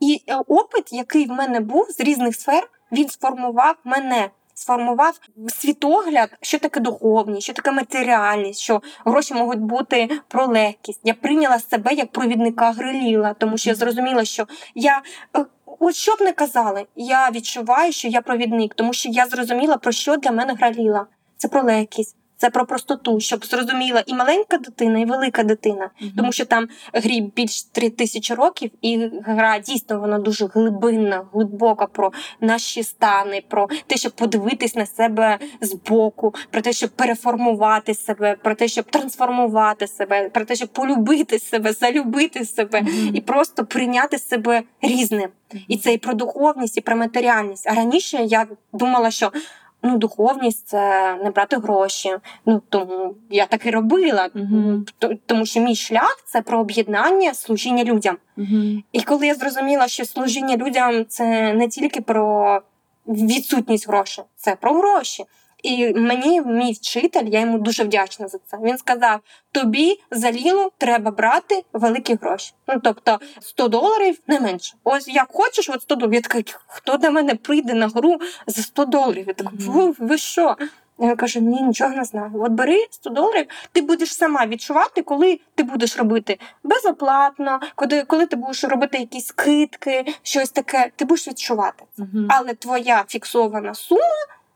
І 0.00 0.22
е, 0.26 0.36
опит, 0.36 0.92
який 0.92 1.26
в 1.26 1.30
мене 1.30 1.60
був 1.60 1.90
з 1.90 2.00
різних 2.00 2.36
сфер, 2.36 2.70
він 2.92 3.08
сформував 3.08 3.74
мене, 3.84 4.30
сформував 4.54 5.20
світогляд, 5.48 6.30
що 6.40 6.58
таке 6.58 6.80
духовність, 6.80 7.42
що 7.42 7.52
таке 7.52 7.72
матеріальність, 7.72 8.60
що 8.60 8.82
гроші 9.04 9.34
можуть 9.34 9.60
бути 9.60 10.20
про 10.28 10.46
легкість. 10.46 11.00
Я 11.04 11.14
прийняла 11.14 11.58
себе 11.58 11.94
як 11.94 12.12
провідника 12.12 12.70
гриліла, 12.70 13.34
тому 13.34 13.58
що 13.58 13.70
я 13.70 13.76
зрозуміла, 13.76 14.24
що 14.24 14.46
я. 14.74 15.02
Що 15.92 16.14
б 16.14 16.20
не 16.20 16.32
казали, 16.32 16.86
я 16.96 17.30
відчуваю, 17.30 17.92
що 17.92 18.08
я 18.08 18.20
провідник, 18.20 18.74
тому 18.74 18.92
що 18.92 19.08
я 19.08 19.26
зрозуміла, 19.26 19.76
про 19.76 19.92
що 19.92 20.16
для 20.16 20.30
мене 20.32 20.54
граліла. 20.54 21.06
Це 21.36 21.48
про 21.48 21.62
легкість, 21.62 22.16
це 22.36 22.50
про 22.50 22.66
простоту, 22.66 23.20
щоб 23.20 23.44
зрозуміла 23.44 24.02
і 24.06 24.14
маленька 24.14 24.58
дитина, 24.58 24.98
і 24.98 25.04
велика 25.04 25.42
дитина 25.42 25.90
тому 26.16 26.32
що 26.32 26.44
там 26.44 26.68
грі 26.92 27.20
більш 27.20 27.62
три 27.62 27.90
тисячі 27.90 28.34
років, 28.34 28.70
і 28.82 29.10
гра 29.24 29.58
дійсно 29.58 30.00
вона 30.00 30.18
дуже 30.18 30.46
глибинна, 30.46 31.24
глибока 31.32 31.86
про 31.86 32.12
наші 32.40 32.82
стани, 32.82 33.42
про 33.48 33.68
те, 33.86 33.96
щоб 33.96 34.12
подивитись 34.12 34.74
на 34.74 34.86
себе 34.86 35.38
збоку, 35.60 36.34
про 36.50 36.60
те, 36.60 36.72
щоб 36.72 36.90
переформувати 36.90 37.94
себе, 37.94 38.36
про 38.42 38.54
те, 38.54 38.68
щоб 38.68 38.84
трансформувати 38.84 39.86
себе, 39.86 40.28
про 40.28 40.44
те, 40.44 40.54
щоб 40.54 40.68
полюбити 40.68 41.38
себе, 41.38 41.72
залюбити 41.72 42.44
себе 42.44 42.82
і 43.14 43.20
просто 43.20 43.66
прийняти 43.66 44.18
себе 44.18 44.62
різним. 44.82 45.28
І 45.68 45.76
це 45.76 45.92
і 45.92 45.98
про 45.98 46.14
духовність, 46.14 46.78
і 46.78 46.80
про 46.80 46.96
матеріальність. 46.96 47.66
А 47.66 47.74
раніше 47.74 48.16
я 48.16 48.46
думала, 48.72 49.10
що 49.10 49.32
ну, 49.82 49.98
духовність 49.98 50.66
це 50.68 51.14
не 51.24 51.30
брати 51.30 51.56
гроші. 51.56 52.16
Ну 52.46 52.62
тому 52.68 53.14
я 53.30 53.46
так 53.46 53.66
і 53.66 53.70
робила. 53.70 54.28
Т- 54.98 55.18
Тому 55.26 55.46
що 55.46 55.60
мій 55.60 55.76
шлях 55.76 56.22
це 56.24 56.42
про 56.42 56.60
об'єднання, 56.60 57.34
служіння 57.34 57.84
людям. 57.84 58.16
Угу. 58.36 58.82
І 58.92 59.02
коли 59.02 59.26
я 59.26 59.34
зрозуміла, 59.34 59.88
що 59.88 60.04
служіння 60.04 60.56
людям 60.56 61.04
це 61.08 61.52
не 61.52 61.68
тільки 61.68 62.00
про 62.00 62.60
відсутність 63.06 63.88
грошей, 63.88 64.24
це 64.36 64.56
про 64.56 64.72
гроші. 64.74 65.24
І 65.66 65.92
мені 65.94 66.40
мій 66.40 66.72
вчитель, 66.72 67.24
я 67.24 67.40
йому 67.40 67.58
дуже 67.58 67.84
вдячна 67.84 68.28
за 68.28 68.38
це. 68.38 68.58
Він 68.62 68.78
сказав: 68.78 69.20
тобі 69.52 70.00
за 70.10 70.32
лілу 70.32 70.72
треба 70.78 71.10
брати 71.10 71.64
великі 71.72 72.14
гроші. 72.14 72.52
Ну 72.68 72.80
тобто 72.84 73.20
100 73.40 73.68
доларів 73.68 74.18
не 74.26 74.40
менше. 74.40 74.74
Ось 74.84 75.08
як 75.08 75.28
хочеш, 75.32 75.68
от 75.68 75.82
100 75.82 75.94
доларів. 75.94 76.14
Я 76.14 76.20
така, 76.20 76.58
хто 76.66 76.96
до 76.96 77.10
мене 77.10 77.34
прийде 77.34 77.74
на 77.74 77.88
гру 77.88 78.18
за 78.46 78.62
100 78.62 78.84
доларів? 78.84 79.24
Я 79.28 79.34
така. 79.34 79.50
«Фу, 79.60 79.94
ви 79.98 80.18
що? 80.18 80.56
Я 80.98 81.16
кажу, 81.16 81.40
ні, 81.40 81.62
нічого 81.62 81.90
не 81.90 82.04
знаю. 82.04 82.30
От 82.34 82.52
бери 82.52 82.86
100 82.90 83.10
доларів, 83.10 83.46
ти 83.72 83.82
будеш 83.82 84.14
сама 84.14 84.46
відчувати, 84.46 85.02
коли 85.02 85.40
ти 85.54 85.62
будеш 85.62 85.96
робити 85.96 86.38
безоплатно, 86.62 87.60
коли, 87.74 88.02
коли 88.02 88.26
ти 88.26 88.36
будеш 88.36 88.64
робити 88.64 88.98
якісь 88.98 89.26
скидки, 89.26 90.04
щось 90.22 90.50
таке, 90.50 90.90
ти 90.96 91.04
будеш 91.04 91.28
відчувати. 91.28 91.84
Угу. 91.98 92.26
Але 92.28 92.54
твоя 92.54 93.04
фіксована 93.08 93.74
сума 93.74 94.00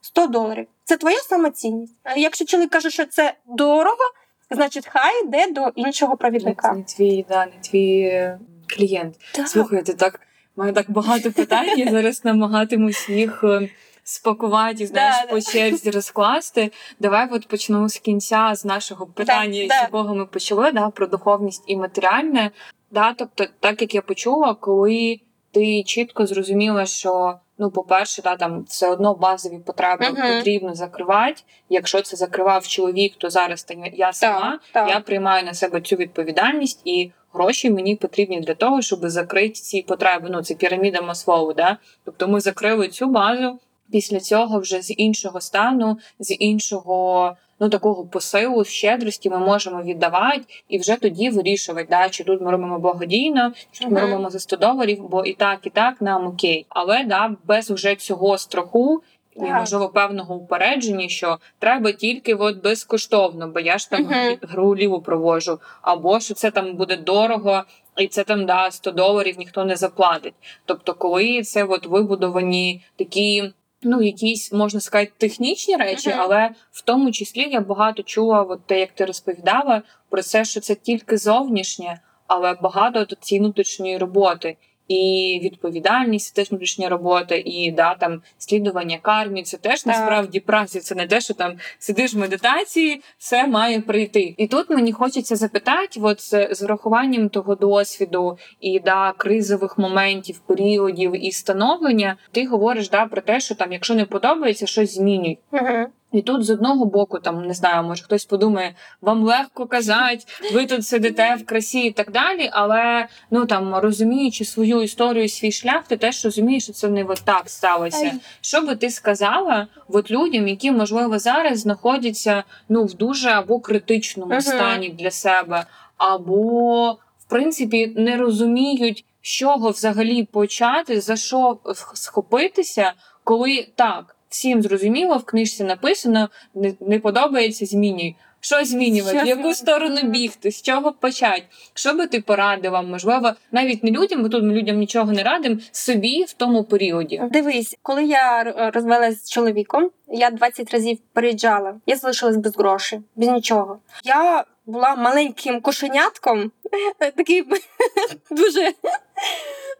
100 0.00 0.26
доларів. 0.26 0.66
Це 0.90 0.96
твоя 0.96 1.18
самоцінність. 1.18 1.94
Якщо 2.16 2.44
чоловік 2.44 2.70
каже, 2.70 2.90
що 2.90 3.06
це 3.06 3.34
дорого, 3.46 4.12
значить 4.50 4.88
хай 4.92 5.24
йде 5.24 5.50
до 5.50 5.68
іншого 5.74 6.16
провідника. 6.16 6.72
Не 6.72 6.82
твій, 6.82 7.26
да, 7.28 7.46
не 7.46 7.52
твій 7.60 8.00
е, 8.00 8.38
клієнт. 8.66 9.14
Так. 9.34 9.48
Слухайте, 9.48 9.94
так 9.94 10.20
маю 10.56 10.72
так 10.72 10.90
багато 10.90 11.32
питань. 11.32 11.78
Я 11.78 11.90
зараз 11.90 12.24
намагатимусь 12.24 13.08
їх 13.08 13.44
е, 13.44 13.68
спакувати, 14.04 14.86
знаєш, 14.86 15.16
Да, 15.22 15.26
по 15.26 15.34
да. 15.34 15.52
черзі 15.52 15.90
розкласти. 15.90 16.70
Давай 17.00 17.28
от 17.30 17.48
почну 17.48 17.88
з 17.88 17.98
кінця, 17.98 18.52
з 18.54 18.64
нашого 18.64 19.06
питання, 19.06 19.66
да. 19.68 19.78
з 19.78 19.82
якого 19.82 20.14
ми 20.14 20.26
почали, 20.26 20.72
да, 20.72 20.90
про 20.90 21.06
духовність 21.06 21.64
і 21.66 21.76
матеріальне. 21.76 22.50
Да, 22.90 23.12
тобто, 23.12 23.46
так 23.60 23.82
як 23.82 23.94
я 23.94 24.02
почула, 24.02 24.54
коли 24.54 25.20
ти 25.52 25.82
чітко 25.82 26.26
зрозуміла, 26.26 26.86
що 26.86 27.38
ну, 27.60 27.70
по-перше, 27.70 28.22
да, 28.22 28.36
там 28.36 28.64
все 28.68 28.88
одно 28.88 29.14
базові 29.14 29.58
потреби 29.58 30.10
Мгм. 30.10 30.36
потрібно 30.36 30.74
закривати. 30.74 31.42
Якщо 31.68 32.00
це 32.00 32.16
закривав 32.16 32.66
чоловік, 32.66 33.14
то 33.18 33.30
зараз 33.30 33.62
та 33.62 33.74
я 33.92 34.12
сама. 34.12 34.50
Так, 34.50 34.60
так. 34.72 34.88
Я 34.88 35.00
приймаю 35.00 35.44
на 35.44 35.54
себе 35.54 35.80
цю 35.80 35.96
відповідальність, 35.96 36.80
і 36.84 37.10
гроші 37.32 37.70
мені 37.70 37.96
потрібні 37.96 38.40
для 38.40 38.54
того, 38.54 38.82
щоб 38.82 39.00
закрити 39.02 39.54
ці 39.54 39.82
потреби. 39.82 40.28
Ну, 40.30 40.42
це 40.42 40.54
піраміда 40.54 41.00
Маслоу, 41.02 41.52
да? 41.52 41.76
Тобто 42.04 42.28
ми 42.28 42.40
закрили 42.40 42.88
цю 42.88 43.06
базу. 43.06 43.58
Після 43.92 44.20
цього 44.20 44.60
вже 44.60 44.82
з 44.82 44.90
іншого 44.90 45.40
стану, 45.40 45.98
з 46.18 46.34
іншого 46.34 47.36
ну 47.60 47.68
такого 47.68 48.04
посилу, 48.04 48.64
щедрості 48.64 49.30
ми 49.30 49.38
можемо 49.38 49.82
віддавати 49.82 50.40
і 50.68 50.78
вже 50.78 50.96
тоді 50.96 51.30
вирішувати, 51.30 51.86
да, 51.90 52.08
чи 52.08 52.24
тут 52.24 52.40
ми 52.40 52.50
робимо 52.50 52.78
благодійно, 52.78 53.52
чи 53.72 53.84
тут 53.84 53.92
ми 53.92 54.00
робимо 54.10 54.30
за 54.30 54.38
100 54.38 54.56
доларів, 54.56 55.08
бо 55.10 55.24
і 55.24 55.32
так, 55.32 55.58
і 55.66 55.70
так 55.70 56.00
нам 56.00 56.26
окей. 56.26 56.66
Але 56.68 57.04
да, 57.04 57.36
без 57.44 57.70
вже 57.70 57.94
цього 57.94 58.38
страху. 58.38 59.02
І, 59.36 59.40
можливо, 59.60 59.88
певного 59.88 60.34
упередження, 60.34 61.08
що 61.08 61.38
треба 61.58 61.92
тільки 61.92 62.34
от 62.34 62.62
безкоштовно, 62.62 63.48
бо 63.48 63.60
я 63.60 63.78
ж 63.78 63.90
там 63.90 64.06
грі- 64.06 64.38
гру 64.42 64.76
ліву 64.76 65.00
провожу, 65.00 65.58
або 65.82 66.20
що 66.20 66.34
це 66.34 66.50
там 66.50 66.76
буде 66.76 66.96
дорого, 66.96 67.62
і 67.96 68.06
це 68.06 68.24
там 68.24 68.46
да 68.46 68.70
100 68.70 68.90
доларів 68.90 69.38
ніхто 69.38 69.64
не 69.64 69.76
заплатить. 69.76 70.34
Тобто, 70.64 70.94
коли 70.94 71.42
це 71.42 71.64
от 71.64 71.86
вибудовані 71.86 72.82
такі. 72.96 73.52
Ну, 73.82 74.02
якісь 74.02 74.52
можна 74.52 74.80
сказати 74.80 75.12
технічні 75.16 75.76
речі, 75.76 76.10
але 76.16 76.50
в 76.72 76.82
тому 76.82 77.12
числі 77.12 77.48
я 77.50 77.60
багато 77.60 78.02
чула, 78.02 78.42
от 78.42 78.66
те, 78.66 78.80
як 78.80 78.92
ти 78.92 79.04
розповідала, 79.04 79.82
про 80.08 80.22
це, 80.22 80.44
що 80.44 80.60
це 80.60 80.74
тільки 80.74 81.18
зовнішнє, 81.18 82.00
але 82.26 82.54
багато 82.54 83.06
цієї 83.20 83.40
внутрішньої 83.40 83.98
роботи. 83.98 84.56
І 84.90 85.40
відповідальність 85.44 86.26
це 86.26 86.34
теж 86.34 86.50
внутрішня 86.50 86.88
робота, 86.88 87.34
і 87.44 87.72
да, 87.76 87.94
там 87.94 88.22
слідування 88.38 88.98
кармі, 89.02 89.42
це 89.42 89.56
теж 89.56 89.82
Так. 89.82 89.86
насправді 89.86 90.40
праця. 90.40 90.80
Це 90.80 90.94
не 90.94 91.06
те, 91.06 91.20
що 91.20 91.34
там 91.34 91.52
сидиш 91.78 92.14
в 92.14 92.18
медитації, 92.18 93.02
все 93.18 93.46
має 93.46 93.80
прийти. 93.80 94.34
І 94.36 94.46
тут 94.46 94.70
мені 94.70 94.92
хочеться 94.92 95.36
запитати, 95.36 96.00
от 96.02 96.20
з, 96.20 96.62
врахуванням 96.62 97.28
того 97.28 97.54
досвіду 97.54 98.38
і 98.60 98.80
да, 98.80 99.12
кризових 99.16 99.78
моментів, 99.78 100.38
періодів 100.46 101.26
і 101.26 101.32
становлення, 101.32 102.16
ти 102.32 102.46
говориш 102.46 102.90
да, 102.90 103.06
про 103.06 103.20
те, 103.20 103.40
що 103.40 103.54
там, 103.54 103.72
якщо 103.72 103.94
не 103.94 104.04
подобається, 104.04 104.66
щось 104.66 104.94
змінюй. 104.94 105.38
Мгм. 105.52 105.86
І 106.12 106.22
тут 106.22 106.44
з 106.44 106.50
одного 106.50 106.84
боку, 106.84 107.18
там 107.18 107.46
не 107.46 107.54
знаю, 107.54 107.82
може 107.82 108.04
хтось 108.04 108.24
подумає, 108.24 108.74
вам 109.00 109.22
легко 109.22 109.66
казати, 109.66 110.18
ви 110.54 110.66
тут 110.66 110.86
сидите 110.86 111.34
в 111.34 111.46
красі 111.46 111.80
і 111.80 111.90
так 111.92 112.10
далі. 112.10 112.50
Але 112.52 113.08
ну 113.30 113.46
там 113.46 113.74
розуміючи 113.74 114.44
свою 114.44 114.82
історію, 114.82 115.28
свій 115.28 115.52
шлях, 115.52 115.84
ти 115.86 115.96
теж 115.96 116.24
розумієш, 116.24 116.62
що 116.62 116.72
це 116.72 116.88
не 116.88 117.04
от 117.04 117.22
так 117.24 117.50
сталося. 117.50 118.12
Що 118.40 118.60
би 118.60 118.76
ти 118.76 118.90
сказала 118.90 119.66
от 119.88 120.10
людям, 120.10 120.48
які 120.48 120.70
можливо 120.70 121.18
зараз 121.18 121.58
знаходяться 121.58 122.44
ну 122.68 122.84
в 122.84 122.94
дуже 122.94 123.28
або 123.30 123.60
критичному 123.60 124.32
Мгм. 124.32 124.40
стані 124.40 124.88
для 124.88 125.10
себе, 125.10 125.64
або 125.96 126.92
в 126.92 127.24
принципі 127.28 127.92
не 127.96 128.16
розуміють, 128.16 129.04
з 129.22 129.28
чого 129.28 129.70
взагалі 129.70 130.24
почати, 130.24 131.00
за 131.00 131.16
що 131.16 131.58
схопитися, 131.94 132.92
коли 133.24 133.68
так. 133.74 134.16
Всім 134.30 134.62
зрозуміло, 134.62 135.16
в 135.16 135.24
книжці 135.24 135.64
написано, 135.64 136.28
не, 136.54 136.74
не 136.80 136.98
подобається, 136.98 137.66
змінюй. 137.66 138.16
Що 138.40 138.64
змінювати? 138.64 139.16
Що 139.16 139.24
В 139.24 139.28
яку 139.28 139.54
сторону 139.54 140.02
бігти? 140.02 140.50
З 140.50 140.62
чого 140.62 140.92
почати? 140.92 141.42
Що 141.74 141.94
би 141.94 142.06
ти 142.06 142.20
порадила? 142.20 142.82
Можливо, 142.82 143.32
навіть 143.52 143.84
не 143.84 143.90
людям, 143.90 144.22
бо 144.22 144.28
тут 144.28 144.44
ми 144.44 144.54
людям 144.54 144.76
нічого 144.78 145.12
не 145.12 145.22
радимо, 145.22 145.56
собі 145.72 146.24
в 146.24 146.32
тому 146.32 146.64
періоді. 146.64 147.22
Дивись, 147.30 147.76
коли 147.82 148.04
я 148.04 148.40
р- 148.40 148.70
розвелась 148.74 149.24
з 149.24 149.30
чоловіком, 149.30 149.90
я 150.08 150.30
20 150.30 150.70
разів 150.72 150.98
переїжджала. 151.12 151.74
Я 151.86 151.96
залишилась 151.96 152.36
без 152.36 152.56
грошей, 152.56 153.00
без 153.16 153.28
нічого. 153.28 153.78
Я 154.04 154.44
була 154.66 154.96
маленьким 154.96 155.60
кошенятком, 155.60 156.52
такий 156.98 157.42
дуже, 158.30 158.72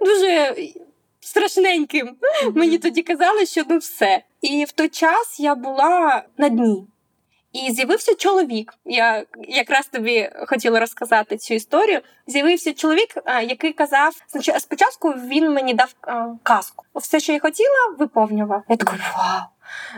дуже 0.01 0.55
страшненьким. 1.21 2.17
Мені 2.55 2.79
тоді 2.79 3.03
казали, 3.03 3.47
що 3.47 3.63
ну 3.69 3.79
все. 3.79 4.23
І 4.41 4.65
в 4.65 4.73
той 4.73 4.89
час 4.89 5.41
я 5.41 5.55
була 5.55 6.23
на 6.39 6.49
дні. 6.49 6.87
І 7.53 7.73
з'явився 7.73 8.15
чоловік. 8.15 8.75
Я 8.85 9.25
якраз 9.49 9.87
тобі 9.87 10.31
хотіла 10.47 10.81
розказати 10.81 11.37
цю 11.37 11.55
історію. 11.55 12.01
З'явився 12.27 12.73
чоловік, 12.73 13.09
який 13.27 13.73
казав, 13.73 14.13
значить, 14.29 14.63
спочатку 14.63 15.11
він 15.11 15.53
мені 15.53 15.75
дав 15.75 15.95
казку. 16.43 16.85
Все, 16.95 17.21
що 17.21 17.33
я 17.33 17.41
хотіла, 17.41 17.97
виповнював. 17.99 18.63
Я 18.69 18.77
така 18.77 18.93
вау. 19.17 19.41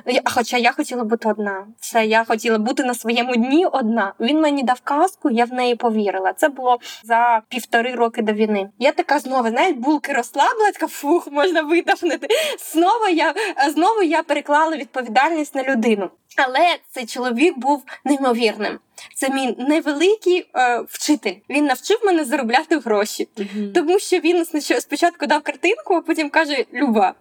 Я- 0.06 0.20
Хоча 0.24 0.56
я 0.56 0.72
хотіла 0.72 1.04
бути 1.04 1.28
одна. 1.28 1.66
Все, 1.80 2.06
я 2.06 2.24
хотіла 2.24 2.58
бути 2.58 2.84
на 2.84 2.94
своєму 2.94 3.36
дні 3.36 3.66
одна. 3.66 4.12
Він 4.20 4.40
мені 4.40 4.62
дав 4.62 4.80
казку, 4.84 5.30
я 5.30 5.44
в 5.44 5.52
неї 5.52 5.74
повірила. 5.74 6.32
Це 6.32 6.48
було 6.48 6.78
за 7.04 7.42
півтори 7.48 7.94
роки 7.94 8.22
до 8.22 8.32
війни. 8.32 8.70
Я 8.78 8.92
така 8.92 9.18
знову, 9.18 9.48
знаєш, 9.48 9.76
булки 9.76 10.12
розслабила, 10.12 10.70
така 10.72 10.86
фух, 10.86 11.32
можна 11.32 11.62
видихнути. 11.62 12.28
Знову 12.72 13.08
я 13.08 13.34
знову 13.74 14.02
я 14.02 14.22
переклала 14.22 14.76
відповідальність 14.76 15.54
на 15.54 15.62
людину. 15.62 16.10
Але 16.36 16.76
цей 16.90 17.06
чоловік 17.06 17.58
був 17.58 17.82
неймовірним. 18.04 18.78
Це 19.14 19.30
мій 19.30 19.54
невеликий 19.58 20.46
е, 20.56 20.80
вчитель. 20.88 21.34
Він 21.50 21.64
навчив 21.64 22.00
мене 22.04 22.24
заробляти 22.24 22.78
гроші, 22.78 23.28
тому 23.74 23.98
що 23.98 24.18
він 24.18 24.44
спочатку 24.80 25.26
дав 25.26 25.42
картинку, 25.42 25.94
а 25.94 26.00
потім 26.00 26.30
каже: 26.30 26.64
Люба, 26.74 27.14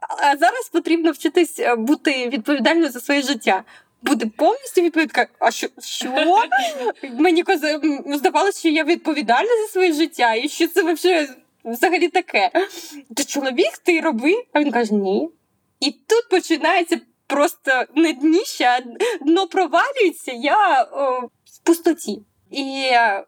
а- 0.00 0.36
зараз 0.36 0.68
потрібно 0.72 1.10
вчитись 1.10 1.58
е, 1.58 1.76
бути 1.76 2.28
відповідальною 2.28 2.90
за 2.90 3.00
своє 3.00 3.22
життя. 3.22 3.64
Бути 4.02 4.26
повністю 4.36 4.82
відповідка. 4.82 5.26
А 5.38 5.50
що? 5.50 5.68
що? 5.78 6.08
Мені 7.12 7.44
здавалося, 8.06 8.58
що 8.58 8.68
я 8.68 8.84
відповідальна 8.84 9.50
за 9.62 9.72
своє 9.72 9.92
життя, 9.92 10.34
і 10.34 10.48
що 10.48 10.68
це 10.68 10.92
взагалі, 10.92 11.28
взагалі 11.64 12.08
таке. 12.08 12.50
Ти 13.16 13.24
чоловік, 13.24 13.78
ти 13.78 14.00
роби. 14.00 14.44
А 14.52 14.60
він 14.60 14.72
каже: 14.72 14.94
ні. 14.94 15.30
І 15.80 15.90
тут 15.90 16.28
починається 16.30 17.00
просто 17.26 17.84
не 17.94 18.12
дніще, 18.12 18.84
дно 19.20 19.46
провалюється, 19.46 20.32
я 20.32 20.82
о, 20.82 21.20
в 21.44 21.58
пустоті. 21.64 22.22
І 22.50 22.88
е, 22.92 23.24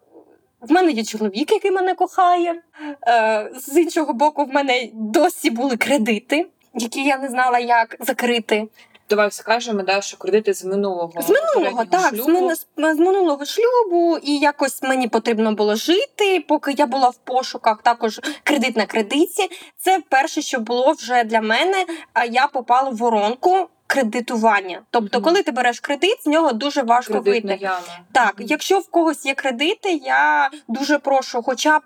в 0.62 0.72
мене 0.72 0.90
є 0.92 1.04
чоловік, 1.04 1.52
який 1.52 1.70
мене 1.70 1.94
кохає. 1.94 2.62
Е, 3.08 3.50
з 3.56 3.76
іншого 3.76 4.12
боку, 4.12 4.44
в 4.44 4.48
мене 4.48 4.88
досі 4.92 5.50
були 5.50 5.76
кредити, 5.76 6.46
які 6.74 7.04
я 7.04 7.18
не 7.18 7.28
знала, 7.28 7.58
як 7.58 7.96
закрити. 8.00 8.68
Давай 9.10 9.30
скажемо, 9.30 9.82
да, 9.82 10.00
що 10.00 10.16
кредити 10.16 10.54
з 10.54 10.64
минулого 10.64 11.22
З 11.22 11.28
минулого, 11.28 11.84
так, 11.84 12.14
з, 12.14 12.16
шлюбу. 12.16 12.32
мене, 12.32 12.54
з 12.94 12.98
минулого 12.98 13.44
шлюбу, 13.44 14.18
і 14.22 14.38
якось 14.38 14.82
мені 14.82 15.08
потрібно 15.08 15.52
було 15.52 15.76
жити, 15.76 16.44
поки 16.48 16.74
я 16.78 16.86
була 16.86 17.08
в 17.08 17.16
пошуках, 17.16 17.82
також 17.82 18.20
кредит 18.42 18.76
на 18.76 18.86
кредиті. 18.86 19.50
Це 19.76 20.00
перше, 20.08 20.42
що 20.42 20.58
було 20.60 20.92
вже 20.92 21.24
для 21.24 21.40
мене. 21.40 21.84
А 22.12 22.24
я 22.24 22.46
попала 22.46 22.90
в 22.90 22.96
воронку 22.96 23.68
кредитування. 23.92 24.82
Тобто, 24.90 25.18
Мгм. 25.18 25.24
коли 25.24 25.42
ти 25.42 25.52
береш 25.52 25.80
кредит, 25.80 26.16
з 26.22 26.26
нього 26.26 26.52
дуже 26.52 26.82
важко 26.82 27.12
Кредитна 27.12 27.50
вийти. 27.50 27.64
яма. 27.64 27.80
Так, 28.12 28.34
Мгм. 28.38 28.46
якщо 28.48 28.78
в 28.78 28.90
когось 28.90 29.26
є 29.26 29.34
кредити, 29.34 29.92
я 29.92 30.50
дуже 30.68 30.98
прошу, 30.98 31.42
хоча 31.42 31.78
б 31.78 31.82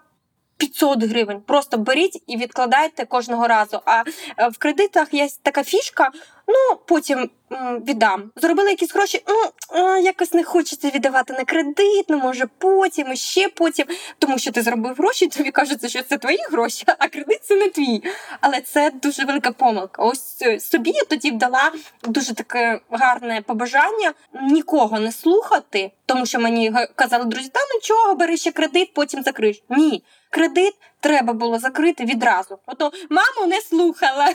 500 0.56 1.02
гривень. 1.04 1.40
Просто 1.40 1.78
беріть 1.78 2.22
і 2.26 2.36
відкладайте 2.36 3.04
кожного 3.04 3.48
разу. 3.48 3.80
А 3.84 4.02
е, 4.38 4.48
в 4.48 4.58
кредитах 4.58 5.14
є 5.14 5.28
така 5.42 5.62
фішка. 5.64 6.10
Ну 6.48 6.76
потім 6.84 7.30
м, 7.52 7.84
віддам. 7.84 8.30
Зробили 8.36 8.70
якісь 8.70 8.94
гроші. 8.94 9.22
Ну 9.28 9.34
е, 9.80 10.00
якось 10.00 10.32
не 10.32 10.44
хочеться 10.44 10.90
віддавати 10.90 11.32
на 11.32 11.44
кредит. 11.44 12.04
Ну 12.08 12.18
може 12.18 12.46
потім, 12.58 13.16
ще 13.16 13.48
потім. 13.48 13.86
Тому 14.18 14.38
що 14.38 14.52
ти 14.52 14.62
зробив 14.62 14.94
гроші, 14.94 15.26
тобі 15.26 15.50
кажеться, 15.50 15.88
що 15.88 16.02
це 16.02 16.18
твої 16.18 16.38
гроші, 16.50 16.84
а 16.98 17.08
кредит 17.08 17.40
це 17.44 17.56
не 17.56 17.68
твій. 17.68 18.02
Але 18.40 18.60
це 18.60 18.90
дуже 19.02 19.24
велика 19.24 19.50
помилка. 19.50 20.02
Ось 20.02 20.42
е, 20.42 20.60
собі 20.60 20.90
я 20.90 21.04
тоді 21.04 21.30
дала 21.30 21.72
дуже 22.04 22.34
таке 22.34 22.80
гарне 22.90 23.42
побажання 23.46 24.12
нікого 24.42 25.00
не 25.00 25.12
слухати, 25.12 25.90
тому 26.06 26.26
що 26.26 26.40
мені 26.40 26.72
казали 26.94 27.24
друзі, 27.24 27.48
та 27.48 27.60
нічого, 27.74 28.14
бери 28.14 28.36
ще 28.36 28.52
кредит, 28.52 28.94
потім 28.94 29.22
закриєш. 29.22 29.62
Ні, 29.68 30.02
кредит 30.30 30.74
треба 31.00 31.32
було 31.32 31.58
закрити 31.58 32.04
відразу. 32.04 32.58
Ото 32.66 32.90
маму 33.10 33.48
не 33.48 33.60
слухала. 33.60 34.26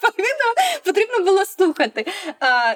Потрібно, 0.00 0.44
потрібно 0.84 1.24
було 1.24 1.44
слухати. 1.44 2.06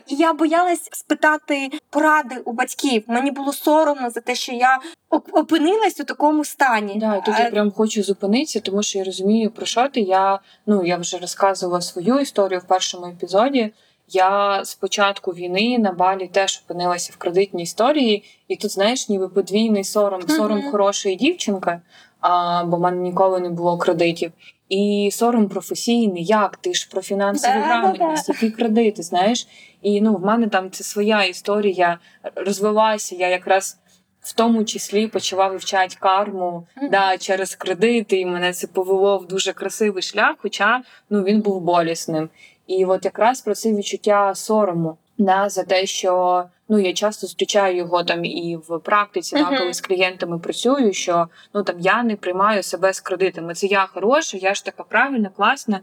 І 0.07 0.15
я 0.15 0.33
боялась 0.33 0.89
спитати 0.93 1.71
поради 1.91 2.37
у 2.45 2.53
батьків. 2.53 3.05
Мені 3.07 3.31
було 3.31 3.53
соромно 3.53 4.11
за 4.11 4.21
те, 4.21 4.35
що 4.35 4.53
я 4.53 4.81
оп- 5.11 5.29
опинилась 5.33 6.01
у 6.01 6.05
такому 6.05 6.45
стані. 6.45 6.95
Да, 6.97 7.21
тут 7.21 7.35
я 7.39 7.51
прям 7.51 7.71
хочу 7.73 8.03
зупинитися, 8.03 8.61
тому 8.61 8.83
що 8.83 8.99
я 8.99 9.05
розумію, 9.05 9.51
про 9.51 9.67
що 9.67 9.89
ти. 9.89 10.01
Я, 10.01 10.41
ну, 10.67 10.85
я 10.87 10.97
вже 10.97 11.19
розказувала 11.19 11.81
свою 11.81 12.21
історію 12.21 12.61
в 12.61 12.65
першому 12.65 13.07
епізоді. 13.07 13.73
Я 14.09 14.65
з 14.65 14.75
початку 14.75 15.31
війни 15.31 15.79
на 15.79 15.93
балі 15.93 16.29
теж 16.29 16.63
опинилася 16.65 17.13
в 17.15 17.17
кредитній 17.17 17.63
історії, 17.63 18.25
і 18.49 18.57
тут, 18.57 18.71
знаєш, 18.71 19.09
ніби 19.09 19.29
подвійний 19.29 19.85
сором, 19.85 20.29
сором 20.29 20.59
Мгм. 20.59 20.71
хорошої 20.71 21.17
дівчинки, 21.17 21.81
а, 22.23 22.65
бо 22.65 22.77
в 22.77 22.81
мене 22.81 22.97
ніколи 22.97 23.41
не 23.41 23.51
було 23.51 23.79
кредитів. 23.79 24.33
І 24.69 25.11
сором 25.13 25.49
професійний, 25.49 26.25
як 26.25 26.57
ти 26.57 26.75
ж 26.75 26.89
про 26.91 27.03
фінансову 27.03 27.61
грамотність, 27.61 28.29
які 28.29 28.51
кредити, 28.51 29.03
знаєш? 29.03 29.47
І 29.83 30.01
ну, 30.01 30.15
в 30.15 30.25
мене 30.25 30.49
там 30.49 30.71
це 30.71 30.85
своя 30.85 31.25
історія 31.25 31.99
розвилася. 32.37 33.17
Я 33.17 33.29
якраз 33.29 33.79
в 34.21 34.33
тому 34.33 34.65
числі 34.65 35.07
почала 35.07 35.49
вивчати 35.49 35.97
карму 36.01 36.67
Мгм. 36.77 36.91
да, 36.91 37.19
через 37.19 37.55
кредити, 37.55 38.21
і 38.21 38.27
мене 38.27 38.53
це 38.53 38.67
повело 38.67 39.19
в 39.19 39.27
дуже 39.27 39.53
красивий 39.53 40.03
шлях, 40.03 40.37
хоча 40.39 40.83
ну, 41.11 41.23
він 41.23 41.41
був 41.41 41.61
болісним. 41.61 42.29
І 42.67 42.85
от 42.85 43.05
якраз 43.05 43.41
про 43.41 43.55
це 43.55 43.73
відчуття 43.73 44.35
сорому 44.35 44.97
да, 45.19 45.49
за 45.49 45.63
те, 45.63 45.87
що 45.87 46.45
ну, 46.73 46.79
я 46.79 46.93
часто 46.93 47.27
зустрічаю 47.27 47.77
його 47.77 48.05
там 48.05 48.25
і 48.25 48.59
в 48.69 48.79
практиці, 48.79 49.37
да, 49.37 49.59
коли 49.59 49.75
з 49.75 49.81
клієнтами 49.81 50.39
працюю, 50.39 50.93
що 50.93 51.29
ну 51.55 51.63
там 51.63 51.81
я 51.81 52.03
не 52.03 52.17
приймаю 52.17 52.63
себе 52.63 52.93
з 52.93 53.01
кредитами. 53.01 53.55
Це 53.55 53.67
я 53.67 53.87
хороша, 53.87 54.39
я 54.39 54.55
ж 54.55 54.65
така 54.65 54.83
правильна, 54.83 55.31
класна, 55.37 55.81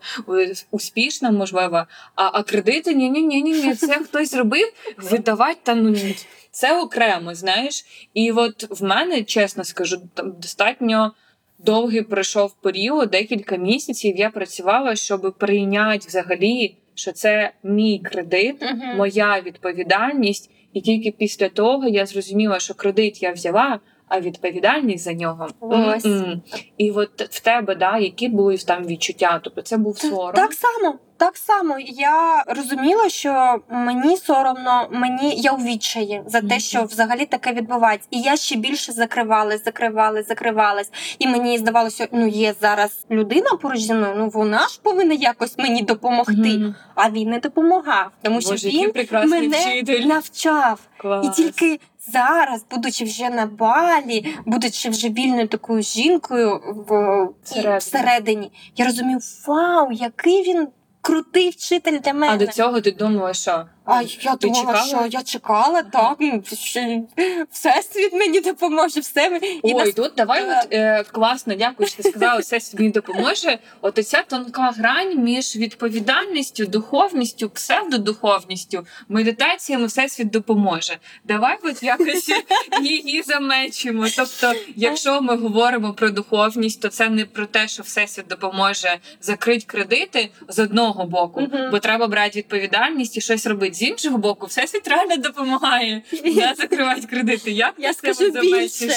успішна, 0.72 1.32
можливо. 1.32 1.86
А, 2.16 2.30
а 2.34 2.44
кредити 2.44 2.96
ні, 2.96 3.10
ні, 3.10 3.22
ні, 3.22 3.42
ні, 3.42 3.76
це 3.76 3.88
хтось 3.88 4.32
зробив, 4.32 4.74
видавати 4.98 5.60
та 5.64 5.76
ну 5.76 5.90
ні. 5.90 6.16
Це 6.52 6.82
окремо, 6.82 7.36
знаєш. 7.36 7.86
І 8.14 8.32
от 8.32 8.80
в 8.80 8.84
мене, 8.84 9.24
чесно 9.24 9.64
скажу, 9.64 10.02
там 10.14 10.32
достатньо 10.32 11.14
довгий 11.60 12.02
пройшов 12.02 12.54
період, 12.62 13.10
декілька 13.10 13.56
місяців 13.56 14.18
я 14.18 14.30
працювала, 14.30 14.96
щоб 14.96 15.36
прийняти 15.38 16.08
взагалі, 16.08 16.76
що 16.96 17.12
це 17.12 17.52
мій 17.64 18.00
кредит, 18.00 18.56
моя 18.96 19.42
відповідальність. 19.42 20.52
І 20.74 20.82
тільки 20.82 21.12
після 21.12 21.50
того 21.50 21.88
я 21.88 22.06
зрозуміла, 22.06 22.60
що 22.60 22.74
кредит 22.74 23.24
я 23.24 23.32
взяла, 23.32 23.80
а 24.08 24.20
відповідальність 24.20 25.04
за 25.04 25.14
нього. 25.14 25.48
Ось. 25.60 26.06
м-м. 26.06 26.42
І 26.78 26.92
от 26.92 27.22
в 27.22 27.40
тебе, 27.40 27.76
да, 27.76 27.98
які 27.98 28.28
були 28.28 28.58
там 28.58 28.88
відчуття? 28.88 29.40
Тобто 29.44 29.62
це 29.62 29.78
був 29.78 29.98
сором. 29.98 30.34
Так 30.34 30.54
само. 30.54 31.00
Так 31.20 31.38
само 31.38 31.76
я 31.80 32.44
розуміла, 32.48 33.10
що 33.10 33.60
мені 33.70 34.18
соромно, 34.18 34.88
мені 34.92 35.36
я 35.36 35.52
у 35.52 35.58
відчаї 35.58 36.22
за 36.26 36.42
те, 36.42 36.60
що 36.60 36.84
взагалі 36.84 37.26
таке 37.26 37.54
відбувається. 37.54 38.08
І 38.12 38.22
я 38.22 38.36
ще 38.38 38.56
більше 38.56 38.92
закривалась, 38.92 39.66
закривалась, 39.66 40.28
закривалась. 40.28 40.92
І 41.20 41.28
мені 41.28 41.58
здавалося, 41.58 42.08
ну 42.12 42.28
є 42.28 42.54
зараз 42.62 43.06
людина 43.12 43.50
поруч 43.62 43.80
зі 43.80 43.94
мною, 43.94 44.14
ну 44.18 44.30
вона 44.30 44.68
ж 44.68 44.80
повинна 44.84 45.14
якось 45.14 45.58
мені 45.58 45.82
допомогти. 45.82 46.34
Мгм. 46.34 46.76
А 46.96 47.10
він 47.10 47.30
не 47.30 47.40
допомагав, 47.40 48.12
тому 48.22 48.42
що 48.42 48.52
Боже, 48.52 48.70
він 48.70 48.92
мене 49.12 49.48
вчитель. 49.48 50.06
навчав. 50.06 50.80
Клас. 50.98 51.26
І 51.26 51.30
тільки 51.30 51.80
зараз, 52.12 52.66
будучи 52.72 53.06
вже 53.06 53.30
на 53.30 53.46
балі, 53.46 54.36
будучи 54.46 54.90
вже 54.90 55.10
вільною 55.10 55.48
такою 55.48 55.82
жінкою 55.82 56.62
в 56.88 57.28
Всередині. 57.44 57.78
всередині, 57.78 58.52
я 58.78 58.86
розумію, 58.86 59.20
вау, 59.48 59.92
який 59.92 60.44
він 60.44 60.68
крутий 61.10 61.50
вчитель 61.50 62.00
для 62.00 62.14
мене. 62.14 62.34
А 62.34 62.38
до 62.38 62.48
цього 62.48 62.82
ти 62.82 62.92
думала, 62.92 63.34
що 63.34 63.66
А 63.92 64.02
я 64.02 64.36
Ти 64.36 64.48
думала, 64.48 64.66
чекала? 64.66 64.86
що 64.88 65.18
я 65.18 65.24
чекала, 65.24 65.84
так, 65.84 66.16
ну, 66.20 66.44
всесвіт 67.52 68.14
мені 68.14 68.40
допоможе, 68.42 69.00
все. 69.00 69.30
ми- 69.30 69.38
І 69.38 69.60
Ой, 69.64 69.74
нас- 69.74 69.94
тут 69.94 70.12
давай 70.18 70.44
Е. 70.44 70.60
от, 70.66 70.74
е, 70.74 71.04
класно, 71.12 71.56
дякую, 71.56 71.90
що 71.90 72.04
ти 72.04 72.10
сказала, 72.10 72.40
все 72.40 72.60
мені 72.74 72.90
допоможе. 72.90 73.60
От 73.82 74.00
оця 74.00 74.24
тонка 74.28 74.72
грань 74.78 75.18
між 75.24 75.56
відповідальністю, 75.56 76.66
духовністю, 76.66 77.50
псевдодуховністю, 77.50 78.86
медитаціями 79.10 79.86
всесвіт 79.86 80.30
допоможе. 80.30 80.98
Давай 81.24 81.58
от 81.64 81.84
якось 81.84 82.30
її 82.82 83.22
замечимо. 83.22 84.06
Тобто, 84.16 84.54
якщо 84.76 85.22
ми 85.22 85.36
говоримо 85.38 85.94
про 85.94 86.10
духовність, 86.10 86.82
то 86.82 86.88
це 86.88 87.10
не 87.10 87.26
про 87.26 87.46
те, 87.46 87.68
що 87.68 87.84
всесвіт 87.84 88.28
допоможе 88.28 88.98
закрити 89.22 89.66
кредити 89.68 90.30
з 90.48 90.60
одного 90.60 91.06
боку, 91.06 91.42
Мгм. 91.42 91.72
бо 91.72 91.80
треба 91.80 92.08
брати 92.08 92.38
відповідальність 92.40 93.18
і 93.18 93.22
щось 93.22 93.46
робити. 93.48 93.74
З 93.74 93.79
іншого 93.82 94.18
боку, 94.18 94.46
всесвіт 94.46 94.88
реально 94.88 95.18
допомагає 95.18 96.02
не 96.26 96.54
закривати 96.58 97.08
кредити. 97.08 97.52
Як 97.52 97.74
Я 97.78 97.94
скажу 97.94 98.32
більше. 98.32 98.90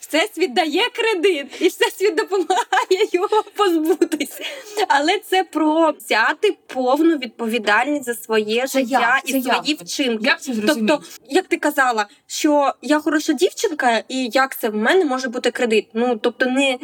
Всесвіт 0.00 0.52
дає 0.54 0.82
кредит, 0.90 1.46
і 1.60 1.68
всесвіт 1.68 2.14
допомагає 2.14 3.08
його 3.12 3.44
позбутися. 3.56 4.44
Але 4.88 5.18
це 5.18 5.44
про 5.44 5.92
взяти 5.92 6.56
повну 6.66 7.16
відповідальність 7.16 8.04
за 8.04 8.14
своє 8.14 8.66
Це 8.66 8.78
життя 8.80 9.00
як? 9.00 9.22
і 9.24 9.42
свої 9.42 9.70
як? 9.70 9.80
вчинки. 9.80 10.26
Як 10.26 10.42
це? 10.42 10.52
Тобто, 10.66 11.02
як 11.28 11.46
ти 11.46 11.56
казала, 11.56 12.06
що 12.26 12.74
я 12.82 13.00
хороша 13.00 13.32
дівчинка, 13.32 14.02
і 14.08 14.30
як 14.32 14.58
це 14.58 14.68
в 14.68 14.74
мене 14.74 15.04
може 15.04 15.28
бути 15.28 15.50
кредит? 15.50 15.88
Ну 15.94 16.16
тобто, 16.16 16.46
не 16.46 16.78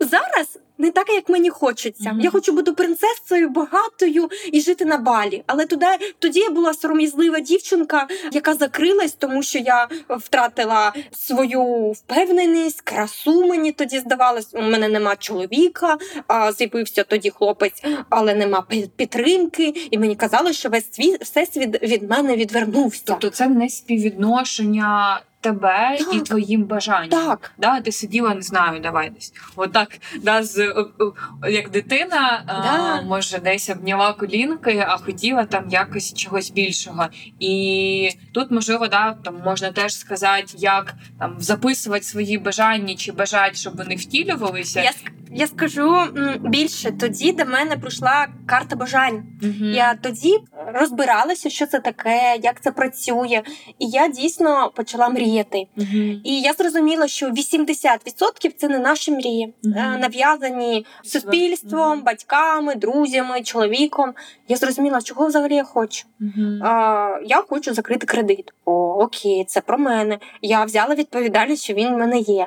зараз 0.00 0.58
не 0.78 0.90
так, 0.90 1.08
як 1.08 1.28
мені 1.28 1.50
хочеться. 1.50 2.10
Мгм. 2.10 2.20
Я 2.20 2.30
хочу 2.30 2.52
бути 2.52 2.72
принцесою, 2.72 3.48
багатою 3.48 4.28
і 4.52 4.60
жити 4.60 4.84
на 4.84 4.96
балі. 4.96 5.44
Але 5.46 5.66
туди 5.66 5.86
тоді 6.18 6.40
я 6.40 6.50
була 6.50 6.74
сором'язлива 6.74 7.40
дівчинка, 7.40 8.08
яка 8.32 8.54
закрилась, 8.54 9.12
тому 9.12 9.42
що 9.42 9.58
я 9.58 9.88
втратила 10.08 10.92
свою 11.12 11.90
впевненість, 11.90 12.80
красу 12.80 13.46
мені 13.46 13.72
тоді 13.72 13.98
здавалось. 13.98 14.48
У 14.54 14.62
мене 14.62 14.88
нема 14.88 15.16
чоловіка, 15.16 15.98
а 16.26 16.52
з'явився 16.52 17.04
тоді 17.04 17.30
хлопець, 17.30 17.82
але 18.10 18.34
нема 18.34 18.66
підтримки. 18.96 19.74
І 19.90 19.98
мені 19.98 20.16
казали, 20.16 20.52
що 20.52 20.68
весь 20.68 20.92
світ 20.92 21.22
всесвіт 21.22 21.82
від 21.82 22.10
мене 22.10 22.36
відвернувся. 22.36 23.02
Тобто 23.06 23.30
це 23.30 23.48
не 23.48 23.68
співвідношення 23.68 25.20
тебе 25.44 25.98
і 26.12 26.20
твоїм 26.20 26.64
бажанням. 26.64 27.10
Так. 27.10 27.52
Да, 27.58 27.80
ти 27.80 27.92
сиділа, 27.92 28.34
не 28.34 28.42
знаю, 28.42 28.80
давай 28.80 29.10
десь. 29.10 29.32
Отак, 29.56 29.88
да, 30.22 30.42
з, 30.42 30.68
о, 30.68 30.90
о, 31.42 31.48
як 31.48 31.70
дитина, 31.70 32.42
Да. 32.46 32.52
а, 32.52 33.02
може, 33.02 33.38
десь 33.38 33.70
обняла 33.70 34.12
колінки, 34.12 34.84
а 34.88 34.96
хотіла 34.96 35.44
там 35.44 35.64
якось 35.70 36.14
чогось 36.14 36.50
більшого. 36.50 37.06
І 37.40 38.10
тут, 38.32 38.50
можливо, 38.50 38.88
да, 38.88 39.16
там 39.24 39.40
можна 39.44 39.72
теж 39.72 39.96
сказати, 39.96 40.54
як 40.56 40.94
там 41.18 41.36
записувати 41.38 42.04
свої 42.04 42.38
бажання 42.38 42.94
чи 42.94 43.12
бажати, 43.12 43.54
щоб 43.54 43.76
вони 43.76 43.96
втілювалися. 43.96 44.82
Я, 44.82 44.92
я 45.32 45.46
скажу 45.46 45.96
більше, 46.40 46.92
тоді 47.00 47.32
до 47.32 47.44
мене 47.44 47.76
прийшла 47.76 48.26
карта 48.46 48.76
бажань. 48.76 49.22
Мгм. 49.42 49.72
Я 49.72 49.94
тоді 49.94 50.38
розбиралася, 50.74 51.50
що 51.50 51.66
це 51.66 51.80
таке, 51.80 52.38
як 52.42 52.60
це 52.60 52.72
працює. 52.72 53.42
І 53.78 53.86
я 53.86 54.08
дійсно 54.08 54.70
почала 54.74 55.08
мріяти. 55.08 55.66
Мгм. 55.76 56.20
І 56.24 56.40
я 56.40 56.52
зрозуміла, 56.52 57.08
що 57.08 57.30
80% 57.30 58.54
це 58.56 58.68
не 58.68 58.78
наші 58.78 59.12
мрії, 59.12 59.54
е, 59.64 59.98
нав'язані 60.00 60.86
суспільством, 61.02 62.02
батьками, 62.02 62.74
друзями, 62.74 63.42
чоловіком. 63.42 64.14
Я 64.48 64.56
зрозуміла, 64.56 65.02
чого 65.02 65.26
взагалі 65.26 65.54
я 65.54 65.64
хочу. 65.64 66.04
А, 66.62 67.08
я 67.24 67.42
хочу 67.48 67.74
закрити 67.74 68.06
кредит. 68.06 68.52
О, 68.64 68.72
окей, 69.00 69.44
це 69.48 69.60
про 69.60 69.78
мене. 69.78 70.18
Я 70.42 70.64
взяла 70.64 70.94
відповідальність, 70.94 71.64
що 71.64 71.74
він 71.74 71.94
в 71.94 71.98
мене 71.98 72.18
є. 72.18 72.46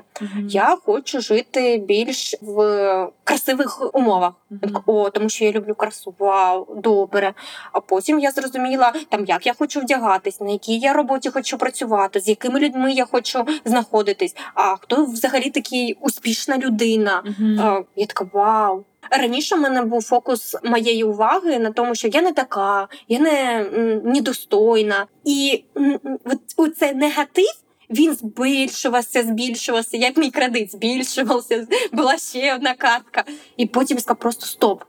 Я 0.50 0.78
хочу 0.86 1.22
жити 1.22 1.84
більш 1.88 2.36
в 2.42 2.77
красивих 3.24 3.96
умовах. 3.96 4.34
Я 4.50 4.58
така, 4.58 4.82
О, 4.86 5.10
тому 5.10 5.30
що 5.30 5.46
я 5.46 5.52
люблю 5.52 5.76
красу. 5.76 6.14
Вау, 6.20 6.68
добре. 6.76 7.34
А 7.72 7.80
потім 7.80 8.20
я 8.20 8.32
зрозуміла, 8.32 8.94
там 9.10 9.26
як 9.26 9.46
я 9.46 9.54
хочу 9.54 9.80
вдягатись, 9.80 10.42
на 10.42 10.52
якій 10.52 10.78
я 10.80 10.94
роботі 10.94 11.30
хочу 11.30 11.58
працювати, 11.58 12.20
з 12.20 12.28
якими 12.28 12.60
людьми 12.60 12.92
я 12.92 13.06
хочу 13.06 13.46
знаходитись. 13.66 14.36
А 14.54 14.76
хто 14.76 15.06
взагалі 15.06 15.50
такий 15.50 15.98
успішна 16.02 16.58
людина? 16.58 17.24
Мгм. 17.26 17.60
А, 17.60 17.82
я 17.96 18.06
така 18.06 18.26
вау. 18.34 18.84
Раніше 19.12 19.56
в 19.56 19.60
мене 19.60 19.82
був 19.82 20.04
фокус 20.04 20.56
моєї 20.64 21.04
уваги 21.04 21.60
на 21.60 21.72
тому, 21.72 21.96
що 21.96 22.08
я 22.08 22.22
не 22.22 22.32
така, 22.32 22.88
я 23.08 23.20
не 23.20 23.66
недостойна. 24.04 25.06
І 25.24 25.64
м, 25.78 26.00
м, 26.06 26.20
от 26.26 26.40
у 26.58 26.68
цей 26.68 26.94
негатив. 26.94 27.52
Він 27.90 28.16
збільшувався, 28.16 29.24
збільшувався, 29.24 29.98
як 29.98 30.18
мій 30.18 30.32
кредит 30.32 30.72
збільшувався, 30.72 31.68
була 31.94 32.18
ще 32.18 32.56
одна 32.56 32.74
картка. 32.74 33.24
І 33.58 33.66
потім 33.66 33.98
я 33.98 34.02
сказала 34.02 34.20
просто 34.22 34.46
стоп. 34.46 34.84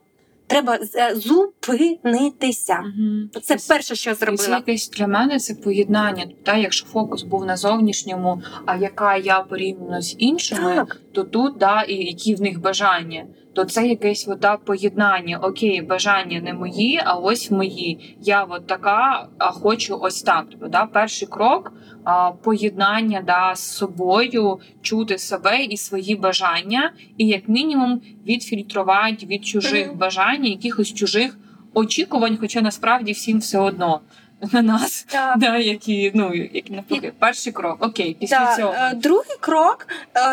Треба 0.46 0.78
е, 0.94 1.14
зупинитися. 1.14 2.78
Мгм. 2.80 3.30
Це 3.42 3.56
перше, 3.68 3.94
що 3.94 4.10
я 4.10 4.32
І 4.32 4.36
Це 4.36 4.50
якесь 4.50 4.90
для 4.90 5.06
мене 5.06 5.38
це 5.38 5.54
поєднання. 5.54 6.26
Та 6.42 6.56
якщо 6.56 6.86
фокус 6.86 7.22
був 7.22 7.46
на 7.46 7.56
зовнішньому, 7.56 8.42
а 8.66 8.76
яка 8.76 9.16
я 9.16 9.40
порівняно 9.40 10.02
з 10.02 10.16
іншими, 10.18 10.74
Так, 10.74 11.00
то 11.12 11.24
тут 11.24 11.58
да, 11.58 11.82
і 11.82 11.94
які 11.94 12.34
в 12.34 12.40
них 12.40 12.60
бажання. 12.60 13.26
То 13.58 13.64
це 13.64 13.86
якесь 13.86 14.28
от, 14.28 14.38
да, 14.38 14.56
поєднання. 14.56 15.38
Окей, 15.42 15.82
бажання 15.82 16.40
не 16.40 16.54
мої, 16.54 17.00
а 17.04 17.14
ось 17.14 17.50
мої. 17.50 18.16
Я 18.22 18.42
от 18.44 18.66
така, 18.66 19.28
а 19.38 19.50
хочу 19.50 19.98
ось 20.00 20.22
так. 20.22 20.46
Тобто, 20.50 20.68
да, 20.68 20.86
перший 20.86 21.28
крок 21.28 21.72
а, 22.04 22.30
поєднання 22.30 23.22
да, 23.26 23.54
з 23.54 23.60
собою, 23.76 24.58
чути 24.82 25.18
себе 25.18 25.64
і 25.64 25.76
свої 25.76 26.16
бажання, 26.16 26.92
і 27.16 27.26
як 27.26 27.48
мінімум 27.48 28.00
відфільтрувати 28.26 29.26
від 29.26 29.46
чужих 29.46 29.96
бажань, 29.96 30.44
якихось 30.44 30.94
чужих 30.94 31.38
очікувань, 31.74 32.38
хоча 32.40 32.60
насправді 32.60 33.12
всім 33.12 33.38
все 33.38 33.58
одно 33.58 34.00
на 34.52 34.62
нас, 34.62 35.02
так. 35.08 35.38
да, 35.38 35.56
які 35.56 36.12
ну 36.14 36.34
які 36.34 36.72
навпаки. 36.72 37.12
Перший 37.18 37.52
крок. 37.52 37.76
Окей, 37.80 38.16
після 38.20 38.38
Так, 38.38 38.56
цього. 38.56 38.72
е, 38.76 38.94
Другий 38.94 39.36
крок, 39.40 39.86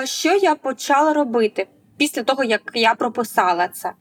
е, 0.04 0.08
що 0.08 0.36
я 0.36 0.56
почала 0.56 1.14
робити 1.14 1.68
після 1.98 2.24
того, 2.24 2.44
як 2.44 2.72
я 2.74 2.96
прописала 2.96 3.68
це. 3.68 3.92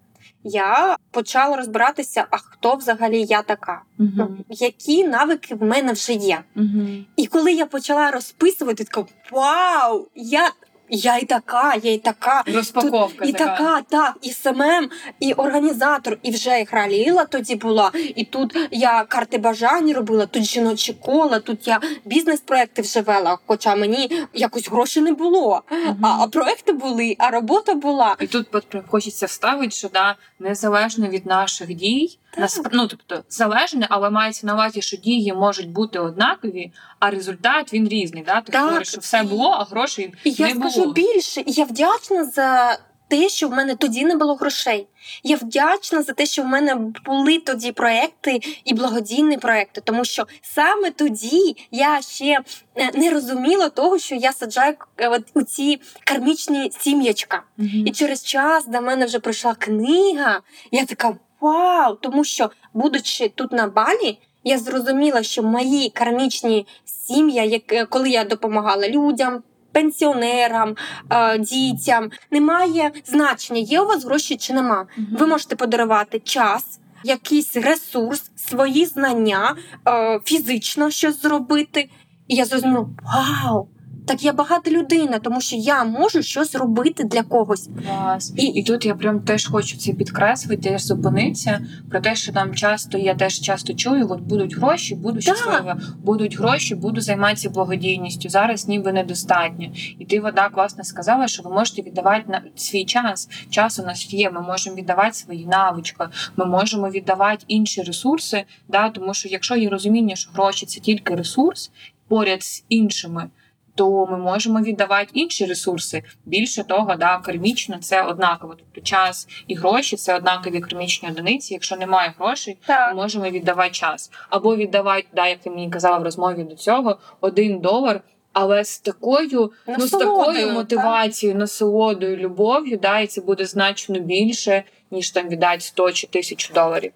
Я 0.44 0.96
почала 1.10 1.56
розбиратися, 1.56 2.26
а 2.30 2.36
хто 2.36 2.74
взагалі 2.74 3.24
я 3.24 3.42
така, 3.42 3.82
ну, 3.98 4.36
які 4.48 5.04
навики 5.08 5.54
в 5.54 5.62
мене 5.62 5.92
вже 5.92 6.12
є. 6.12 6.40
Мгм. 6.54 7.06
І 7.16 7.26
коли 7.26 7.52
я 7.52 7.66
почала 7.66 8.10
розписувати, 8.10 8.84
така 8.84 9.04
вау! 9.32 10.08
Я, 10.14 10.50
я 10.88 11.18
і 11.18 11.24
така, 11.24 11.74
я 11.82 11.92
і 11.92 11.98
така. 11.98 12.42
Розпаковка 12.46 13.24
І 13.24 13.32
така. 13.32 13.56
така, 13.56 13.82
так, 13.88 14.16
і 14.22 14.30
SMM, 14.30 14.90
і 15.20 15.32
організатор, 15.32 16.18
і 16.22 16.30
вже 16.30 16.60
і 16.60 16.64
граліла 16.64 17.24
тоді 17.24 17.54
була. 17.54 17.90
І 18.16 18.24
тут 18.24 18.56
я 18.70 19.04
карти 19.04 19.38
бажань 19.38 19.92
робила, 19.92 20.26
тут 20.26 20.42
жіночі 20.44 20.92
кола, 20.92 21.38
тут 21.38 21.68
я 21.68 21.80
бізнес-проекти 22.04 22.82
вже 22.82 23.00
вела, 23.00 23.38
хоча 23.46 23.76
мені 23.76 24.10
якось 24.34 24.70
грошей 24.70 25.02
не 25.02 25.12
було. 25.12 25.62
Мгм. 25.70 26.04
А, 26.06 26.24
а 26.24 26.26
проекти 26.26 26.72
були, 26.72 27.16
а 27.18 27.30
робота 27.30 27.74
була. 27.74 28.16
І 28.20 28.26
тут 28.26 28.46
хочеться 28.88 29.26
вставити, 29.26 29.70
що 29.70 29.88
да, 29.88 30.16
незалежно 30.38 31.08
від 31.08 31.26
наших 31.26 31.74
дій, 31.74 32.18
насп- 32.38 32.68
ну, 32.72 32.86
тобто 32.86 33.22
залежне, 33.28 33.86
але 33.90 34.10
мається 34.10 34.46
на 34.46 34.54
увазі, 34.54 34.82
що 34.82 34.96
дії 34.96 35.32
можуть 35.32 35.70
бути 35.70 35.98
однакові, 35.98 36.72
а 36.98 37.10
результат 37.10 37.72
він 37.72 37.88
різний. 37.88 38.22
Да? 38.22 38.40
Ти 38.40 38.52
Так. 38.52 38.64
говориш, 38.64 38.88
що 38.88 39.00
все 39.00 39.22
було, 39.22 39.50
а 39.50 39.64
грошей 39.64 40.14
не 40.24 40.54
скажу 40.74 40.92
більше, 40.92 41.42
я 41.46 41.64
вдячна 41.64 42.24
за 42.24 42.78
те, 43.08 43.28
що 43.28 43.48
в 43.48 43.50
мене 43.50 43.74
тоді 43.74 44.04
не 44.04 44.16
було 44.16 44.34
грошей. 44.34 44.86
Я 45.22 45.36
вдячна 45.36 46.02
за 46.02 46.12
те, 46.12 46.26
що 46.26 46.42
в 46.42 46.46
мене 46.46 46.74
були 47.06 47.38
тоді 47.38 47.72
проекти 47.72 48.40
і 48.64 48.74
благодійні 48.74 49.38
проекти, 49.38 49.80
тому 49.80 50.04
що 50.04 50.26
саме 50.42 50.90
тоді 50.90 51.56
я 51.70 52.02
ще 52.02 52.40
е, 52.76 52.90
не 52.94 53.10
розуміла 53.10 53.68
того, 53.68 53.98
що 53.98 54.14
я 54.14 54.32
саджаю 54.32 54.74
е, 54.96 55.08
от 55.08 55.22
у 55.34 55.42
ці 55.42 55.80
кармічні 56.04 56.70
сім'ячка. 56.78 57.42
Мгм. 57.56 57.86
І 57.86 57.90
через 57.90 58.24
час 58.24 58.66
до 58.66 58.80
мене 58.80 59.06
вже 59.06 59.18
прийшла 59.18 59.54
книга. 59.54 60.40
Я 60.70 60.84
така. 60.84 61.16
вау! 61.40 61.94
Тому 61.94 62.24
що, 62.24 62.50
будучи 62.74 63.28
тут 63.28 63.52
на 63.52 63.66
Балі, 63.66 64.18
я 64.44 64.58
зрозуміла, 64.58 65.22
що 65.22 65.42
мої 65.42 65.90
кармічні 65.90 66.66
сім'я, 66.84 67.44
як 67.44 67.88
коли 67.90 68.10
я 68.10 68.24
допомагала 68.24 68.88
людям. 68.88 69.42
Пенсіонерам, 69.74 70.76
е, 71.10 71.38
дітям 71.38 72.10
немає 72.30 72.92
значення, 73.04 73.60
є 73.60 73.80
у 73.80 73.86
вас 73.86 74.04
гроші 74.04 74.36
чи 74.36 74.52
нема. 74.52 74.86
Ви 75.12 75.26
можете 75.26 75.56
подарувати 75.56 76.18
час, 76.18 76.80
якийсь 77.04 77.56
ресурс, 77.56 78.30
свої 78.36 78.86
знання, 78.86 79.56
е, 79.88 80.20
фізично 80.24 80.90
щось 80.90 81.22
зробити. 81.22 81.88
І 82.28 82.34
я 82.34 82.44
зрозуміла, 82.44 82.86
вау! 83.02 83.68
Так 84.06 84.22
я 84.22 84.32
багата 84.32 84.70
людина, 84.70 85.18
тому 85.18 85.40
що 85.40 85.56
я 85.56 85.84
можу 85.84 86.22
щось 86.22 86.54
робити 86.54 87.04
для 87.04 87.22
когось. 87.22 87.68
Клас. 87.86 88.32
І- 88.36 88.42
І, 88.46 88.62
тут 88.62 88.86
я 88.86 88.94
прям 88.94 89.20
теж 89.20 89.46
хочу 89.46 89.76
це 89.76 89.92
підкреслити, 89.92 90.70
теж 90.70 90.82
зупинитися 90.82 91.66
про 91.90 92.00
те, 92.00 92.14
що 92.16 92.32
нам 92.32 92.54
часто, 92.54 92.98
я 92.98 93.14
теж 93.14 93.40
часто 93.40 93.74
чую, 93.74 94.06
от 94.10 94.20
будуть 94.20 94.56
гроші, 94.56 94.94
буду 94.94 95.20
щаслива, 95.20 95.80
будуть 96.04 96.38
гроші, 96.38 96.74
буду 96.74 97.00
займатися 97.00 97.50
благодійністю. 97.50 98.28
Зараз 98.28 98.68
ніби 98.68 98.92
недостатньо. 98.92 99.66
І 99.98 100.04
ти 100.04 100.20
вода 100.20 100.48
класно 100.48 100.84
сказала, 100.84 101.28
що 101.28 101.42
ви 101.42 101.50
можете 101.50 101.82
віддавати 101.82 102.24
на 102.28 102.42
свій 102.56 102.84
час. 102.84 103.28
Час 103.50 103.78
у 103.78 103.82
нас 103.82 104.12
є. 104.12 104.30
Ми 104.30 104.40
можемо 104.40 104.76
віддавати 104.76 105.12
свої 105.12 105.46
навички, 105.46 106.04
ми 106.36 106.44
можемо 106.44 106.88
віддавати 106.90 107.44
інші 107.48 107.82
ресурси. 107.82 108.44
Да, 108.68 108.88
тому 108.90 109.14
що 109.14 109.28
якщо 109.28 109.56
є 109.56 109.68
розуміння, 109.68 110.16
що 110.16 110.30
гроші 110.34 110.66
це 110.66 110.80
тільки 110.80 111.14
ресурс 111.14 111.70
поряд 112.08 112.42
з 112.42 112.64
іншими 112.68 113.28
то 113.74 114.06
ми 114.06 114.18
можемо 114.18 114.60
віддавати 114.60 115.10
інші 115.12 115.46
ресурси. 115.46 116.02
Більше 116.24 116.64
того, 116.64 116.94
да, 116.94 117.18
кармічно 117.18 117.78
це 117.80 118.02
однаково. 118.02 118.54
Тобто 118.54 118.80
час 118.80 119.28
і 119.46 119.54
гроші 119.54 119.96
це 119.96 120.16
однакові 120.16 120.60
кармічні 120.60 121.08
одиниці. 121.08 121.54
Якщо 121.54 121.76
немає 121.76 122.14
грошей, 122.18 122.58
ми 122.68 122.94
можемо 122.94 123.30
віддавати 123.30 123.70
час. 123.70 124.10
Або 124.30 124.56
віддавати, 124.56 125.06
да, 125.14 125.26
як 125.26 125.38
ти 125.38 125.50
мені 125.50 125.70
казала 125.70 125.98
в 125.98 126.02
розмові 126.02 126.44
до 126.44 126.54
цього, 126.54 126.98
один 127.20 127.60
долар. 127.60 128.00
Але 128.32 128.64
з 128.64 128.78
такою, 128.78 129.52
ну 129.78 129.86
з 129.86 129.90
такою 129.90 130.08
Насолодою, 130.08 130.52
мотивацією, 130.52 131.38
насолодою, 131.38 132.16
любов'ю, 132.16 132.78
да, 132.82 133.00
і 133.00 133.06
це 133.06 133.20
буде 133.20 133.46
значно 133.46 134.00
більше, 134.00 134.62
ніж 134.94 135.10
там 135.10 135.28
віддати 135.28 135.60
100 135.60 135.92
чи 135.92 136.06
1000 136.06 136.52
доларів. 136.54 136.92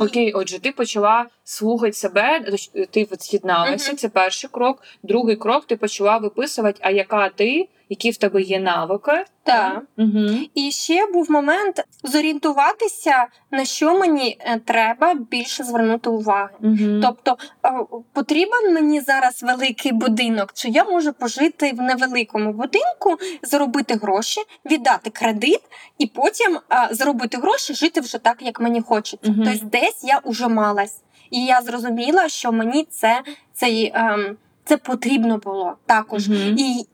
Окей, 0.00 0.32
отже, 0.32 0.58
ти 0.58 0.72
почала 0.72 1.26
слухати 1.44 1.92
себе, 1.92 2.40
ти 2.90 3.04
від'єдналася. 3.12 3.96
Це 3.96 4.08
перший 4.08 4.50
крок. 4.52 4.82
Другий 5.02 5.36
крок 5.36 5.66
ти 5.66 5.76
почала 5.76 6.18
виписувати, 6.18 6.78
а 6.82 6.90
яка 6.90 7.28
ти, 7.28 7.68
які 7.92 8.10
в 8.10 8.16
тебе 8.16 8.42
є 8.42 8.60
навики. 8.60 9.24
Так. 9.42 9.82
Угу. 9.98 10.28
І 10.54 10.70
ще 10.70 11.06
був 11.12 11.30
момент 11.30 11.84
зорієнтуватися, 12.04 13.26
на 13.50 13.64
що 13.64 13.98
мені 13.98 14.38
е, 14.40 14.60
треба 14.64 15.14
більше 15.14 15.64
звернути 15.64 16.10
увагу. 16.10 16.48
Угу. 16.60 17.00
Тобто 17.02 17.36
е, 17.66 17.70
потрібен 18.12 18.74
мені 18.74 19.00
зараз 19.00 19.42
великий 19.42 19.92
будинок, 19.92 20.52
чи 20.54 20.68
я 20.68 20.84
можу 20.84 21.12
пожити 21.12 21.72
в 21.72 21.80
невеликому 21.80 22.52
будинку, 22.52 23.24
заробити 23.42 23.94
гроші, 23.94 24.40
віддати 24.70 25.10
кредит 25.10 25.60
і 25.98 26.06
потім 26.06 26.56
е, 26.56 26.88
заробити 26.90 27.36
гроші, 27.36 27.74
жити 27.74 28.00
вже 28.00 28.18
так, 28.18 28.36
як 28.40 28.60
мені 28.60 28.80
хочеться. 28.80 29.30
Мгм. 29.30 29.44
Тобто 29.44 29.66
десь 29.66 30.04
я 30.04 30.18
уже 30.18 30.48
малась. 30.48 31.00
І 31.30 31.44
я 31.44 31.62
зрозуміла, 31.62 32.28
що 32.28 32.52
мені 32.52 32.86
це, 32.90 33.22
це, 33.52 33.90
ем, 33.94 34.36
це 34.64 34.76
потрібно 34.76 35.38
було 35.38 35.76
також. 35.86 36.28
І 36.56 36.86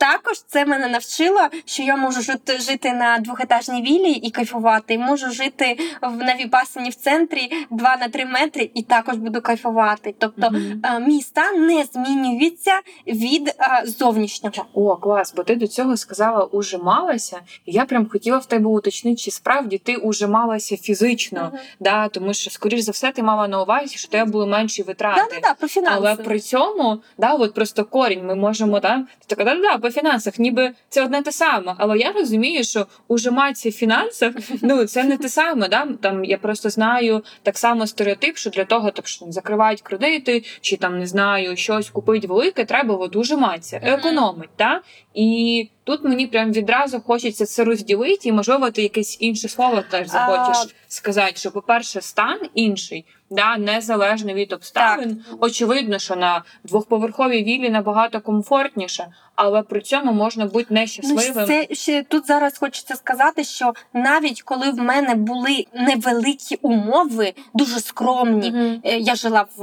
також 0.00 0.42
це 0.46 0.64
мене 0.66 0.88
навчило, 0.88 1.40
що 1.64 1.82
я 1.82 1.96
можу 1.96 2.20
жити, 2.58 2.92
на 2.92 3.18
двохетажній 3.18 3.82
вілі 3.82 4.12
і 4.12 4.30
кайфувати. 4.30 4.98
Можу 4.98 5.30
жити 5.30 5.78
в 6.02 6.16
навібасині 6.16 6.90
в 6.90 6.94
центрі 6.94 7.52
2 7.70 7.96
на 7.96 8.08
3 8.08 8.24
метри 8.24 8.70
і 8.74 8.82
також 8.82 9.16
буду 9.16 9.40
кайфувати. 9.40 10.14
Тобто 10.18 10.50
Мгм. 10.50 10.82
е, 10.84 11.00
міста 11.00 11.52
не 11.52 11.84
змінюються 11.92 12.80
від 13.06 13.48
е, 13.48 13.82
зовнішнього. 13.86 14.66
О, 14.74 14.96
клас, 14.96 15.34
бо 15.36 15.42
ти 15.42 15.56
до 15.56 15.66
цього 15.66 15.96
сказала 15.96 16.44
ужималася, 16.44 17.40
і 17.66 17.72
я 17.72 17.84
прям 17.84 18.08
хотіла 18.08 18.38
в 18.38 18.46
тебе 18.46 18.66
уточнити, 18.66 19.16
чи 19.16 19.30
справді 19.30 19.78
ти 19.78 19.96
ужималася 19.96 20.76
фізично, 20.76 21.40
Мгм. 21.40 21.62
да, 21.80 22.08
тому 22.08 22.34
що, 22.34 22.50
скоріш 22.50 22.80
за 22.80 22.92
все, 22.92 23.12
ти 23.12 23.22
мала 23.22 23.48
на 23.48 23.62
увазі, 23.62 23.96
що 23.98 24.08
тебе 24.08 24.30
були 24.30 24.46
менші 24.46 24.82
витрати. 24.82 25.20
Да, 25.30 25.34
да, 25.40 25.48
да, 25.48 25.54
про 25.54 25.68
фінанси. 25.68 25.96
Але 25.98 26.16
при 26.16 26.40
цьому, 26.40 27.02
да, 27.18 27.34
от 27.34 27.54
просто 27.54 27.84
корінь, 27.84 28.26
ми 28.26 28.34
можемо 28.34 28.80
да, 28.80 28.96
ти 28.98 29.26
така, 29.26 29.44
да, 29.44 29.54
да, 29.54 29.89
по 29.90 30.00
фінансах, 30.00 30.38
ніби 30.38 30.70
це 30.88 31.04
одне 31.04 31.22
те 31.22 31.32
саме. 31.32 31.74
Але 31.78 31.98
я 31.98 32.12
розумію, 32.12 32.64
що 32.64 32.86
ужиматися 33.08 33.68
в 33.68 33.72
фінансах, 33.72 34.34
ну 34.62 34.84
це 34.84 35.04
не 35.04 35.16
те 35.16 35.28
саме. 35.28 35.68
Да? 35.68 35.86
Там 36.00 36.24
я 36.24 36.38
просто 36.38 36.70
знаю 36.70 37.24
так 37.42 37.58
само 37.58 37.86
стереотип, 37.86 38.36
що 38.36 38.50
для 38.50 38.64
того, 38.64 38.90
так 38.90 39.08
що 39.08 39.26
закривають 39.28 39.82
кредити, 39.82 40.42
чи 40.60 40.76
там 40.76 40.98
не 40.98 41.06
знаю, 41.06 41.56
щось 41.56 41.90
купити 41.90 42.26
велике, 42.26 42.64
треба 42.64 42.94
от 42.94 43.16
ужиматися, 43.16 43.80
Мгм. 43.84 43.94
економить. 43.94 44.50
Да? 44.58 44.80
І 45.14 45.68
тут 45.96 46.04
мені 46.04 46.26
прям 46.26 46.52
відразу 46.52 47.00
хочеться 47.00 47.46
це 47.46 47.64
розділити, 47.64 48.28
і 48.28 48.32
можливо, 48.32 48.70
ти 48.70 48.82
якесь 48.82 49.16
інше 49.20 49.48
слово 49.48 49.82
теж 49.90 50.08
захочеш 50.08 50.74
сказати, 50.88 51.32
що, 51.36 51.50
по-перше, 51.50 52.00
стан 52.00 52.38
інший, 52.54 53.04
да, 53.30 53.56
незалежно 53.56 54.34
від 54.34 54.52
обставин. 54.52 55.24
Очевидно, 55.40 55.98
що 55.98 56.16
на 56.16 56.42
двохповерховій 56.64 57.44
віллі 57.44 57.70
набагато 57.70 58.20
комфортніше, 58.20 59.12
але 59.34 59.62
при 59.62 59.80
цьому 59.80 60.12
можна 60.12 60.46
бути 60.46 60.66
Ну, 60.70 60.74
нещасливим. 60.80 61.46
це 61.46 61.66
ще 61.74 62.02
тут 62.02 62.26
зараз 62.26 62.58
хочеться 62.58 62.96
сказати, 62.96 63.44
що 63.44 63.72
навіть 63.94 64.42
коли 64.42 64.70
в 64.70 64.76
мене 64.78 65.14
були 65.14 65.66
невеликі 65.74 66.56
умови, 66.62 67.32
дуже 67.54 67.80
скромні, 67.80 68.50
Мгм. 68.50 68.80
е, 68.84 68.98
я 68.98 69.14
жила 69.14 69.46
в, 69.56 69.62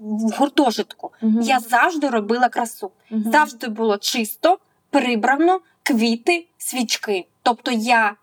в 0.00 0.30
гуртожитку. 0.38 1.10
Мгм. 1.22 1.40
Я 1.42 1.60
завжди 1.60 2.08
робила 2.08 2.48
красу. 2.48 2.90
Мгм. 3.10 3.32
Завжди 3.32 3.68
було 3.68 3.98
чисто, 3.98 4.58
прибрано, 5.00 5.60
квіти, 5.82 6.46
свічки. 6.58 7.26
Тобто 7.42 7.70
я 7.70 8.14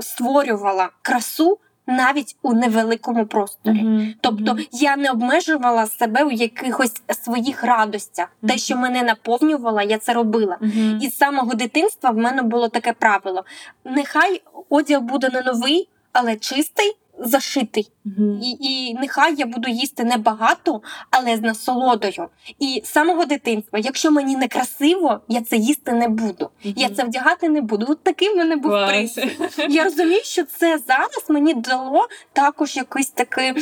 створювала 0.00 0.90
красу 1.02 1.58
навіть 1.86 2.36
у 2.42 2.54
невеликому 2.54 3.26
просторі. 3.26 3.82
Мгм. 3.82 4.14
Тобто 4.20 4.56
я 4.72 4.96
не 4.96 5.10
обмежувала 5.10 5.86
себе 5.86 6.24
у 6.24 6.30
якихось 6.30 7.02
своїх 7.24 7.64
радостях. 7.64 8.28
Те, 8.48 8.58
що 8.58 8.76
мене 8.76 9.02
наповнювало, 9.02 9.82
я 9.82 9.98
це 9.98 10.12
робила. 10.12 10.58
І 11.00 11.08
з 11.08 11.16
самого 11.16 11.54
дитинства 11.54 12.10
в 12.10 12.16
мене 12.16 12.42
було 12.42 12.68
таке 12.68 12.92
правило: 12.92 13.44
нехай 13.84 14.42
одяг 14.68 15.00
буде 15.00 15.30
не 15.32 15.42
новий, 15.42 15.88
але 16.12 16.36
чистий, 16.36 16.96
зашитий. 17.20 17.90
Мгм. 18.04 18.40
І, 18.42 18.50
і 18.60 18.94
нехай 18.94 19.34
я 19.36 19.46
буду 19.46 19.70
їсти 19.70 20.04
небагато, 20.04 20.80
але 21.10 21.36
з 21.36 21.40
насолодою. 21.40 22.28
І 22.58 22.82
з 22.84 22.88
самого 22.88 23.24
дитинства, 23.24 23.78
якщо 23.78 24.10
мені 24.10 24.36
не 24.36 24.48
красиво, 24.48 25.20
я 25.28 25.40
це 25.40 25.56
їсти 25.56 25.92
не 25.92 26.08
буду. 26.08 26.50
Я 26.62 26.88
це 26.88 27.04
вдягати 27.04 27.48
не 27.48 27.60
буду. 27.60 27.86
От 27.88 28.02
такий 28.02 28.28
в 28.34 28.36
мене 28.36 28.56
був 28.56 28.70
Клас. 28.70 28.90
принцип. 28.90 29.30
Я 29.68 29.84
розумію, 29.84 30.20
що 30.24 30.44
це 30.44 30.78
зараз 30.78 31.24
мені 31.28 31.54
дало 31.54 32.08
також 32.32 32.76
якийсь 32.76 33.10
такий. 33.10 33.52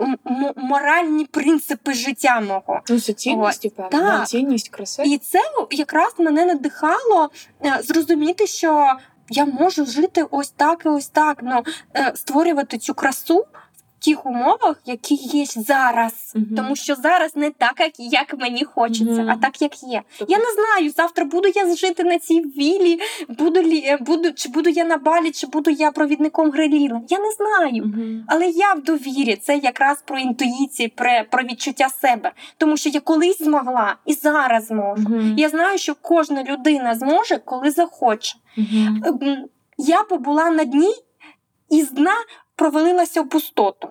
м- 0.00 0.16
Моральні 0.56 1.24
принципи 1.24 1.92
життя 1.94 2.40
мого. 2.40 2.80
Ну, 2.88 3.00
це 3.00 3.12
цінності, 3.12 3.68
певно. 3.68 4.24
Цінність 4.26 4.68
краси. 4.68 5.02
І 5.06 5.18
це 5.18 5.38
якраз 5.70 6.14
мене 6.18 6.44
надихало 6.46 7.30
е, 7.64 7.78
зрозуміти, 7.82 8.46
що 8.46 8.92
я 9.28 9.46
можу 9.46 9.86
жити 9.86 10.26
ось 10.30 10.50
так 10.50 10.82
і 10.86 10.88
ось 10.88 11.08
так. 11.08 11.38
Ну, 11.42 11.62
е, 11.96 12.12
створювати 12.16 12.78
цю 12.78 12.94
красу 12.94 13.46
тих 14.08 14.26
умовах, 14.26 14.80
які 14.86 15.14
є 15.14 15.44
зараз. 15.46 16.32
Мгм. 16.34 16.46
Тому 16.56 16.76
що 16.76 16.94
зараз 16.94 17.36
не 17.36 17.50
так, 17.50 17.80
як, 17.80 17.92
як 17.98 18.38
мені 18.38 18.64
хочеться, 18.64 19.22
Мгм. 19.22 19.30
а 19.30 19.36
так, 19.36 19.62
як 19.62 19.82
є. 19.82 20.02
Тобто- 20.18 20.32
Я 20.34 20.38
не 20.38 20.44
знаю, 20.54 20.90
завтра 20.90 21.24
буду 21.24 21.48
я 21.54 21.76
жити 21.76 22.04
на 22.04 22.18
цій 22.18 22.40
вілі, 22.40 22.98
буду 23.28 23.62
лі, 23.62 23.78
е, 23.86 23.98
буду, 24.00 24.32
чи 24.32 24.48
буду 24.48 24.70
я 24.70 24.84
на 24.84 24.96
балі, 24.96 25.30
чи 25.30 25.46
буду 25.46 25.70
я 25.70 25.90
провідником 25.90 26.50
гриліна. 26.50 27.02
Я 27.08 27.18
не 27.18 27.30
знаю. 27.32 27.84
Мгм. 27.86 28.24
Але 28.28 28.46
я 28.46 28.72
в 28.74 28.82
довірі, 28.82 29.36
це 29.36 29.56
якраз 29.56 30.02
про 30.02 30.18
інтуїцію, 30.18 30.90
про, 30.96 31.10
про 31.30 31.42
відчуття 31.42 31.88
себе. 31.88 32.32
Тому 32.58 32.76
що 32.76 32.88
я 32.88 33.00
колись 33.00 33.42
змогла 33.42 33.96
і 34.06 34.12
зараз 34.14 34.66
зможу. 34.66 35.02
Мгм. 35.02 35.34
Я 35.38 35.48
знаю, 35.48 35.78
що 35.78 35.94
кожна 36.02 36.44
людина 36.44 36.94
зможе, 36.94 37.38
коли 37.44 37.70
захоче. 37.70 38.34
Ем, 38.58 39.44
Я 39.78 40.02
побула 40.02 40.50
на 40.50 40.64
дні, 40.64 40.94
і 41.70 41.82
з 41.82 41.90
дна 41.90 42.14
провалилася 42.56 43.22
в 43.22 43.28
пустоту. 43.28 43.88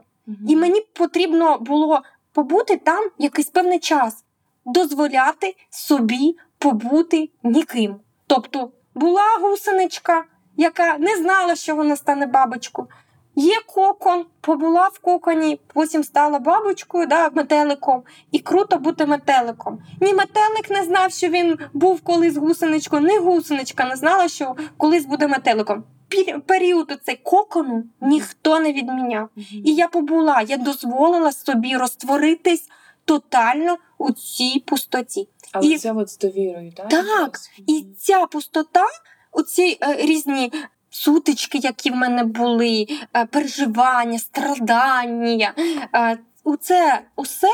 І 0.48 0.56
мені 0.56 0.82
потрібно 0.94 1.58
було 1.60 2.02
побути 2.32 2.78
там 2.78 3.10
якийсь 3.18 3.50
певний 3.50 3.80
час, 3.80 4.24
дозволяти 4.66 5.56
собі 5.70 6.38
побути 6.58 7.30
ніким. 7.44 7.96
Тобто 8.28 8.72
була 8.96 9.24
гусеничка, 9.42 10.26
яка 10.58 10.98
не 10.98 11.16
знала, 11.16 11.56
що 11.56 11.76
вона 11.76 11.96
стане 11.96 12.26
бабочкою. 12.26 12.88
Є 13.36 13.56
кокон, 13.66 14.26
побула 14.42 14.88
в 14.88 15.00
коконі, 15.00 15.60
потім 15.74 16.04
стала 16.04 16.40
бабочкою, 16.40 17.08
да, 17.08 17.30
метеликом, 17.30 18.04
і 18.32 18.40
круто 18.40 18.78
бути 18.78 19.06
метеликом. 19.06 19.80
Ні 20.02 20.14
метелик 20.14 20.70
не 20.70 20.84
знав, 20.84 21.12
що 21.12 21.28
він 21.28 21.58
був 21.74 22.02
колись 22.02 22.38
гусеничкою, 22.38 23.02
ні 23.02 23.18
гусеничка 23.18 23.86
не 23.86 23.96
знала, 23.96 24.28
що 24.28 24.56
колись 24.78 25.06
буде 25.06 25.28
метеликом. 25.28 25.84
Період 26.46 26.92
оцей 26.92 27.20
кокону 27.24 27.84
ніхто 28.02 28.60
не 28.60 28.74
відміняв. 28.74 29.30
І 29.64 29.76
я 29.76 29.88
побула, 29.88 30.42
я 30.42 30.58
дозволила 30.58 31.32
собі 31.32 31.78
розтворитись 31.78 32.70
тотально 33.06 33.78
у 33.98 34.12
цій 34.12 34.64
пустоті. 34.66 35.30
Але 35.52 35.68
і- 35.68 35.78
це 35.78 35.92
от 35.92 36.10
з 36.10 36.18
довірою, 36.18 36.72
так? 36.72 36.90
Так, 36.90 37.40
І 37.68 37.86
ця 38.00 38.26
пустота, 38.26 38.86
оці 39.32 39.78
е, 39.82 39.96
різні 39.96 40.52
сутички, 40.90 41.58
які 41.58 41.92
в 41.92 41.96
мене 41.96 42.24
були, 42.24 42.88
е, 43.14 43.26
переживання, 43.26 44.20
страдання, 44.20 45.54
е, 45.96 46.18
оце 46.44 47.02
усе 47.16 47.52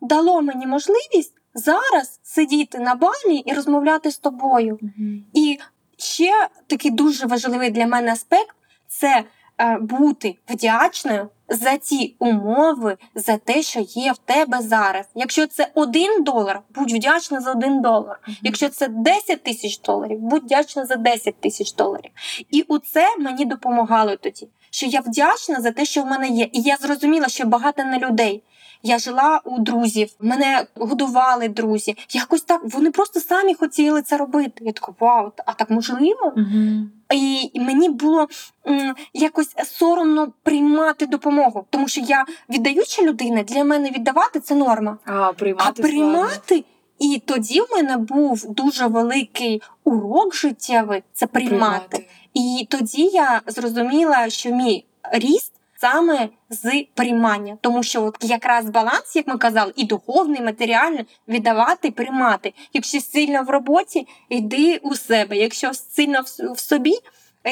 дало 0.00 0.42
мені 0.42 0.66
можливість 0.66 1.32
зараз 1.54 2.20
сидіти 2.22 2.78
на 2.78 2.94
балі 2.94 3.36
і 3.46 3.52
розмовляти 3.52 4.10
з 4.10 4.18
тобою. 4.18 4.78
Мгм. 4.82 5.24
І 5.34 5.58
ще 6.06 6.48
такий 6.66 6.90
дуже 6.90 7.26
важливий 7.26 7.70
для 7.70 7.86
мене 7.86 8.12
аспект 8.12 8.56
це 8.88 9.24
е, 9.58 9.78
бути 9.80 10.36
вдячною 10.48 11.28
за 11.48 11.76
ті 11.76 12.16
умови, 12.18 12.96
за 13.14 13.36
те, 13.36 13.62
що 13.62 13.80
є 13.80 14.12
в 14.12 14.18
тебе 14.18 14.60
зараз. 14.60 15.06
Якщо 15.14 15.46
це 15.46 15.68
один 15.74 16.22
долар, 16.22 16.60
будь 16.74 16.92
вдячна 16.92 17.40
за 17.40 17.50
один 17.52 17.80
долар. 17.80 18.20
Якщо 18.42 18.68
це 18.68 18.88
10 18.88 19.42
тисяч 19.42 19.80
доларів, 19.80 20.18
будь 20.18 20.44
вдячна 20.44 20.86
за 20.86 20.96
10 20.96 21.40
тисяч 21.40 21.74
доларів. 21.74 22.10
І 22.50 22.62
у 22.62 22.78
це 22.78 23.16
мені 23.18 23.44
допомагало 23.44 24.16
тоді, 24.16 24.48
що 24.70 24.86
я 24.86 25.00
вдячна 25.00 25.60
за 25.60 25.70
те, 25.72 25.84
що 25.84 26.02
в 26.02 26.06
мене 26.06 26.28
є. 26.28 26.48
І 26.52 26.60
я 26.60 26.76
зрозуміла, 26.76 27.28
що 27.28 27.44
багато 27.44 27.84
на 27.84 27.98
людей. 27.98 28.42
Я 28.82 28.98
жила 28.98 29.40
у 29.44 29.58
друзів, 29.58 30.08
мене 30.20 30.66
годували 30.74 31.48
друзі. 31.48 31.96
Якось 32.10 32.42
так 32.42 32.60
вони 32.64 32.90
просто 32.90 33.20
самі 33.20 33.54
хотіли 33.54 34.02
це 34.02 34.16
робити. 34.16 34.52
Я 34.60 34.72
така, 34.72 34.92
вау, 35.00 35.32
а 35.46 35.52
так 35.52 35.70
можливо? 35.70 36.32
Мгм. 36.36 36.90
І 37.14 37.60
мені 37.60 37.88
було 37.88 38.28
м, 38.66 38.94
якось 39.14 39.54
соромно 39.64 40.32
приймати 40.42 41.06
допомогу, 41.06 41.66
тому 41.70 41.88
що 41.88 42.00
я 42.00 42.24
віддаюча 42.50 43.02
людина, 43.02 43.42
для 43.42 43.64
мене 43.64 43.90
віддавати 43.90 44.40
це 44.40 44.54
норма. 44.54 44.98
А, 45.04 45.32
приймати 45.32 45.72
А 45.78 45.82
приймати, 45.82 46.64
і 46.98 47.22
тоді 47.26 47.60
в 47.60 47.66
мене 47.76 47.96
був 47.96 48.44
дуже 48.54 48.86
великий 48.86 49.62
урок 49.84 50.34
життєвий 50.34 51.02
це 51.12 51.26
складно. 51.26 51.48
приймати. 51.48 52.06
І 52.34 52.66
тоді 52.70 53.02
я 53.02 53.40
зрозуміла, 53.46 54.30
що 54.30 54.50
мій 54.50 54.84
ріст 55.12 55.52
саме 55.92 56.28
з 56.50 56.84
приймання, 56.94 57.58
тому 57.60 57.82
що 57.82 58.04
от 58.04 58.16
якраз 58.20 58.64
баланс, 58.64 59.16
як 59.16 59.26
ми 59.26 59.38
казали, 59.38 59.72
і 59.76 59.84
духовний, 59.84 60.40
і 60.40 60.44
матеріальний, 60.44 61.06
віддавати, 61.28 61.90
приймати. 61.90 62.54
Якщо 62.72 63.00
сильно 63.00 63.42
в 63.42 63.50
роботі, 63.50 64.06
йди 64.28 64.80
у 64.82 64.94
себе. 64.94 65.36
Якщо 65.36 65.74
сильно 65.74 66.22
в 66.54 66.60
собі. 66.60 66.94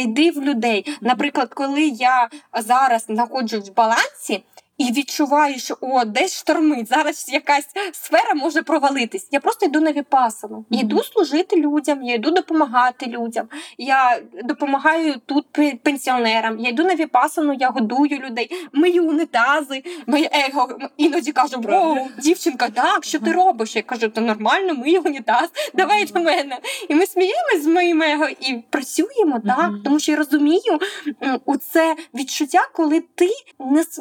Йди 0.00 0.30
в 0.30 0.42
людей. 0.42 0.96
Наприклад, 1.00 1.54
коли 1.54 1.82
я 1.82 2.28
зараз 2.58 3.04
знаходжусь 3.08 3.68
в 3.68 3.74
балансі 3.74 4.42
і 4.78 4.92
відчуваю, 4.92 5.58
що 5.58 5.76
о, 5.80 6.04
десь 6.04 6.38
штормить, 6.38 6.88
зараз 6.88 7.28
якась 7.28 7.66
сфера 7.92 8.34
може 8.34 8.62
провалитись. 8.62 9.28
Я 9.30 9.40
просто 9.40 9.66
йду 9.66 9.80
на 9.80 9.92
віпасану. 9.92 10.64
Мгм. 10.70 10.80
йду 10.80 11.02
служити 11.02 11.56
людям, 11.56 12.02
я 12.02 12.14
йду 12.14 12.30
допомагати 12.30 13.06
людям. 13.06 13.48
Я 13.78 14.20
допомагаю 14.44 15.14
тут 15.26 15.46
пенсіонерам. 15.82 16.58
Я 16.58 16.68
йду 16.68 16.84
на 16.84 16.94
віпасану, 16.94 17.54
я 17.60 17.70
годую 17.70 18.18
людей, 18.18 18.50
мию 18.72 19.08
унітази. 19.08 19.82
Моє 20.06 20.30
его 20.48 20.78
іноді 20.96 21.32
Правда? 21.32 22.00
О, 22.00 22.20
дівчинка, 22.20 22.68
так, 22.70 23.04
що 23.04 23.18
ти 23.18 23.32
робиш? 23.32 23.76
Я 23.76 23.82
кажу, 23.82 24.08
то 24.08 24.20
нормально, 24.20 24.74
мию 24.74 25.02
унітаз, 25.04 25.48
давай 25.74 26.04
до 26.04 26.20
мене. 26.20 26.58
І 26.88 26.94
ми 26.94 27.06
сміємось 27.06 27.62
з 27.62 27.66
моїм 27.66 28.02
его 28.02 28.28
і 28.40 28.54
працюємо, 28.70 29.40
так, 29.46 29.70
тому 29.84 30.00
що 30.00 30.12
я 30.12 30.18
розумію 30.18 30.78
у 31.44 31.56
це 31.56 31.96
відчуття, 32.14 32.68
коли 32.72 33.00
ти, 33.14 33.30
не, 33.58 33.80
с- 33.80 33.98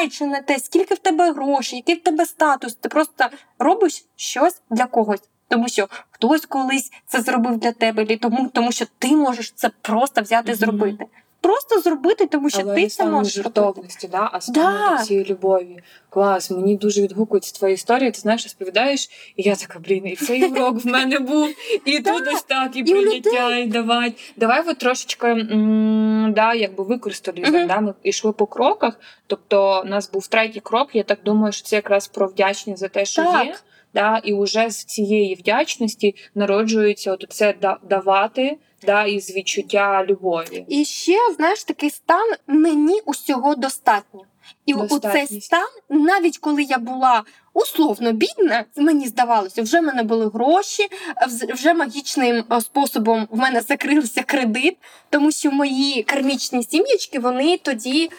незважаючи 0.00 0.26
на 0.26 0.40
те, 0.40 0.58
скільки 0.58 0.94
в 0.94 0.98
тебе 0.98 1.32
грошей, 1.32 1.76
який 1.76 1.94
в 1.94 2.02
тебе 2.02 2.26
статус, 2.26 2.74
ти 2.74 2.88
просто 2.88 3.24
робиш 3.58 4.04
щось 4.16 4.62
для 4.70 4.86
когось. 4.86 5.22
Тому 5.48 5.68
що 5.68 5.88
хтось 6.10 6.46
колись 6.46 6.90
це 7.06 7.20
зробив 7.20 7.56
для 7.56 7.72
тебе, 7.72 8.16
тому, 8.16 8.48
тому 8.48 8.72
що 8.72 8.86
ти 8.98 9.16
можеш 9.16 9.52
це 9.52 9.70
просто 9.82 10.20
взяти 10.22 10.52
і 10.52 10.54
зробити. 10.54 11.06
Просто 11.40 11.80
зробити, 11.80 12.26
тому 12.26 12.50
що 12.50 12.60
Але 12.62 12.74
ти 12.74 12.82
не 12.82 12.90
саме 12.90 13.10
можеш 13.10 13.34
жертовності, 13.34 14.08
да, 14.08 14.30
а 14.32 14.40
саме 14.40 14.58
Да. 14.58 15.04
цієї 15.04 15.26
любові. 15.26 15.78
Клас, 16.10 16.50
мені 16.50 16.76
дуже 16.76 17.02
відгукується 17.02 17.58
твоя 17.58 17.74
історія. 17.74 18.10
Ти 18.10 18.20
знаєш, 18.20 18.44
розповідаєш, 18.44 19.10
і 19.36 19.42
я 19.42 19.56
така, 19.56 19.78
блін, 19.78 20.06
і 20.06 20.16
цей 20.16 20.44
урок 20.44 20.84
в 20.84 20.86
мене 20.86 21.18
був, 21.18 21.48
і 21.84 21.98
тут 22.02 22.22
ось 22.34 22.42
так, 22.42 22.76
і 22.76 22.82
прийняття, 22.82 23.56
і 23.56 23.66
давай. 23.66 24.14
Давай 24.36 24.62
от 24.66 24.78
трошечки 24.78 25.46
да, 26.28 26.54
якби 26.54 26.84
використали. 26.84 27.66
Да, 27.68 27.80
ми 27.80 27.94
йшли 28.02 28.32
по 28.32 28.46
кроках. 28.46 29.00
Тобто, 29.26 29.82
у 29.84 29.88
нас 29.88 30.10
був 30.10 30.26
третій 30.28 30.60
крок. 30.60 30.88
Я 30.92 31.02
так 31.02 31.18
думаю, 31.24 31.52
що 31.52 31.66
це 31.66 31.76
якраз 31.76 32.08
про 32.08 32.26
вдячність 32.26 32.80
за 32.80 32.88
те, 32.88 33.04
що 33.04 33.22
є. 33.22 33.54
Да, 33.94 34.20
і 34.24 34.34
вже 34.34 34.70
з 34.70 34.84
цієї 34.84 35.34
вдячності 35.34 36.14
народжується 36.34 37.12
от 37.12 37.26
це 37.28 37.54
давати, 37.88 38.58
да, 38.82 39.04
із 39.04 39.36
відчуття 39.36 40.04
любові. 40.08 40.64
І 40.68 40.84
ще, 40.84 41.18
знаєш, 41.36 41.64
такий 41.64 41.90
стан 41.90 42.34
мені 42.46 43.00
усього 43.04 43.54
достатньо. 43.54 44.20
І 44.66 44.74
у 44.74 44.98
цей 44.98 45.40
стан, 45.40 45.68
навіть 45.88 46.38
коли 46.38 46.62
я 46.62 46.78
була 46.78 47.24
условно 47.52 48.12
бідна, 48.12 48.64
мені 48.76 49.06
здавалося, 49.08 49.62
вже 49.62 49.80
в 49.80 49.82
мене 49.82 50.02
були 50.02 50.28
гроші, 50.28 50.88
вже 51.54 51.74
магічним 51.74 52.44
е, 52.52 52.60
способом 52.60 53.28
в 53.30 53.38
мене 53.38 53.60
закрився 53.60 54.22
кредит, 54.22 54.76
тому 55.10 55.32
що 55.32 55.50
мої 55.50 56.02
кармічні 56.02 56.62
сім'ячки 56.62 57.18
вони 57.18 57.58
тоді 57.58 58.10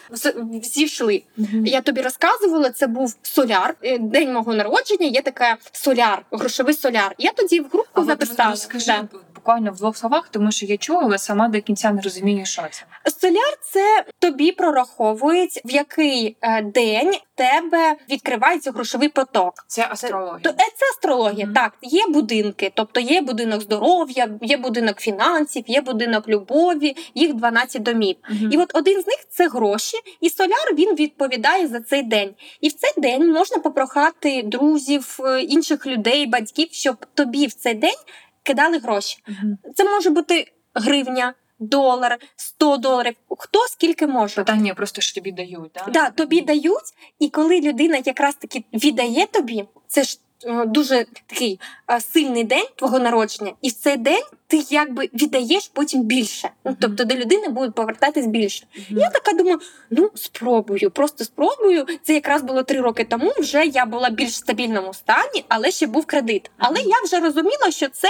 зійшли. 0.62 1.22
Мгм. 1.36 1.66
Я 1.66 1.80
тобі 1.80 2.00
розказувала, 2.00 2.70
це 2.70 2.86
був 2.86 3.16
соляр. 3.22 3.74
Е, 3.82 3.98
День 3.98 4.32
мого 4.32 4.54
народження 4.54 5.06
є 5.06 5.22
така 5.22 5.56
соляр, 5.72 6.24
грошовий 6.30 6.74
соляр. 6.74 7.14
Я 7.18 7.32
тоді 7.32 7.60
в 7.60 7.68
групу 7.72 7.88
А 7.92 8.04
записала. 8.04 8.50
Розкажи 8.50 8.86
Да. 8.86 9.08
Буквально 9.42 9.72
в 9.72 9.76
двох 9.76 9.96
словах, 9.96 10.28
тому 10.28 10.52
що 10.52 10.66
я 10.66 10.76
чула, 10.76 11.00
але 11.02 11.18
сама 11.18 11.48
до 11.48 11.60
кінця 11.60 11.92
не 11.92 12.00
розумію, 12.02 12.46
що 12.46 12.62
це. 12.70 12.84
Соляр 13.20 13.58
це 13.60 14.04
тобі 14.18 14.52
прораховують, 14.52 15.60
в 15.64 15.70
який 15.70 16.36
е, 16.40 16.62
день 16.62 17.12
тебе 17.34 17.96
відкривається 18.10 18.70
грошовий 18.70 19.08
поток. 19.08 19.54
Це 19.66 19.86
астрологія. 19.90 20.50
Е, 20.50 20.54
це 20.56 20.86
астрологія. 20.94 21.46
Мгм. 21.46 21.54
Так, 21.54 21.72
є 21.82 22.06
будинки, 22.08 22.72
тобто 22.74 23.00
є 23.00 23.20
будинок 23.20 23.60
здоров'я, 23.60 24.28
є 24.42 24.56
будинок 24.56 25.00
фінансів, 25.00 25.64
є 25.66 25.80
будинок 25.80 26.28
любові, 26.28 26.96
їх 27.14 27.34
12 27.34 27.82
домів. 27.82 28.16
Мгм. 28.30 28.52
І 28.52 28.56
от 28.56 28.70
один 28.74 29.02
з 29.02 29.06
них 29.06 29.18
це 29.30 29.48
гроші, 29.48 29.96
і 30.20 30.30
соляр 30.30 30.74
він 30.74 30.94
відповідає 30.94 31.68
за 31.68 31.80
цей 31.80 32.02
день. 32.02 32.34
І 32.60 32.68
в 32.68 32.72
цей 32.72 32.92
день 32.96 33.32
можна 33.32 33.58
попрохати 33.58 34.42
друзів, 34.44 35.18
е, 35.24 35.40
інших 35.40 35.86
людей, 35.86 36.26
батьків, 36.26 36.68
щоб 36.72 36.96
тобі 37.14 37.46
в 37.46 37.52
цей 37.52 37.74
день 37.74 37.98
кидали 38.42 38.78
гроші. 38.78 39.18
Угу. 39.28 39.72
Це 39.74 39.84
може 39.84 40.10
бути 40.10 40.52
гривня, 40.74 41.34
долар, 41.58 42.18
100 42.36 42.76
доларів, 42.76 43.14
хто 43.38 43.58
скільки 43.68 44.06
може. 44.06 44.34
Питання 44.34 44.74
просто 44.74 45.00
що 45.00 45.14
тобі 45.14 45.32
дають, 45.32 45.70
да? 45.74 45.86
Да, 45.92 46.10
тобі 46.10 46.40
дають, 46.40 46.94
і 47.18 47.28
коли 47.28 47.60
людина 47.60 48.02
якраз 48.04 48.34
таки 48.34 48.64
віддає 48.72 49.26
тобі, 49.26 49.64
це 49.88 50.02
ж 50.02 50.18
дуже 50.66 51.06
такий 51.26 51.60
е, 51.90 52.00
сильний 52.00 52.44
день 52.44 52.66
твого 52.76 52.98
народження, 52.98 53.52
і 53.62 53.68
в 53.68 53.72
цей 53.72 53.96
день 53.96 54.22
ти 54.46 54.64
якби 54.70 55.10
віддаєш 55.14 55.70
потім 55.74 56.02
більше. 56.02 56.50
Ну, 56.64 56.76
тобто 56.80 57.04
до 57.04 57.14
людини 57.14 57.48
буде 57.48 57.70
повертатись 57.70 58.26
більше. 58.26 58.66
Мгм. 58.76 59.00
Я 59.00 59.10
така 59.10 59.32
думаю, 59.32 59.58
ну 59.90 60.10
спробую, 60.14 60.90
просто 60.90 61.24
спробую. 61.24 61.86
Це 62.02 62.14
якраз 62.14 62.42
було 62.42 62.62
три 62.62 62.80
роки 62.80 63.04
тому. 63.04 63.32
Вже 63.38 63.64
я 63.64 63.86
була 63.86 64.10
більш 64.10 64.30
в 64.30 64.34
стабільному 64.34 64.94
стані, 64.94 65.44
але 65.48 65.70
ще 65.70 65.86
був 65.86 66.06
кредит. 66.06 66.50
Але 66.58 66.80
я 66.80 66.96
вже 67.04 67.20
розуміла, 67.20 67.70
що 67.70 67.88
це 67.88 68.08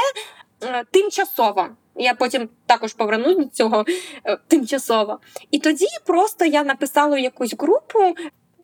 е, 0.62 0.84
тимчасово. 0.90 1.68
Я 1.96 2.14
потім 2.14 2.48
також 2.66 2.92
повернусь 2.92 3.36
до 3.36 3.44
цього 3.44 3.84
е, 4.24 4.38
тимчасово. 4.48 5.20
І 5.50 5.58
тоді 5.58 5.86
просто 6.06 6.44
я 6.44 6.64
написала 6.64 7.18
якусь 7.18 7.54
групу: 7.58 8.14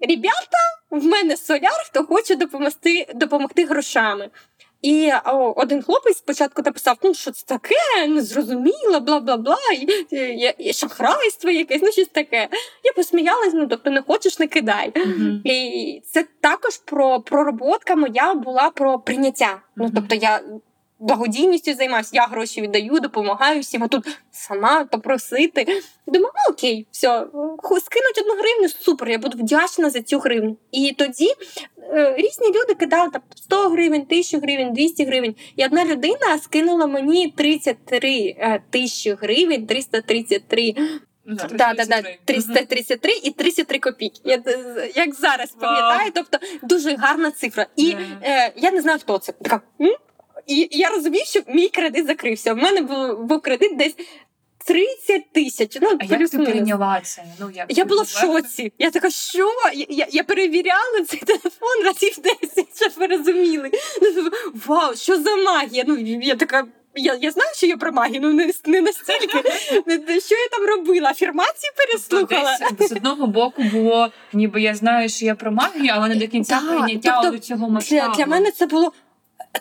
Ребята, 0.01 0.59
в 0.91 1.05
мене 1.05 1.37
соляр, 1.37 1.85
хто 1.87 2.05
хоче 2.05 2.37
допомогти, 2.37 3.07
допомогти 3.15 3.65
грошами. 3.65 4.31
І 4.83 5.13
о, 5.25 5.53
один 5.57 5.83
хлопець 5.83 6.17
спочатку 6.17 6.63
написав: 6.63 6.97
ну 7.03 7.15
що 7.15 7.31
це 7.31 7.47
таке, 7.47 8.09
незрозуміло, 8.09 9.01
бла 9.01 9.21
бла 9.21 9.37
бла, 9.37 9.57
і, 9.77 10.17
і, 10.17 10.55
і 10.59 10.73
шахрайство 10.73 11.51
якесь, 11.51 11.83
ну 11.83 11.93
щось 11.93 12.09
таке. 12.09 12.49
Я 12.85 12.93
посміялась, 12.97 13.55
ну 13.55 13.67
тобто 13.67 13.91
не 13.91 14.03
хочеш, 14.03 14.39
не 14.39 14.47
кидай. 14.47 14.93
Мгм. 14.97 15.41
І 15.45 16.03
це 16.07 16.27
також 16.41 16.77
про 16.77 17.21
пророботка 17.21 17.97
моя 17.97 18.35
була 18.35 18.71
про 18.71 18.99
прийняття. 18.99 19.61
Ну 19.77 19.91
тобто 19.95 20.15
я 20.15 20.41
благодійністю 20.99 21.75
займаюся, 21.75 22.11
я 22.13 22.27
гроші 22.27 22.61
віддаю, 22.61 23.01
допомагаю 23.01 23.61
всім, 23.61 23.85
а 23.85 23.89
тут 23.89 24.07
сама 24.31 24.85
попросити. 24.85 25.83
Думаю, 26.07 26.33
ну 26.35 26.53
окей, 26.55 26.87
все, 26.91 27.27
скинуть 27.63 28.19
одну 28.19 28.35
гривню, 28.35 28.69
супер, 28.69 29.09
я 29.09 29.19
буду 29.19 29.39
вдячна 29.39 29.91
за 29.91 30.03
цю 30.03 30.19
гривню. 30.19 30.57
І 30.73 30.95
тоді 30.99 31.33
е, 31.95 32.15
різні 32.17 32.49
люди 32.49 32.75
кидали 32.75 33.11
там 33.11 33.23
100 33.37 33.69
гривень, 33.69 34.03
1000 34.03 34.39
гривень, 34.39 34.73
200 34.73 35.05
гривень. 35.05 35.35
І 35.57 35.65
одна 35.65 35.85
людина 35.85 36.39
скинула 36.43 36.87
мені 36.87 37.31
33 37.37 38.37
е, 38.39 38.63
тисячі 38.71 39.13
гривень, 39.15 39.67
333 39.67 40.75
Ну, 41.31 41.37
да, 41.37 41.47
Да, 41.49 41.75
да, 41.75 41.85
да, 41.85 42.03
33. 42.25 42.65
333 42.65 43.13
і 43.23 43.31
33 43.31 43.79
копійки. 43.79 44.21
Я 44.25 44.43
е, 44.47 44.91
як 44.95 45.15
зараз 45.15 45.51
пам'ятаю, 45.51 46.11
тобто 46.15 46.39
дуже 46.63 46.97
гарна 46.97 47.31
цифра. 47.31 47.67
І 47.77 47.93
Да. 47.93 47.99
е, 48.23 48.53
я 48.57 48.71
не 48.71 48.81
знаю, 48.81 48.99
хто 48.99 49.19
це. 49.19 49.33
Така, 49.33 49.61
«М?» 49.81 49.95
І 50.49 50.69
я 50.71 50.89
розумію, 50.89 51.25
що 51.27 51.41
мій 51.49 51.69
кредит 51.69 52.07
закрився. 52.07 52.53
У 52.53 52.57
мене 52.57 52.81
був, 52.81 53.25
був 53.25 53.41
кредит 53.41 53.77
десь 53.77 53.95
30 54.69 55.33
тисяч. 55.33 55.79
Ну, 55.83 55.99
А 56.01 56.05
як 56.05 56.31
ти 56.31 56.39
прийняла 56.39 57.01
це? 57.05 57.25
Ну, 57.41 57.51
як 57.55 57.67
Я 57.69 57.85
була 57.85 58.03
в 58.03 58.09
шоці. 58.09 58.73
Я 58.79 58.91
така, 58.91 59.11
що? 59.11 59.51
Я, 59.75 59.87
я, 59.89 60.07
я 60.11 60.25
перевіряла 60.25 61.05
цей 61.09 61.21
телефон 61.21 61.85
разів 61.85 62.15
10, 62.23 62.67
щоб 62.77 62.93
ви 62.97 63.07
розуміли. 63.07 63.71
Ну, 64.03 64.31
Вау, 64.67 64.95
що 64.97 65.23
за 65.23 65.37
магія? 65.37 65.85
Ну, 65.87 65.97
я 66.23 66.35
така. 66.37 66.67
Я, 66.95 67.15
я 67.21 67.31
знаю, 67.31 67.51
що 67.57 67.67
я 67.67 67.77
про 67.77 67.93
магію, 67.93 68.21
ну 68.23 68.33
не, 68.33 68.51
не 68.67 68.81
настільки. 68.81 69.51
Що 70.21 70.35
я 70.35 70.49
там 70.51 70.67
робила? 70.67 71.11
Афірмації 71.11 71.73
Тобто 72.09 72.27
переслухала. 72.27 72.59
десь 72.79 72.89
з 72.89 72.93
одного 72.93 73.27
боку 73.27 73.63
було, 73.63 74.09
ніби 74.33 74.63
я 74.63 74.75
знаю, 74.75 75.09
що 75.09 75.25
я 75.27 75.35
про 75.35 75.53
магію, 75.53 75.93
але 75.95 76.09
не 76.09 76.15
до 76.15 76.29
кінця 76.29 76.59
прийняття 76.69 77.21
тобто 77.23 77.39
цього 77.39 77.67
Для, 77.67 77.73
масштабу. 77.75 78.17
для 78.17 78.27
мене 78.27 78.51
це 78.51 78.67
було. 78.67 78.93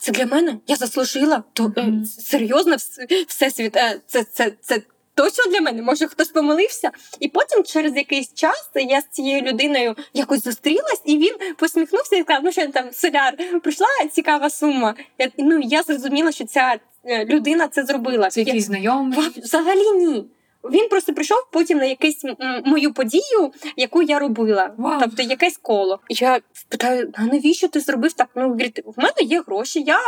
Це 0.01 0.11
для 0.11 0.25
мене. 0.25 0.57
Я 0.67 0.75
заслужила. 0.75 1.43
То 1.53 1.71
Мгм. 1.77 2.05
серйозно, 2.05 2.73
вс- 2.75 3.25
всесвіт. 3.27 3.75
е, 3.77 3.99
Це, 4.07 4.23
це, 4.23 4.51
це 4.61 4.81
точно 5.15 5.51
для 5.51 5.61
мене. 5.61 5.81
Може, 5.81 6.07
хтось 6.07 6.27
помилився. 6.27 6.91
І 7.19 7.27
потім, 7.27 7.63
через 7.63 7.95
якийсь 7.95 8.33
час, 8.33 8.69
я 8.75 9.01
з 9.01 9.05
цією 9.11 9.41
людиною 9.41 9.95
якось 10.13 10.43
зустрілась, 10.43 11.01
і 11.05 11.17
він 11.17 11.33
посміхнувся 11.57 12.15
і 12.15 12.21
сказав: 12.21 12.41
ну 12.43 12.51
що 12.51 12.67
там, 12.67 12.85
соляр, 12.93 13.37
прийшла 13.63 13.87
цікава 14.11 14.49
сума. 14.49 14.95
Я, 15.19 15.29
ну 15.37 15.59
я 15.63 15.83
зрозуміла, 15.83 16.31
що 16.31 16.45
ця 16.45 16.79
е, 17.05 17.25
людина 17.25 17.67
це 17.67 17.83
зробила. 17.85 18.29
Це 18.29 18.41
якийсь 18.41 18.65
знайомий. 18.65 19.19
Взагалі 19.37 19.91
ні. 19.91 20.25
Він 20.71 20.89
просто 20.89 21.13
прийшов 21.13 21.37
потім 21.51 21.77
на 21.77 21.85
якусь 21.85 22.25
мою 22.65 22.93
подію, 22.93 23.51
яку 23.77 24.01
я 24.01 24.19
робила. 24.19 24.73
Вау. 24.77 24.99
Тобто 25.01 25.23
якесь 25.23 25.57
коло. 25.57 25.99
Я 26.09 26.39
питаю: 26.69 27.11
а 27.13 27.25
навіщо 27.25 27.67
ти 27.67 27.79
зробив 27.79 28.13
так? 28.13 28.27
Ну, 28.35 28.43
говорить, 28.43 28.81
в 28.85 28.99
мене 29.01 29.21
є 29.21 29.41
гроші, 29.47 29.81
я 29.81 29.99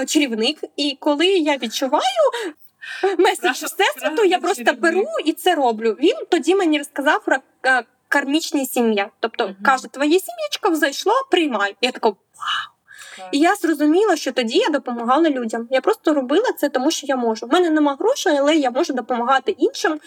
е, 0.00 0.06
чарівник, 0.06 0.58
і 0.76 0.96
коли 1.00 1.26
я 1.26 1.56
відчуваю. 1.56 2.02
Меседж 3.18 3.62
всесвіту, 3.62 4.24
я 4.24 4.38
просто 4.38 4.64
чарівник. 4.64 4.82
беру 4.82 5.06
і 5.24 5.32
це 5.32 5.54
роблю. 5.54 5.96
Він 6.00 6.16
тоді 6.30 6.54
мені 6.54 6.78
розказав 6.78 7.24
про 7.24 7.36
е, 7.66 7.84
кармічні 8.08 8.66
сім'я. 8.66 9.10
Тобто 9.20 9.54
каже, 9.64 9.88
твоє 9.88 10.18
сім'ячко 10.18 10.70
взайшло, 10.70 11.12
приймай. 11.30 11.76
Я 11.80 11.90
така, 11.90 12.12
і 13.32 13.38
я 13.38 13.54
зрозуміла, 13.54 14.16
що 14.16 14.32
тоді 14.32 14.58
я 14.58 14.68
допомагала 14.68 15.30
людям. 15.30 15.68
Я 15.70 15.80
просто 15.80 16.14
робила 16.14 16.52
це, 16.58 16.68
тому 16.68 16.90
що 16.90 17.06
я 17.06 17.16
можу. 17.16 17.46
У 17.46 17.48
мене 17.48 17.70
нема 17.70 17.96
грошей, 18.00 18.36
але 18.38 18.56
я 18.56 18.70
можу 18.70 18.92
допомагати 18.92 19.50
іншим, 19.58 20.00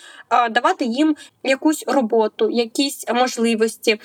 давати 0.52 0.86
їм 0.86 1.16
якусь 1.44 1.84
роботу, 1.88 2.50
якісь 2.50 3.06
можливості. 3.14 4.00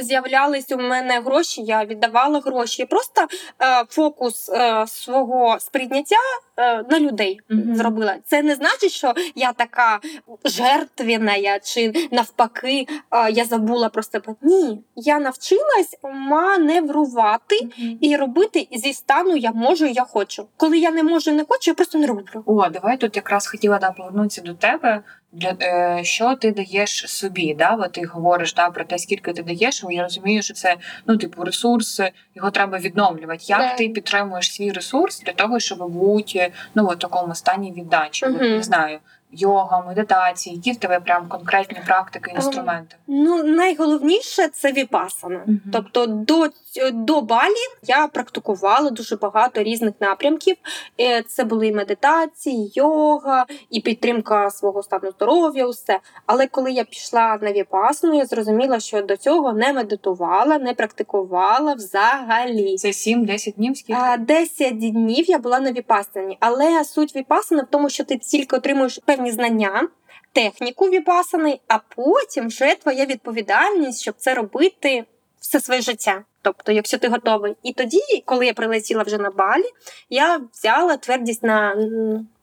З'являлись 0.00 0.72
у 0.72 0.76
мене 0.76 1.20
гроші, 1.20 1.62
я 1.62 1.84
віддавала 1.84 2.40
гроші. 2.40 2.82
Я 2.82 2.86
просто 2.86 3.20
е, 3.22 3.84
фокус 3.88 4.48
е, 4.48 4.86
свого 4.86 5.56
сприйняття 5.60 6.16
е, 6.56 6.82
на 6.90 7.00
людей 7.00 7.40
Мгм. 7.48 7.76
зробила. 7.76 8.16
Це 8.26 8.42
не 8.42 8.54
значить, 8.54 8.92
що 8.92 9.14
я 9.34 9.52
така 9.52 10.00
жертвіна, 10.44 11.36
я, 11.36 11.58
чи 11.58 12.08
навпаки, 12.10 12.86
е, 13.10 13.30
я 13.30 13.44
забула 13.44 13.88
про 13.88 14.02
себе. 14.02 14.34
Ні, 14.42 14.82
я 14.96 15.18
навчилась 15.18 15.96
маневрувати 16.02 17.56
Мгм. 17.78 17.98
і 18.00 18.16
робити 18.16 18.68
зі 18.72 18.92
стану 18.92 19.36
я 19.36 19.52
можу, 19.52 19.86
я 19.86 20.04
хочу. 20.04 20.46
Коли 20.56 20.78
я 20.78 20.90
не 20.90 21.02
можу, 21.02 21.32
не 21.32 21.44
хочу, 21.48 21.70
я 21.70 21.74
просто 21.74 21.98
не 21.98 22.06
роблю. 22.06 22.42
О, 22.46 22.68
давай 22.68 22.96
тут 22.96 23.16
якраз 23.16 23.46
хотіла 23.46 23.78
да, 23.78 23.90
повернутися 23.90 24.42
до 24.42 24.54
тебе. 24.54 25.02
Для 25.32 25.56
е, 25.62 26.00
що 26.04 26.34
ти 26.34 26.52
даєш 26.52 27.04
собі? 27.08 27.54
Да? 27.54 27.74
От 27.80 27.92
ти 27.92 28.04
говориш 28.04 28.54
да, 28.54 28.70
про 28.70 28.84
те, 28.84 28.98
скільки 28.98 29.32
ти 29.32 29.42
даєш, 29.42 29.84
я 29.90 30.02
розумію, 30.02 30.42
що 30.42 30.54
це 30.54 30.76
ну, 31.06 31.16
типу, 31.16 31.44
ресурс, 31.44 32.00
його 32.34 32.50
треба 32.50 32.78
відновлювати. 32.78 33.44
Як 33.46 33.58
Да. 33.58 33.74
ти 33.74 33.88
підтримуєш 33.88 34.54
свій 34.54 34.72
ресурс 34.72 35.20
для 35.20 35.32
того, 35.32 35.60
щоб 35.60 35.90
бути 35.90 36.52
ну, 36.74 36.86
в 36.86 36.96
такому 36.96 37.34
стані 37.34 37.72
віддачі? 37.72 38.26
От, 38.26 38.40
не 38.40 38.62
знаю, 38.62 38.98
йога, 39.32 39.84
медитації, 39.86 40.56
які 40.56 40.72
в 40.72 40.76
тебе 40.76 41.00
прям 41.00 41.28
конкретні 41.28 41.78
практики, 41.86 42.30
Ем, 42.30 42.36
інструменти? 42.36 42.96
Ну, 43.06 43.44
найголовніше 43.44 44.48
це 44.48 44.72
віпасана. 44.72 45.40
Мгм. 45.46 45.60
Тобто 45.72 46.06
до, 46.06 46.48
до 46.92 47.20
Балі 47.20 47.54
я 47.82 48.08
практикувала 48.08 48.90
дуже 48.90 49.16
багато 49.16 49.62
різних 49.62 49.94
напрямків. 50.00 50.56
Е, 51.00 51.22
Це 51.22 51.44
були 51.44 51.66
і 51.66 51.72
медитації, 51.72 52.72
йога, 52.74 53.46
і 53.70 53.80
підтримка 53.80 54.50
свого 54.50 54.82
стану 54.82 55.10
здоров'я, 55.10 55.66
усе. 55.66 56.00
Але 56.26 56.46
коли 56.46 56.72
я 56.72 56.84
пішла 56.84 57.38
на 57.42 57.52
віпасну, 57.52 58.14
я 58.14 58.26
зрозуміла, 58.26 58.80
що 58.80 59.02
до 59.02 59.16
цього 59.16 59.52
не 59.52 59.72
медитувала, 59.72 60.58
не 60.58 60.74
практикувала 60.74 61.74
взагалі. 61.74 62.76
Це 62.76 62.88
7-10 62.88 63.54
днів 63.54 63.76
скільки? 63.76 64.00
А, 64.02 64.16
10 64.16 64.78
днів 64.78 65.30
я 65.30 65.38
була 65.38 65.60
на 65.60 65.72
віпасані, 65.72 66.36
але 66.40 66.84
суть 66.84 67.16
віпасани 67.16 67.62
в 67.62 67.66
тому, 67.70 67.88
що 67.88 68.04
ти 68.04 68.16
тільки 68.16 68.56
отримуєш 68.56 68.98
певні 69.06 69.32
знання, 69.32 69.88
техніку 70.32 70.88
віпасани, 70.88 71.60
а 71.68 71.78
потім 71.96 72.46
вже 72.46 72.74
твоя 72.74 73.06
відповідальність, 73.06 74.00
щоб 74.00 74.14
це 74.18 74.34
робити 74.34 75.04
все 75.40 75.60
своє 75.60 75.80
життя. 75.80 76.24
Тобто, 76.42 76.72
якщо 76.72 76.98
ти 76.98 77.08
готовий. 77.08 77.54
І 77.62 77.72
тоді, 77.72 78.00
коли 78.24 78.46
я 78.46 78.52
прилетіла 78.54 79.02
вже 79.02 79.18
на 79.18 79.30
Балі, 79.30 79.64
я 80.10 80.40
взяла 80.52 80.96
твердість 80.96 81.42
на, 81.42 81.74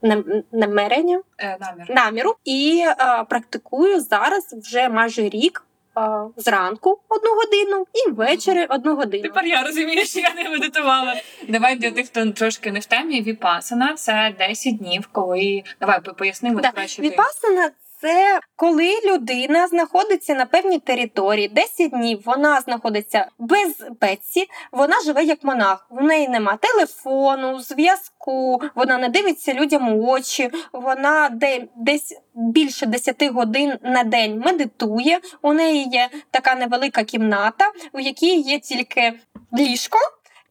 на, 0.02 0.24
намерення, 0.52 1.22
Е, 1.38 1.58
намір. 1.62 1.86
наміру 1.89 2.36
і 2.45 2.84
е, 2.88 3.24
практикую 3.30 4.00
зараз 4.02 4.56
вже 4.64 4.89
майже 4.89 5.22
рік. 5.30 5.64
е, 5.97 6.02
Зранку 6.38 7.00
одну 7.10 7.30
годину 7.36 7.86
і 7.93 8.12
ввечері 8.12 8.66
одну 8.70 8.95
годину. 8.95 9.24
Тепер 9.24 9.45
я 9.45 9.64
розумію, 9.64 10.06
що 10.06 10.20
я 10.20 10.34
не 10.34 10.50
медитувала. 10.50 11.16
Давай 11.47 11.76
для 11.76 11.91
тих, 11.91 12.06
хто 12.08 12.32
трошки 12.32 12.72
не 12.72 12.80
в 12.80 12.86
темі. 12.86 13.22
Віпасана 13.22 13.93
це 13.93 14.34
10 14.39 14.78
днів, 14.78 15.10
коли 15.12 15.64
давай 15.80 16.02
по- 16.02 16.14
поясни 16.14 16.56
Да. 16.56 16.72
краще. 16.72 17.02
Віпасана 17.02 17.72
це 18.02 18.39
коли 18.56 18.93
людина 19.06 19.68
знаходиться 19.68 20.36
на 20.36 20.45
певній 20.45 20.80
території, 20.80 21.47
10 21.47 21.89
днів 21.91 22.22
вона 22.26 22.62
знаходиться 22.62 23.28
без 23.39 23.80
безпеці, 24.00 24.47
вона 24.72 25.02
живе 25.06 25.24
як 25.24 25.43
монах. 25.43 25.88
В 25.89 26.04
неї 26.04 26.28
нема 26.28 26.58
телефону, 26.58 27.60
зв'язку, 27.60 28.62
вона 28.76 28.97
не 28.97 29.10
дивиться 29.10 29.54
людям 29.54 29.93
у 29.93 30.08
очі, 30.08 30.50
вона 30.74 31.30
де, 31.30 31.68
десь 31.76 32.16
більше 32.34 32.86
10 32.86 33.24
годин 33.24 33.74
на 33.84 34.04
день 34.04 34.39
медитує. 34.39 35.20
У 35.41 35.54
неї 35.54 35.89
є 35.91 36.10
така 36.32 36.56
невелика 36.56 37.04
кімната, 37.04 37.72
у 37.93 38.00
якій 38.00 38.36
є 38.36 38.60
тільки 38.60 39.14
ліжко 39.58 39.97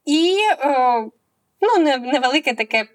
і 0.04 0.36
е, 0.60 1.04
ну, 1.60 1.98
невелике 1.98 2.54
таке 2.54 2.86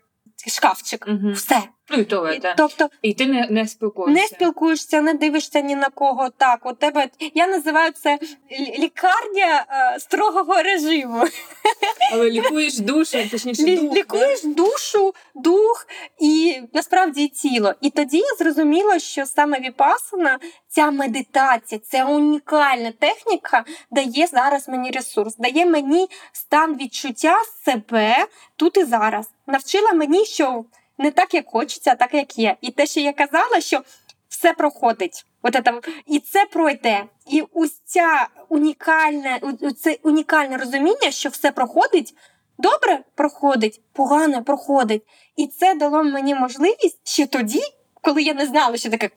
шкафчик. 0.48 1.08
Мгм. 1.08 1.34
Все. 1.34 1.62
Ну 1.90 1.98
і 1.98 2.04
то, 2.04 2.32
І, 2.32 2.40
та. 2.40 2.54
тобто 2.58 2.90
і 3.02 3.14
ти 3.14 3.26
не, 3.26 3.48
не 3.50 3.68
спілкуєшся. 3.68 4.22
не 4.22 4.28
спілкуєшся, 4.28 5.02
не 5.02 5.14
дивишся 5.14 5.62
ні 5.62 5.76
на 5.76 5.90
кого. 5.90 6.30
Так, 6.30 6.66
у 6.66 6.74
тебе 6.74 7.08
я 7.34 7.48
називаю 7.48 7.92
це 7.92 8.20
лікарня 8.80 9.66
е, 9.70 10.00
строгого 10.00 10.62
режиму. 10.64 11.24
Але 12.14 12.30
лікуєш 12.32 12.78
душу, 12.80 13.18
точніше, 13.32 13.62
Лі- 13.64 13.82
дух. 13.82 13.96
лікуєш 13.96 14.44
душу, 14.44 15.14
дух 15.36 15.88
і 16.20 16.62
насправді 16.74 17.24
і 17.24 17.28
тіло. 17.28 17.74
І 17.82 17.90
тоді 17.90 18.18
я 18.18 18.36
зрозуміла, 18.40 19.00
що 19.00 19.26
саме 19.26 19.60
віпасана, 19.60 20.40
ця 20.68 20.92
медитація, 20.92 21.82
ця 21.84 22.06
унікальна 22.06 22.92
техніка 22.92 23.66
дає 23.92 24.28
зараз 24.28 24.70
мені 24.70 24.92
ресурс, 24.92 25.36
дає 25.36 25.66
мені 25.66 26.08
стан 26.32 26.78
відчуття 26.78 27.38
себе 27.66 28.26
тут 28.56 28.78
і 28.78 28.84
зараз. 28.84 29.30
Навчила 29.48 29.92
мені, 29.94 30.26
що 30.26 30.66
не 30.98 31.12
так, 31.12 31.34
як 31.34 31.48
хочеться, 31.48 31.92
а 31.92 31.96
так, 31.96 32.14
як 32.14 32.40
є. 32.40 32.56
І 32.62 32.72
те, 32.72 32.86
що 32.86 33.00
я 33.00 33.14
казала, 33.14 33.62
що 33.62 33.82
все 34.30 34.54
проходить. 34.54 35.26
От 35.42 35.54
це, 35.54 35.82
і 36.08 36.20
це 36.20 36.46
пройде. 36.46 37.04
І 37.28 37.44
ось 37.54 37.82
ця 37.86 38.28
унікальне, 38.50 39.40
це 39.78 39.98
унікальне 40.04 40.58
розуміння, 40.58 41.12
що 41.12 41.30
все 41.30 41.52
проходить. 41.52 42.16
Добре 42.58 43.00
проходить, 43.16 43.82
погано 43.94 44.44
проходить. 44.44 45.04
І 45.36 45.48
це 45.48 45.76
дало 45.76 46.04
мені 46.04 46.36
можливість 46.36 47.00
ще 47.04 47.26
тоді, 47.26 47.62
коли 48.02 48.24
я 48.24 48.34
не 48.34 48.46
знала, 48.46 48.78
що 48.78 48.90
таке 48.90 49.10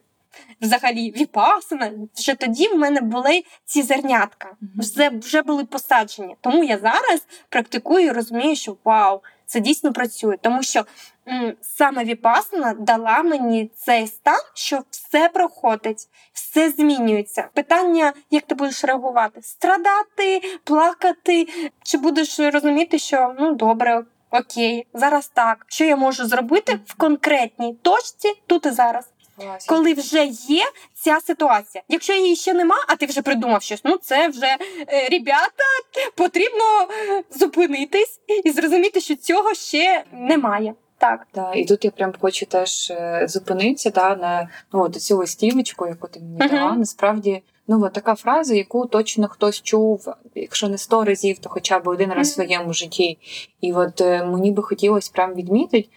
взагалі 0.61 1.11
віпасана, 1.11 1.91
вже 2.15 2.35
тоді 2.35 2.67
в 2.67 2.77
мене 2.77 3.01
були 3.01 3.43
ці 3.65 3.81
зернятка, 3.81 4.55
вже, 4.77 5.09
вже 5.09 5.41
були 5.41 5.65
посаджені. 5.65 6.35
Тому 6.41 6.63
я 6.63 6.77
зараз 6.77 7.27
практикую 7.49 8.05
і 8.05 8.11
розумію, 8.11 8.55
що 8.55 8.77
вау, 8.83 9.21
це 9.47 9.59
дійсно 9.59 9.93
працює, 9.93 10.37
тому 10.41 10.63
що 10.63 10.85
м, 11.27 11.53
саме 11.61 12.03
Віпасана 12.03 12.73
дала 12.73 13.23
мені 13.23 13.71
цей 13.75 14.07
стан, 14.07 14.39
що 14.53 14.79
все 14.89 15.29
проходить, 15.29 16.07
все 16.33 16.69
змінюється. 16.69 17.49
Питання, 17.53 18.13
як 18.31 18.43
ти 18.43 18.55
будеш 18.55 18.83
реагувати? 18.83 19.41
Страдати, 19.41 20.41
плакати, 20.63 21.47
чи 21.83 21.97
будеш 21.97 22.39
розуміти, 22.39 22.99
що 22.99 23.35
ну 23.39 23.55
добре. 23.55 24.03
Окей, 24.31 24.87
зараз 24.93 25.27
так. 25.27 25.65
Що 25.67 25.85
я 25.85 25.95
можу 25.95 26.25
зробити 26.25 26.79
в 26.85 26.93
конкретній 26.95 27.73
точці 27.73 28.33
тут 28.47 28.65
і 28.65 28.69
зараз, 28.69 29.09
коли 29.67 29.93
вже 29.93 30.25
є 30.47 30.63
ця 30.93 31.19
ситуація. 31.19 31.83
Якщо 31.89 32.13
її 32.13 32.35
ще 32.35 32.53
нема, 32.53 32.75
а 32.87 32.95
ти 32.95 33.05
вже 33.05 33.21
придумав 33.21 33.61
щось, 33.61 33.81
ну 33.83 33.97
це 33.97 34.27
вже 34.27 34.57
е, 34.87 35.09
ребята, 35.09 35.63
потрібно 36.15 36.87
зупинитись 37.29 38.19
і 38.43 38.51
зрозуміти, 38.51 39.01
що 39.01 39.15
цього 39.15 39.53
ще 39.53 40.03
немає. 40.13 40.73
Так. 40.97 41.27
Да, 41.35 41.53
і 41.53 41.65
тут 41.65 41.85
я 41.85 41.91
прям 41.91 42.13
хочу 42.21 42.45
теж 42.45 42.91
е, 42.91 43.25
зупинитися 43.29 43.89
да, 43.89 44.15
на 44.15 44.49
ну, 44.73 44.81
от 44.81 44.95
цю 44.95 45.17
листівочку, 45.17 45.87
яку 45.87 46.07
ти 46.07 46.19
мені 46.19 46.37
дала. 46.37 46.73
Насправді, 46.73 47.43
ну 47.67 47.83
от 47.83 47.93
така 47.93 48.15
фраза, 48.15 48.55
яку 48.55 48.85
точно 48.85 49.27
хтось 49.27 49.61
чув, 49.61 50.07
якщо 50.35 50.69
не 50.69 50.77
сто 50.77 51.03
разів, 51.03 51.39
то 51.39 51.49
хоча 51.49 51.79
б 51.79 51.87
один 51.87 52.13
раз 52.13 52.29
в 52.29 52.33
своєму 52.33 52.73
житті. 52.73 53.17
І 53.61 53.73
от 53.73 54.01
е, 54.01 54.25
мені 54.25 54.51
би 54.51 54.63
хотілося 54.63 55.11
прям 55.13 55.33
відмітити. 55.33 55.89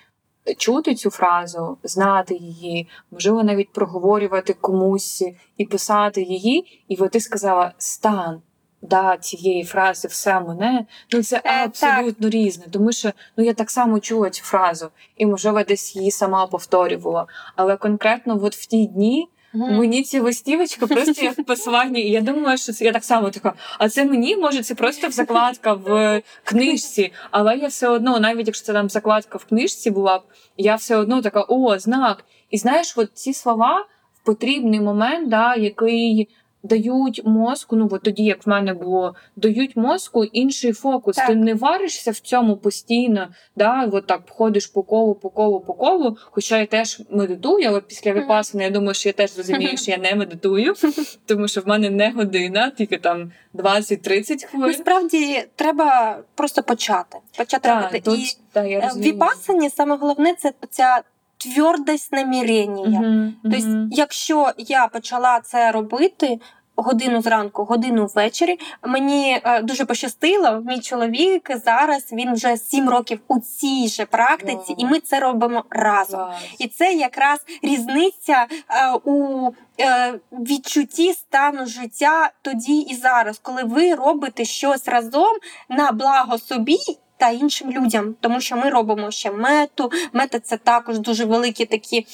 Чути 0.55 0.95
цю 0.95 1.11
фразу, 1.11 1.79
знати 1.83 2.35
її, 2.35 2.89
можливо, 3.11 3.43
навіть 3.43 3.73
проговорювати 3.73 4.53
комусь 4.53 5.25
і 5.57 5.65
писати 5.65 6.23
її. 6.23 6.85
І 6.89 6.97
от 6.97 7.11
ти 7.11 7.21
сказала 7.21 7.73
стан 7.79 8.43
да, 8.83 9.17
цієї 9.17 9.65
фрази 9.65 10.09
все 10.09 10.41
мене. 10.41 10.87
Ну 11.13 11.23
це 11.23 11.43
Е, 11.45 11.65
абсолютно 11.65 12.29
різне, 12.29 12.65
тому 12.71 12.93
що 12.93 13.11
ну 13.37 13.45
я 13.45 13.55
так 13.55 13.71
само 13.71 14.01
чула 14.01 14.31
цю 14.31 14.43
фразу, 14.43 14.89
і 15.17 15.27
можливо 15.27 15.63
десь 15.63 15.97
її 15.97 16.11
сама 16.11 16.47
повторювала. 16.47 17.27
Але 17.57 17.77
конкретно, 17.77 18.41
от 18.43 18.57
в 18.57 18.67
ті 18.67 18.87
дні 18.87 19.29
мені 19.53 20.03
ці 20.03 20.21
листівочки 20.21 20.87
просто 20.87 21.25
як 21.25 21.45
послання. 21.45 22.01
і 22.01 22.11
я 22.11 22.21
думала, 22.21 22.57
що 22.57 22.73
це 22.73 22.85
я 22.85 22.93
так 22.93 23.05
само 23.05 23.31
така. 23.31 23.55
А 23.79 23.89
це 23.89 24.05
мені 24.05 24.37
може 24.37 24.63
це 24.63 24.75
просто 24.75 25.09
в 25.09 25.11
закладка 25.11 25.73
в 25.73 26.23
книжці. 26.45 27.13
Але 27.31 27.57
я 27.57 27.69
все 27.69 27.89
одно, 27.89 28.21
навіть 28.21 28.47
якщо 28.47 28.67
це 28.67 28.73
там 28.73 28.89
закладка 28.89 29.39
в 29.39 29.45
книжці 29.45 29.91
була 29.91 30.19
б, 30.19 30.23
я 30.57 30.75
все 30.75 30.97
одно 30.97 31.23
така, 31.23 31.45
о, 31.49 31.79
знак. 31.79 32.25
І 32.51 32.59
знаєш, 32.59 32.95
от 32.97 33.11
ці 33.15 33.35
слова 33.35 33.87
в 34.15 34.27
потрібний 34.27 34.81
момент, 34.81 35.29
да, 35.29 35.55
який. 35.55 36.29
Дають 36.63 37.23
мозку, 37.25 37.77
ну 37.77 37.89
от 37.93 38.03
тоді, 38.03 38.25
як 38.25 38.47
в 38.47 38.51
мене 38.51 38.75
було, 38.75 39.15
дають 39.37 39.77
мозку 39.77 40.25
інший 40.25 40.73
фокус. 40.73 41.17
Так. 41.17 41.27
Ти 41.27 41.35
не 41.35 41.55
варишся 41.55 42.11
в 42.11 42.19
цьому 42.19 42.57
постійно, 42.57 43.29
да, 43.57 43.89
от 43.93 44.07
так 44.07 44.21
ходиш 44.29 44.67
по 44.67 44.83
колу, 44.83 45.15
по 45.15 45.31
колу, 45.31 45.61
по 45.61 45.75
колу. 45.75 46.17
Хоча 46.31 46.59
я 46.59 46.67
теж 46.67 47.01
медитую, 47.11 47.69
але 47.69 47.81
після 47.81 48.13
випасини 48.13 48.65
я 48.65 48.71
думаю, 48.71 48.95
що 48.95 49.09
я 49.09 49.13
теж 49.13 49.37
розумію, 49.39 49.77
що 49.77 49.91
я 49.91 49.97
не 49.97 50.15
медитую, 50.15 50.75
тому 51.27 51.49
що 51.49 51.61
в 51.61 51.69
мене 51.69 51.91
не 51.91 52.11
година, 52.11 52.71
тільки 52.71 52.99
там 52.99 53.33
20-30 53.55 54.47
хвилин. 54.47 54.69
Насправді 54.69 55.45
треба 55.57 56.19
просто 56.35 56.63
почати. 56.63 57.19
Почати 57.39 57.69
Так, 57.69 57.85
робити. 57.85 58.01
тут, 58.11 58.19
І 58.21 58.37
та, 58.53 58.65
я 58.65 58.79
е, 58.79 58.81
в 58.81 58.85
розумію. 58.85 59.13
віпасані 59.13 59.71
саме 59.71 59.97
головне 59.97 60.35
це 60.35 60.53
ця 60.71 61.03
твердость 61.41 62.13
намірення. 62.13 63.01
Мгм, 63.01 63.35
Тобто, 63.43 63.59
мгм. 63.59 63.89
якщо 63.93 64.53
я 64.59 64.87
почала 64.87 65.41
це 65.41 65.73
робити. 65.73 66.39
Годину 66.77 67.23
зранку, 67.23 67.65
годину 67.65 68.07
ввечері. 68.07 68.59
Мені 68.87 69.41
е, 69.45 69.63
дуже 69.63 69.85
пощастило. 69.85 70.63
Мій 70.67 70.81
чоловік 70.81 71.51
зараз 71.65 72.13
він 72.13 72.33
вже 72.33 72.57
сім 72.57 72.89
років 72.89 73.21
у 73.29 73.41
цій 73.41 73.89
же 73.89 74.05
практиці, 74.05 74.69
Вау. 74.69 74.77
і 74.79 74.85
ми 74.85 75.01
це 75.01 75.21
робимо 75.21 75.65
разом. 75.71 76.21
Клас. 76.21 76.37
І 76.59 76.69
це 76.69 76.93
якраз 76.93 77.39
різниця 77.63 78.47
е, 78.69 78.93
у 79.05 79.49
е, 79.81 80.15
відчутті 80.33 81.13
стану 81.13 81.67
життя 81.67 82.31
тоді 82.43 82.79
і 82.79 82.95
зараз, 82.95 83.39
коли 83.39 83.63
ви 83.65 83.95
робите 83.95 84.45
щось 84.45 84.89
разом 84.89 85.37
на 85.69 85.93
благо 85.93 86.39
собі. 86.39 86.79
Та 87.21 87.31
іншим 87.31 87.71
людям, 87.71 88.15
тому 88.21 88.41
що 88.41 88.57
ми 88.57 88.71
робимо 88.71 89.11
ще 89.11 89.31
мету. 89.31 89.91
Мета 90.13 90.41
це 90.41 90.57
також 90.57 90.99
дуже 90.99 91.25
великі 91.25 91.67
такі. 91.67 92.07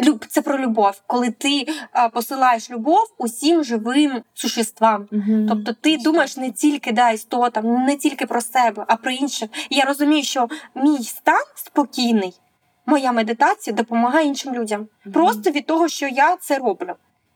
Люб, 0.00 0.24
це 0.28 0.42
про 0.42 0.58
любов, 0.58 1.02
коли 1.06 1.30
ти 1.30 1.66
е, 1.96 2.08
посилаєш 2.08 2.70
любов 2.70 3.14
усім 3.18 3.64
живим 3.64 4.22
существам. 4.34 5.08
Мгм. 5.10 5.46
Тобто 5.48 5.72
ти 5.72 5.96
думаєш 5.96 6.36
не 6.36 6.50
тільки 6.50 6.92
да, 6.92 7.10
істотам, 7.10 7.84
не 7.84 7.96
тільки 7.96 8.26
про 8.26 8.40
себе, 8.40 8.84
а 8.88 8.96
про 8.96 9.10
інших. 9.10 9.50
І 9.70 9.76
я 9.76 9.84
розумію, 9.84 10.22
що 10.22 10.48
мій 10.74 11.04
стан 11.04 11.44
спокійний, 11.54 12.34
моя 12.86 13.12
медитація 13.12 13.76
допомагає 13.76 14.26
іншим 14.26 14.54
людям. 14.54 14.80
Мгм. 14.80 15.12
Просто 15.12 15.50
від 15.50 15.66
того, 15.66 15.88
що 15.88 16.08
я 16.08 16.36
це 16.36 16.58
роблю. 16.58 16.94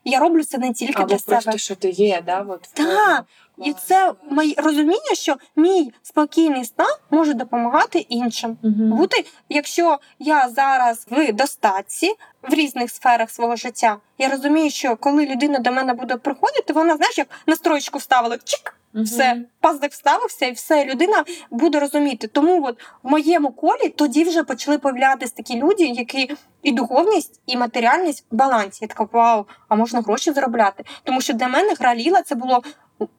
Я 0.09 0.19
роблю 0.21 0.45
це 0.45 0.59
не 0.59 0.73
тільки 0.73 1.03
Або 1.03 1.09
для 1.09 1.17
просто, 1.17 1.43
себе. 1.43 1.59
що 1.59 1.75
ти 1.75 1.91
є, 1.91 2.23
да? 2.27 2.47
От, 2.49 2.69
Так. 2.73 3.25
І 3.59 3.73
це 3.73 4.13
моє 4.31 4.55
розуміння, 4.57 5.15
що 5.15 5.37
мій 5.57 5.93
спокійний 6.03 6.65
стан 6.65 6.97
може 7.11 7.35
допомагати 7.35 7.99
іншим. 7.99 8.59
Угу. 8.63 8.97
Бути, 8.97 9.25
якщо 9.49 9.99
я 10.19 10.49
зараз 10.49 11.07
в 11.11 11.33
достатці 11.33 12.15
в 12.43 12.55
різних 12.55 12.91
сферах 12.91 13.31
свого 13.31 13.57
життя, 13.57 13.97
я 14.19 14.29
розумію, 14.29 14.71
що 14.71 14.97
коли 14.97 15.27
людина 15.27 15.59
до 15.59 15.73
мене 15.73 15.95
буде 15.95 16.17
приходити, 16.17 16.73
вона 16.73 16.97
знаєш, 16.97 17.19
як 17.19 17.29
настроєчку 17.47 17.99
вставила, 17.99 18.39
чик, 18.45 18.75
Мгм. 18.97 19.05
все, 19.05 19.45
пазик 19.61 19.93
вставився, 19.93 20.47
і 20.47 20.53
все, 20.53 20.85
людина 20.85 21.25
буде 21.51 21.81
розуміти. 21.81 22.29
Тому 22.29 22.65
от 22.65 22.79
в 23.03 23.11
моєму 23.11 23.53
колі 23.53 23.89
тоді 23.89 24.25
вже 24.25 24.43
почали 24.43 24.79
появлятися 24.79 25.33
такі 25.37 25.57
люди, 25.57 25.85
які 25.85 26.31
і 26.63 26.73
духовність, 26.73 27.41
і 27.47 27.57
матеріальність 27.57 28.25
в 28.31 28.37
балансі. 28.37 28.79
Я 28.83 28.89
така, 28.89 29.09
вау, 29.13 29.47
а 29.69 29.75
можна 29.75 30.01
гроші 30.01 30.33
заробляти. 30.33 30.85
Тому 31.05 31.21
що 31.21 31.33
для 31.33 31.49
мене 31.49 31.75
гра 31.79 31.95
ліла 31.95 32.23
це 32.23 32.35
було. 32.35 32.63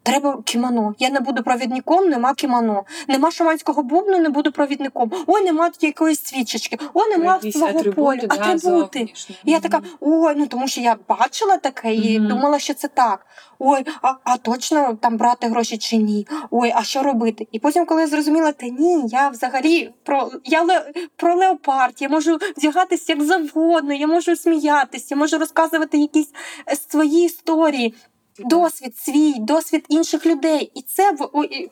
Треба 0.04 0.42
кімоно. 0.46 0.96
Я 1.00 1.10
не 1.10 1.20
буду 1.20 1.44
провідником, 1.44 2.10
нема 2.10 2.34
кімоно. 2.34 2.84
Нема 3.08 3.32
шаманського 3.32 3.84
бубну, 3.84 4.18
не 4.20 4.30
буду 4.30 4.52
провідником. 4.52 5.12
Ой, 5.28 5.44
нема 5.44 5.72
якоїсь 5.82 6.24
свічечки. 6.24 6.78
Ой, 6.94 7.10
нема 7.18 7.40
свого 7.52 7.68
поля. 7.74 7.80
атрибути, 7.80 8.28
да, 8.28 8.36
Атрибути. 8.36 9.00
зовнішні. 9.00 9.36
І 9.46 9.52
я 9.52 9.60
така, 9.60 9.82
ой, 10.00 10.34
ну 10.38 10.48
тому 10.48 10.68
що 10.68 10.82
я 10.82 10.96
бачила 11.10 11.58
таке 11.58 11.94
і 11.96 12.20
Мгм. 12.20 12.28
думала, 12.30 12.60
що 12.60 12.74
це 12.74 12.88
так. 12.88 13.26
Ой, 13.60 13.86
а, 14.02 14.14
а 14.24 14.38
точно 14.38 14.98
там 15.02 15.18
брати 15.18 15.48
гроші 15.48 15.78
чи 15.78 15.98
ні? 15.98 16.28
Ой, 16.52 16.72
а 16.76 16.84
що 16.84 17.04
робити? 17.04 17.48
І 17.52 17.60
потім, 17.60 17.86
коли 17.86 18.02
я 18.02 18.08
зрозуміла, 18.08 18.52
та 18.52 18.68
ні, 18.68 19.04
я 19.08 19.30
взагалі 19.30 19.94
про 20.04 20.32
я 20.46 20.64
ле, 20.64 20.92
про 21.16 21.36
леопард, 21.36 22.02
я 22.02 22.10
можу 22.10 22.38
вдягатися 22.58 23.14
як 23.14 23.24
завгодно, 23.24 23.94
я 23.94 24.08
можу 24.08 24.36
сміятися, 24.36 25.06
я 25.10 25.18
можу 25.18 25.38
розказувати 25.38 25.98
якісь 25.98 26.30
е, 26.72 26.76
свої 26.76 27.26
історії. 27.26 27.94
Досвід 28.40 28.98
свій, 28.98 29.34
досвід 29.40 29.86
інших 29.90 30.26
людей, 30.26 30.72
і 30.76 30.82
це 30.82 31.18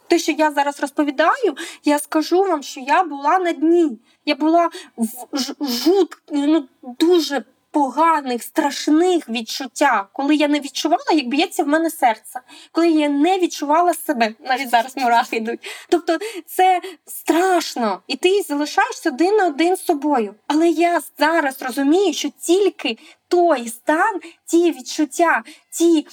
те, 0.08 0.20
що 0.20 0.32
я 0.32 0.52
зараз 0.52 0.80
розповідаю, 0.80 1.56
я 1.84 2.00
скажу 2.00 2.42
вам, 2.42 2.64
що 2.64 2.80
я 2.80 3.04
була 3.04 3.40
на 3.40 3.54
дні. 3.54 4.00
Я 4.26 4.36
була 4.36 4.70
в 4.98 5.66
жут, 5.66 6.18
ну 6.32 6.68
дуже 7.00 7.44
поганих, 7.76 8.44
страшних 8.44 9.30
відчуттях, 9.30 10.06
коли 10.14 10.36
я 10.36 10.48
не 10.48 10.60
відчувала, 10.60 11.04
як 11.14 11.28
б'ється 11.28 11.64
в 11.64 11.68
мене 11.68 11.90
серце, 11.90 12.42
коли 12.72 12.90
я 12.90 13.10
не 13.10 13.40
відчувала 13.40 13.94
себе. 13.94 14.34
Навіть 14.40 14.70
зараз 14.70 14.98
мурахи 14.98 15.36
йдуть. 15.36 15.60
Тобто 15.90 16.18
це 16.46 16.82
страшно, 17.06 18.02
і 18.08 18.16
ти 18.16 18.42
залишаєшся 18.42 19.10
один 19.10 19.36
на 19.36 19.48
один 19.48 19.76
з 19.76 19.86
собою. 19.86 20.36
Але 20.48 20.70
я 20.70 21.02
зараз 21.20 21.62
розумію, 21.62 22.14
що 22.14 22.30
тільки 22.40 22.98
той 23.28 23.68
стан, 23.68 24.20
ті 24.46 24.72
відчуття, 24.72 25.44
ті 25.70 26.08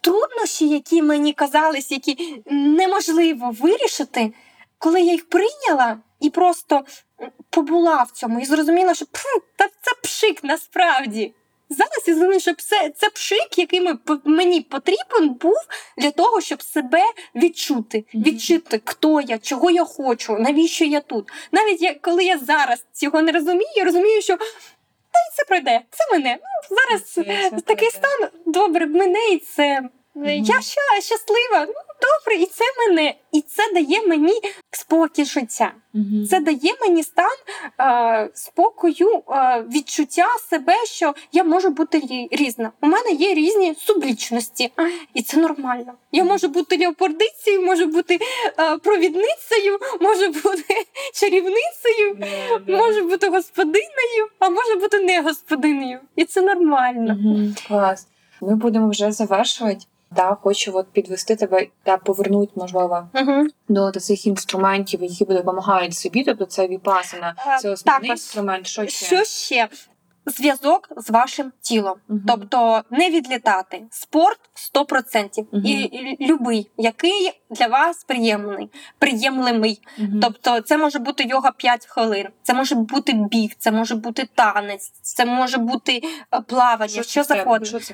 труднощі, 0.00 0.68
які 0.68 1.02
мені 1.02 1.32
казались, 1.32 1.90
які 1.90 2.42
неможливо 2.50 3.50
вирішити, 3.60 4.32
коли 4.78 5.00
я 5.00 5.12
їх 5.12 5.28
прийняла 5.28 5.98
і 6.20 6.30
просто 6.30 6.84
побула 7.50 8.02
в 8.02 8.10
цьому 8.10 8.40
і 8.40 8.44
зрозуміла, 8.44 8.94
що 8.94 9.06
«Пф, 9.06 9.24
та 9.56 9.68
це 9.80 9.90
пшик 10.02 10.44
насправді. 10.44 11.34
Зараз 11.70 12.04
я 12.06 12.14
зрозумію, 12.14 12.40
що 12.40 12.54
це, 12.54 12.90
це 12.96 13.10
пшик, 13.10 13.58
який 13.58 13.80
ми- 13.80 13.98
мені 14.24 14.60
потрібен 14.60 15.28
був 15.28 15.56
для 15.98 16.10
того, 16.10 16.40
щоб 16.40 16.62
себе 16.62 17.02
відчути, 17.34 18.04
відчути, 18.14 18.80
хто 18.84 19.20
я, 19.20 19.38
чого 19.38 19.70
я 19.70 19.84
хочу, 19.84 20.32
навіщо 20.38 20.84
я 20.84 21.00
тут. 21.00 21.28
Навіть 21.52 21.82
я, 21.82 21.94
коли 21.94 22.24
я 22.24 22.38
зараз 22.38 22.84
цього 22.92 23.22
не 23.22 23.32
розумію, 23.32 23.70
я 23.76 23.84
розумію, 23.84 24.22
що 24.22 24.36
та 24.36 25.18
й 25.18 25.30
це 25.36 25.44
пройде, 25.48 25.80
це 25.90 26.04
мене. 26.12 26.38
Ну, 26.70 26.76
зараз 26.76 27.02
Це- 27.10 27.24
це 27.24 27.50
такий 27.50 27.90
пройде. 27.90 27.90
стан 27.90 28.28
добре, 28.46 28.86
мене 28.86 29.28
і 29.32 29.38
це. 29.38 29.82
Я 30.24 30.60
щаслива. 31.00 31.66
Ну, 31.66 31.74
добре, 32.02 32.42
і 32.42 32.46
це 32.46 32.64
мене, 32.88 33.14
і 33.32 33.40
це 33.40 33.62
дає 33.74 34.06
мені 34.06 34.40
спокій 34.70 35.24
життя. 35.24 35.72
Мгм. 35.94 36.26
Це 36.30 36.40
дає 36.40 36.74
мені 36.80 37.02
стан 37.02 37.30
е, 37.80 38.30
спокою, 38.34 39.22
е, 39.30 39.64
відчуття 39.74 40.26
себе, 40.50 40.74
що 40.86 41.14
я 41.32 41.44
можу 41.44 41.70
бути 41.70 42.28
різна. 42.30 42.72
У 42.82 42.86
мене 42.86 43.10
є 43.10 43.34
різні 43.34 43.74
сублічності, 43.78 44.72
і 45.14 45.22
це 45.22 45.36
нормально. 45.36 45.92
Я 46.12 46.24
можу 46.24 46.48
бути 46.48 46.78
леопардицею, 46.78 47.62
можу 47.62 47.86
бути 47.86 48.18
е, 48.58 48.78
провідницею, 48.78 49.78
можу 50.00 50.26
бути 50.28 50.74
чарівницею, 51.14 52.14
Да, 52.18 52.58
да. 52.66 52.76
можу 52.76 53.08
бути 53.08 53.28
господинею, 53.28 54.28
а 54.38 54.48
можу 54.50 54.76
бути 54.80 55.00
не 55.00 55.20
господинею. 55.22 56.00
І 56.16 56.24
це 56.24 56.40
нормально. 56.42 57.14
Мгм, 57.14 57.54
Клас. 57.68 58.06
Ми 58.40 58.56
будемо 58.56 58.88
вже 58.90 59.12
завершувати. 59.12 59.84
Да, 60.16 60.36
хочу 60.42 60.72
от 60.74 60.86
підвести 60.92 61.36
тебе 61.36 61.66
та 61.82 61.96
повернути, 61.96 62.52
можливо, 62.56 63.08
Угу. 63.14 63.46
до 63.68 64.00
цих 64.00 64.26
інструментів, 64.26 65.02
які 65.02 65.24
допомагають 65.24 65.94
собі. 65.94 66.24
Тобто 66.24 66.44
це 66.44 66.66
віпасана, 66.68 67.34
Е, 67.46 67.58
це 67.60 67.70
основний 67.70 68.08
також. 68.08 68.08
інструмент. 68.08 68.66
Що 68.66 68.86
ще? 68.86 69.06
Що 69.06 69.24
ще? 69.24 69.68
Зв'язок 70.26 70.88
з 70.96 71.10
вашим 71.10 71.52
тілом, 71.60 71.94
Мгм. 72.08 72.22
тобто 72.28 72.82
не 72.90 73.10
відлітати. 73.10 73.82
Спорт 73.90 74.38
100%. 74.54 75.46
Мгм. 75.52 75.66
І, 75.66 75.72
і 75.72 76.26
любий, 76.26 76.70
який 76.76 77.32
для 77.50 77.66
вас 77.66 78.04
приємний, 78.04 78.70
приємлемий. 78.98 79.80
Мгм. 79.98 80.20
Тобто, 80.22 80.60
це 80.60 80.78
може 80.78 80.98
бути 80.98 81.24
йога 81.24 81.50
5 81.50 81.86
хвилин, 81.86 82.28
це 82.42 82.54
може 82.54 82.74
бути 82.74 83.12
біг, 83.12 83.50
це 83.58 83.70
може 83.72 83.94
бути 83.94 84.28
танець, 84.34 84.92
це 85.02 85.24
може 85.24 85.58
бути 85.58 86.02
е, 86.34 86.40
плавання, 86.40 86.88
що. 86.88 87.02
Що 87.02 87.24
це 87.24 87.34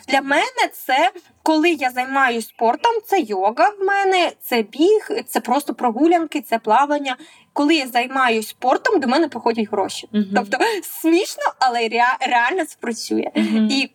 Для 0.08 0.20
мене 0.20 0.68
це 0.72 1.12
коли 1.48 1.70
я 1.70 1.90
займаюся 1.90 2.48
спортом, 2.48 2.92
це 3.06 3.20
йога 3.20 3.68
в 3.68 3.84
мене, 3.84 4.32
це 4.40 4.62
біг, 4.62 5.08
це 5.26 5.40
просто 5.40 5.74
прогулянки, 5.74 6.40
це 6.40 6.58
плавання. 6.58 7.16
Коли 7.58 7.74
я 7.74 7.86
займаюся 7.86 8.48
спортом, 8.48 9.00
до 9.00 9.08
мене 9.08 9.28
приходять 9.28 9.68
гроші. 9.72 10.08
Тобто 10.34 10.58
смішно, 10.82 11.42
але 11.58 11.78
ре- 11.80 12.16
реально 12.28 12.66
спрацює. 12.66 13.30
І 13.70 13.90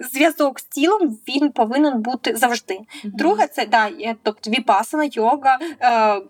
зв'язок 0.00 0.60
з 0.60 0.64
тілом 0.64 1.18
він 1.28 1.52
повинен 1.52 2.02
бути 2.02 2.36
завжди. 2.36 2.78
Друге, 3.04 3.46
це 3.46 3.66
да, 3.66 3.88
є, 3.88 4.16
тобто 4.22 4.50
віпасана, 4.50 5.08
йога, 5.12 5.58
е, 5.80 6.20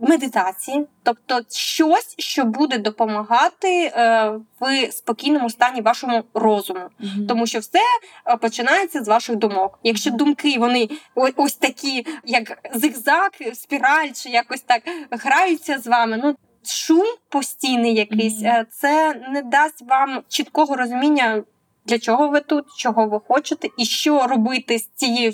медитації, 0.00 0.86
тобто 1.02 1.40
щось, 1.50 2.14
що 2.18 2.44
буде 2.44 2.78
допомагати 2.78 3.68
е, 3.84 4.32
в 4.60 4.92
спокійному 4.92 5.50
стані 5.50 5.80
вашому 5.80 6.24
розуму. 6.34 6.80
Мгм. 6.98 7.26
Тому 7.26 7.46
що 7.46 7.58
все 7.58 7.78
е, 8.26 8.36
починається 8.36 9.04
з 9.04 9.08
ваших 9.08 9.36
думок. 9.36 9.78
Якщо 9.82 10.10
думки 10.10 10.58
вони 10.58 10.88
ось 11.14 11.54
такі, 11.54 12.06
як 12.24 12.70
зигзаг, 12.74 13.30
спіраль, 13.54 14.08
чи 14.14 14.28
якось 14.28 14.60
так 14.60 14.82
граються 15.10 15.78
з 15.78 15.86
вами, 15.86 16.20
ну. 16.24 16.36
Шум 16.64 17.06
постійний 17.28 17.94
якийсь, 17.94 18.42
е, 18.42 18.66
це 18.70 19.14
не 19.28 19.42
дасть 19.42 19.82
вам 19.82 20.22
чіткого 20.28 20.76
розуміння, 20.76 21.42
для 21.88 21.98
чого 21.98 22.28
ви 22.28 22.40
тут, 22.40 22.64
чого 22.76 23.06
ви 23.06 23.20
хочете, 23.28 23.68
і 23.78 23.84
що 23.84 24.26
робити 24.26 24.78
з 24.78 24.88
цією 24.94 25.32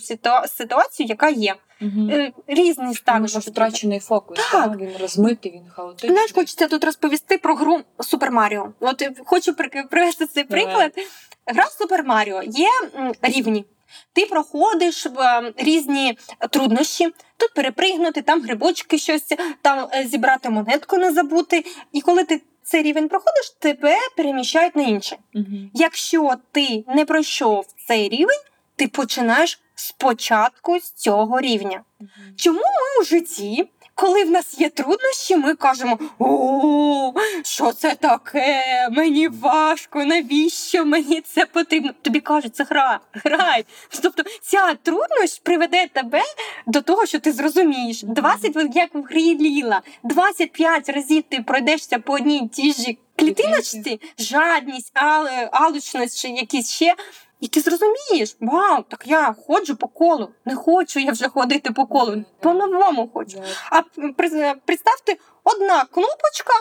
ситуацією, 0.48 1.09
яка 1.09 1.28
є. 1.28 1.55
Е, 1.82 2.32
Різні 2.46 2.94
стани 2.94 3.28
Тому 3.28 3.40
що 3.40 3.50
втрачений 3.50 4.00
фокус, 4.00 4.38
Так. 4.52 4.70
да? 4.70 4.76
він 4.76 4.90
розмитий, 5.00 5.52
він 5.52 5.70
хаотичний. 5.70 6.12
Знаєш, 6.12 6.32
хочеться 6.32 6.66
тут 6.68 6.84
розповісти 6.84 7.38
про 7.38 7.55
гру 7.55 7.80
Супер 8.00 8.32
Маріо. 8.32 8.72
От 8.80 9.02
е, 9.02 9.12
хочу 9.24 9.55
привести 9.90 10.26
цей 10.26 10.44
Давай. 10.44 10.64
приклад. 10.64 10.92
Гра 11.46 11.64
Супер 11.78 12.05
Маріо 12.05 12.42
є 12.42 12.68
рівні. 13.22 13.64
Ти 14.12 14.26
проходиш 14.26 15.07
в 15.07 15.20
е, 15.20 15.52
різні 15.57 16.18
труднощі, 16.50 17.12
тут 17.36 17.55
перепригнути, 17.55 18.22
там 18.22 18.42
грибочки 18.42 18.98
щось, 18.98 19.32
там 19.62 19.88
зібрати 20.05 20.50
монетку 20.50 20.96
не 20.96 21.12
забути. 21.12 21.64
І 21.92 22.00
коли 22.00 22.24
ти 22.24 22.42
цей 22.65 22.83
рівень 22.83 23.09
проходиш, 23.09 23.51
тебе 23.59 23.97
переміщають 24.17 24.77
на 24.77 24.83
інший. 24.83 25.19
Мгм. 25.35 25.71
Якщо 25.75 26.35
ти 26.53 26.85
не 26.89 27.05
пройшов 27.05 27.67
цей 27.87 28.09
рівень, 28.09 28.41
ти 28.77 28.89
починаєш 28.89 29.61
спочатку 29.75 30.81
з 30.81 30.93
цього 30.93 31.41
рівня. 31.41 31.83
Мгм. 32.01 32.11
Чому 32.37 32.59
ми 32.61 33.03
у 33.03 33.05
житті, 33.05 33.69
коли 33.95 34.24
в 34.24 34.30
нас 34.30 34.61
є 34.61 34.68
труднощі, 34.70 35.36
ми 35.36 35.55
кажемо: 35.55 35.99
О, 36.18 37.12
що 37.45 37.72
це 37.72 37.95
таке? 37.95 38.88
Мені 38.92 39.28
важко, 39.28 40.05
навіщо 40.05 40.84
мені 40.84 41.20
це 41.20 41.47
потрібно? 41.47 41.90
Тобі 42.03 42.20
кажуть, 42.20 42.57
це 42.57 42.64
гра, 42.64 43.01
грай. 43.12 43.64
Тобто 44.03 44.22
ця 44.42 44.74
труднощ 44.74 45.38
приведе 45.42 45.88
тебе 45.92 46.22
до 46.66 46.80
того, 46.82 47.07
що 47.07 47.18
ти 47.20 47.32
зрозумієш. 47.32 48.03
20, 48.03 48.57
як 48.74 48.95
в 48.95 49.03
грі 49.03 49.38
Ліла, 49.38 49.82
25 50.03 50.88
разів 50.88 51.22
ти 51.28 51.40
пройдешся 51.42 51.99
по 51.99 52.12
одній 52.12 52.49
тій 52.49 52.72
ж 52.72 52.95
клітиночці, 53.16 54.01
жадність, 54.18 54.92
ал- 54.95 55.49
алчність 55.53 56.22
чи 56.22 56.28
якісь 56.28 56.70
ще. 56.70 56.95
І 57.45 57.49
ти 57.49 57.61
зрозумієш, 57.61 58.36
вау, 58.40 58.82
так 58.88 59.03
я 59.07 59.34
ходжу 59.47 59.74
по 59.80 59.88
колу. 59.88 60.28
Не 60.45 60.55
хочу 60.55 61.01
я 61.01 61.12
вже 61.12 61.28
ходити 61.28 61.70
по 61.70 61.86
колу. 61.86 62.24
По-новому 62.40 63.11
хочу. 63.14 63.42
А 63.70 63.82
представте, 64.66 65.16
одна 65.45 65.84
кнопочка, 65.84 66.53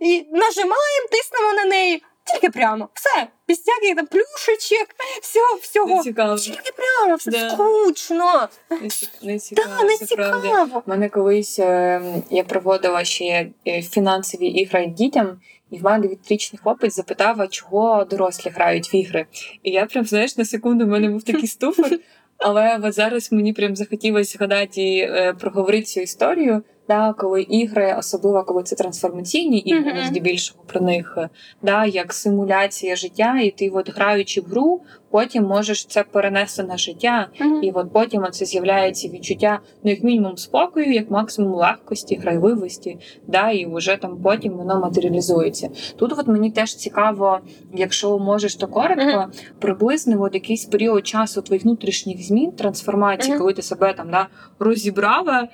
і 0.00 0.26
нажимаємо, 0.32 1.08
тиснемо 1.10 1.52
на 1.54 1.64
неї. 1.64 2.02
Тільки 2.24 2.50
прямо. 2.50 2.88
Все. 2.94 3.26
Без 3.48 3.58
всяких 3.58 3.96
там 3.96 4.06
плюшечок, 4.06 4.88
всього, 5.22 5.54
Не 5.54 5.60
всього. 5.60 6.02
цікаво. 6.02 6.36
Тільки 6.38 6.72
прямо, 6.76 7.16
все 7.16 7.30
Да. 7.30 7.50
скучно. 7.50 8.48
Не 8.70 8.88
ці- 8.88 9.08
Не 9.22 9.38
цікаво, 9.38 9.68
Да, 9.78 9.84
не 9.84 9.96
цікаво. 9.98 10.82
У 10.86 10.90
мене 10.90 11.08
колись 11.08 11.58
е, 11.58 12.02
я 12.30 12.44
проводила 12.44 13.04
ще 13.04 13.50
е, 13.66 13.82
фінансові 13.82 14.46
ігри 14.46 14.86
дітям, 14.86 15.40
і 15.70 15.78
в 15.78 15.84
мене 15.84 16.02
дев'ятирічний 16.02 16.60
хлопець 16.62 16.94
запитав, 16.94 17.40
а 17.40 17.46
чого 17.46 18.04
дорослі 18.04 18.50
грають 18.50 18.94
в 18.94 18.96
ігри. 18.96 19.26
І 19.62 19.70
я 19.70 19.86
прям, 19.86 20.04
знаєш, 20.04 20.36
на 20.36 20.44
секунду 20.44 20.84
в 20.84 20.88
мене 20.88 21.08
був 21.08 21.22
такий 21.22 21.46
ступор. 21.46 21.90
Але 22.38 22.78
от 22.82 22.94
зараз 22.94 23.32
мені 23.32 23.52
прям 23.52 23.76
захотілося 23.76 24.38
згадати 24.38 24.82
і 24.82 24.98
е, 24.98 25.34
проговорити 25.40 25.84
цю 25.84 26.00
історію. 26.00 26.62
Да, 26.88 27.14
коли 27.18 27.42
ігри, 27.42 27.94
особливо 27.98 28.44
коли 28.44 28.62
це 28.62 28.76
трансформаційні 28.76 29.58
ігри, 29.58 29.92
Мгм. 29.92 29.98
mm 29.98 30.06
здебільшого 30.06 30.60
про 30.66 30.80
них, 30.80 31.14
е, 31.18 31.28
да, 31.62 31.84
як 31.84 32.12
симуляція 32.12 32.96
життя, 32.96 33.40
і 33.40 33.50
ти, 33.50 33.68
от 33.70 33.90
граючи 33.94 34.40
в 34.40 34.44
гру, 34.44 34.80
потім 35.10 35.44
можеш 35.44 35.86
це 35.86 36.02
перенести 36.02 36.62
на 36.62 36.76
життя, 36.76 37.28
Мгм. 37.40 37.62
і 37.62 37.70
от 37.72 37.92
потім 37.92 38.26
це 38.30 38.44
з'являється 38.44 39.08
відчуття, 39.08 39.60
ну 39.84 39.90
як 39.90 40.02
мінімум 40.02 40.36
спокою, 40.36 40.92
як 40.92 41.10
максимум 41.10 41.54
легкості, 41.54 42.16
грайливості, 42.16 42.98
да, 43.26 43.50
і 43.50 43.66
вже 43.74 43.96
там 43.96 44.16
потім 44.22 44.52
воно 44.52 44.80
матеріалізується. 44.80 45.68
Тут 45.96 46.12
от 46.18 46.26
мені 46.28 46.50
теж 46.50 46.74
цікаво, 46.76 47.38
якщо 47.74 48.18
можеш 48.18 48.54
то 48.56 48.66
коротко, 48.66 49.04
Мгм. 49.04 49.30
приблизно 49.58 50.22
от 50.22 50.34
якийсь 50.34 50.64
період 50.64 51.06
часу 51.06 51.42
твоїх 51.42 51.64
внутрішніх 51.64 52.22
змін, 52.22 52.52
трансформації, 52.52 53.38
коли 53.38 53.52
ти 53.52 53.62
себе 53.62 53.92
там 53.92 54.10
да, 54.10 54.26
розібрала, 54.58 55.48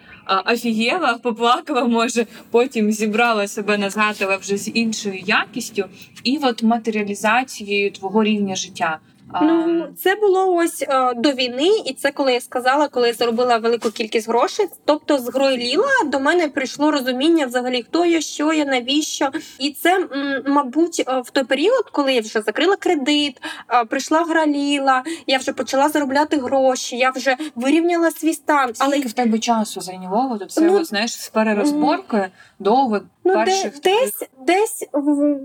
офігела, 0.53 1.19
поплакала, 1.25 1.85
може, 1.85 2.27
потім 2.51 2.93
зібрала 2.93 3.49
себе 3.49 3.79
назад, 3.79 4.17
але 4.21 4.37
вже 4.37 4.57
з 4.57 4.71
іншою 4.75 5.19
якістю, 5.27 5.85
і 6.25 6.39
от 6.43 6.63
матеріалізацією 6.63 7.91
твого 7.91 8.25
рівня 8.25 8.57
життя. 8.57 8.99
Ну, 9.43 9.87
це 9.99 10.15
було 10.17 10.55
ось 10.55 10.83
е, 10.83 11.15
до 11.17 11.33
війни, 11.33 11.71
і 11.87 11.93
це 11.95 12.11
коли 12.11 12.33
я 12.33 12.41
сказала, 12.41 12.89
коли 12.89 13.09
я 13.09 13.15
заробила 13.15 13.57
велику 13.57 13.91
кількість 13.91 14.29
грошей. 14.29 14.67
Тобто 14.85 15.19
з 15.19 15.29
грою 15.29 15.57
Ліла 15.57 15.89
до 16.07 16.21
мене 16.21 16.49
прийшло 16.49 16.91
розуміння 16.91 17.47
взагалі, 17.47 17.83
хто 17.83 18.05
я, 18.05 18.21
що 18.21 18.53
я, 18.53 18.65
навіщо. 18.65 19.31
І 19.59 19.71
це, 19.71 19.97
м, 19.97 20.43
мабуть, 20.47 21.05
е, 21.09 21.21
в 21.21 21.31
той 21.31 21.45
період, 21.45 21.91
коли 21.93 22.15
я 22.15 22.21
вже 22.21 22.41
закрила 22.43 22.77
кредит, 22.77 23.43
е, 23.71 23.85
прийшла 23.85 24.25
гра 24.25 24.47
Ліла, 24.47 25.03
я 25.27 25.39
вже 25.39 25.53
почала 25.53 25.89
заробляти 25.89 26.37
гроші, 26.37 26.97
я 26.97 27.11
вже 27.11 27.37
вирівняла 27.55 28.11
свій 28.11 28.33
стан. 28.33 28.73
Але 28.79 28.93
скільки 28.93 29.09
в 29.09 29.13
тебе 29.13 29.39
часу 29.39 29.81
зайняло? 29.81 30.39
От 30.43 30.53
це 30.53 30.61
Ну, 30.61 30.77
от, 30.77 30.87
знаєш 30.87 31.17
з 31.21 31.29
перерозборки 31.29 32.29
до 32.59 32.75
от 32.75 33.03
ну, 33.25 33.33
де, 33.33 33.45
перших 33.45 33.79
таких- 33.79 34.01
десь, 34.01 34.29
десь 34.47 34.89
в 34.93 35.37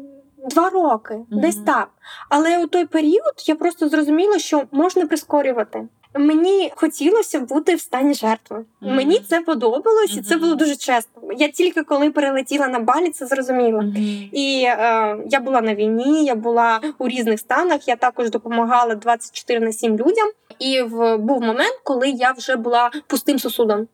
два 0.50 0.70
роки, 0.70 1.14
Мгм. 1.14 1.42
десь 1.42 1.58
так. 1.66 1.90
Але 2.30 2.64
у 2.64 2.68
той 2.68 2.86
період 2.86 3.34
я 3.48 3.56
просто 3.56 3.90
зрозуміла, 3.90 4.40
що 4.40 4.64
можна 4.72 5.06
прискорювати. 5.06 5.88
Мені 6.16 6.72
хотілося 6.76 7.40
бути 7.40 7.76
в 7.76 7.82
стані 7.82 8.14
жертви. 8.14 8.66
Мгм. 8.82 8.96
Мені 8.96 9.20
це 9.20 9.42
подобалось, 9.42 10.18
і 10.18 10.22
це 10.22 10.38
було 10.38 10.56
дуже 10.56 10.76
чесно. 10.76 11.22
Я 11.38 11.48
тільки 11.48 11.84
коли 11.84 12.12
перелетіла 12.12 12.68
на 12.68 12.80
балі, 12.80 13.10
це 13.10 13.26
зрозуміла. 13.26 13.82
Мгм. 13.82 13.96
І 14.32 14.64
е, 14.68 15.18
я 15.30 15.40
була 15.40 15.62
на 15.62 15.76
війні, 15.76 16.26
я 16.26 16.36
була 16.36 16.82
у 16.98 17.08
різних 17.08 17.40
станах. 17.40 17.88
Я 17.88 17.96
також 17.96 18.30
допомагала 18.30 18.96
24 18.96 19.60
на 19.60 19.72
7 19.72 19.98
людям. 19.98 20.30
І 20.60 20.82
в 20.82 21.18
був 21.18 21.42
момент, 21.42 21.80
коли 21.84 22.10
я 22.10 22.32
вже 22.32 22.56
була 22.56 22.92
пустим 23.08 23.40
сосудом, 23.40 23.88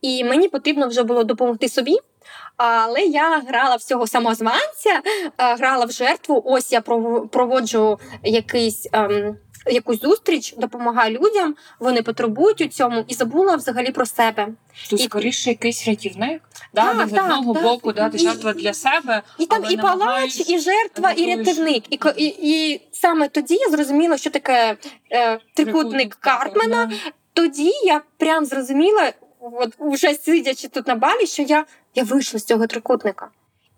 і 0.00 0.24
мені 0.24 0.48
потрібно 0.48 0.88
вже 0.88 1.02
було 1.02 1.24
допомогти 1.24 1.68
собі. 1.68 1.96
Але 2.56 3.00
я 3.00 3.40
грала 3.48 3.76
всього 3.76 4.06
самозванця, 4.06 5.00
е, 5.38 5.54
грала 5.56 5.84
в 5.84 5.90
жертву. 5.90 6.42
Ось 6.46 6.72
я 6.72 6.80
проводжу 7.30 7.98
якийсь 8.22 8.88
ем, 8.92 9.36
якусь 9.66 10.00
зустріч, 10.00 10.54
допомагаю 10.58 11.18
людям, 11.18 11.54
вони 11.80 12.02
потребують 12.02 12.60
у 12.60 12.68
цьому 12.68 13.04
і 13.08 13.14
забула 13.14 13.56
взагалі 13.56 13.90
про 13.90 14.06
себе. 14.06 14.48
Тут 14.90 15.00
І- 15.00 15.04
скоріше 15.04 15.50
якийсь 15.50 15.88
рятівник. 15.88 16.42
Да, 16.74 16.82
Так, 16.82 16.96
де 16.96 17.06
з 17.06 17.10
так, 17.10 17.24
одного 17.24 17.54
так. 17.54 17.62
боку 17.62 17.92
да, 17.92 18.08
ти 18.08 18.16
І- 18.16 18.20
жертва 18.20 18.52
для 18.52 18.74
себе. 18.74 19.22
І 19.38 19.46
там 19.46 19.64
і 19.70 19.76
палач, 19.76 20.50
і 20.50 20.58
жертва, 20.58 21.10
і 21.10 21.36
рятівник. 21.36 21.84
І, 21.90 22.24
і, 22.24 22.34
і 22.72 22.80
саме 22.92 23.28
тоді 23.28 23.54
я 23.54 23.68
зрозуміла, 23.70 24.18
що 24.18 24.30
таке 24.30 24.76
е, 25.12 25.38
трикутник 25.54 26.14
Карпмана. 26.14 26.90
Тоді 27.34 27.72
я 27.84 28.00
прям 28.18 28.44
зрозуміла, 28.44 29.12
от 29.40 29.72
вже 29.78 30.14
сидячи 30.14 30.68
тут 30.68 30.86
на 30.86 30.94
балі, 30.94 31.26
що 31.26 31.42
я, 31.42 31.64
я 31.94 32.04
вийшла 32.04 32.40
з 32.40 32.44
цього 32.44 32.66
трикутника. 32.66 33.28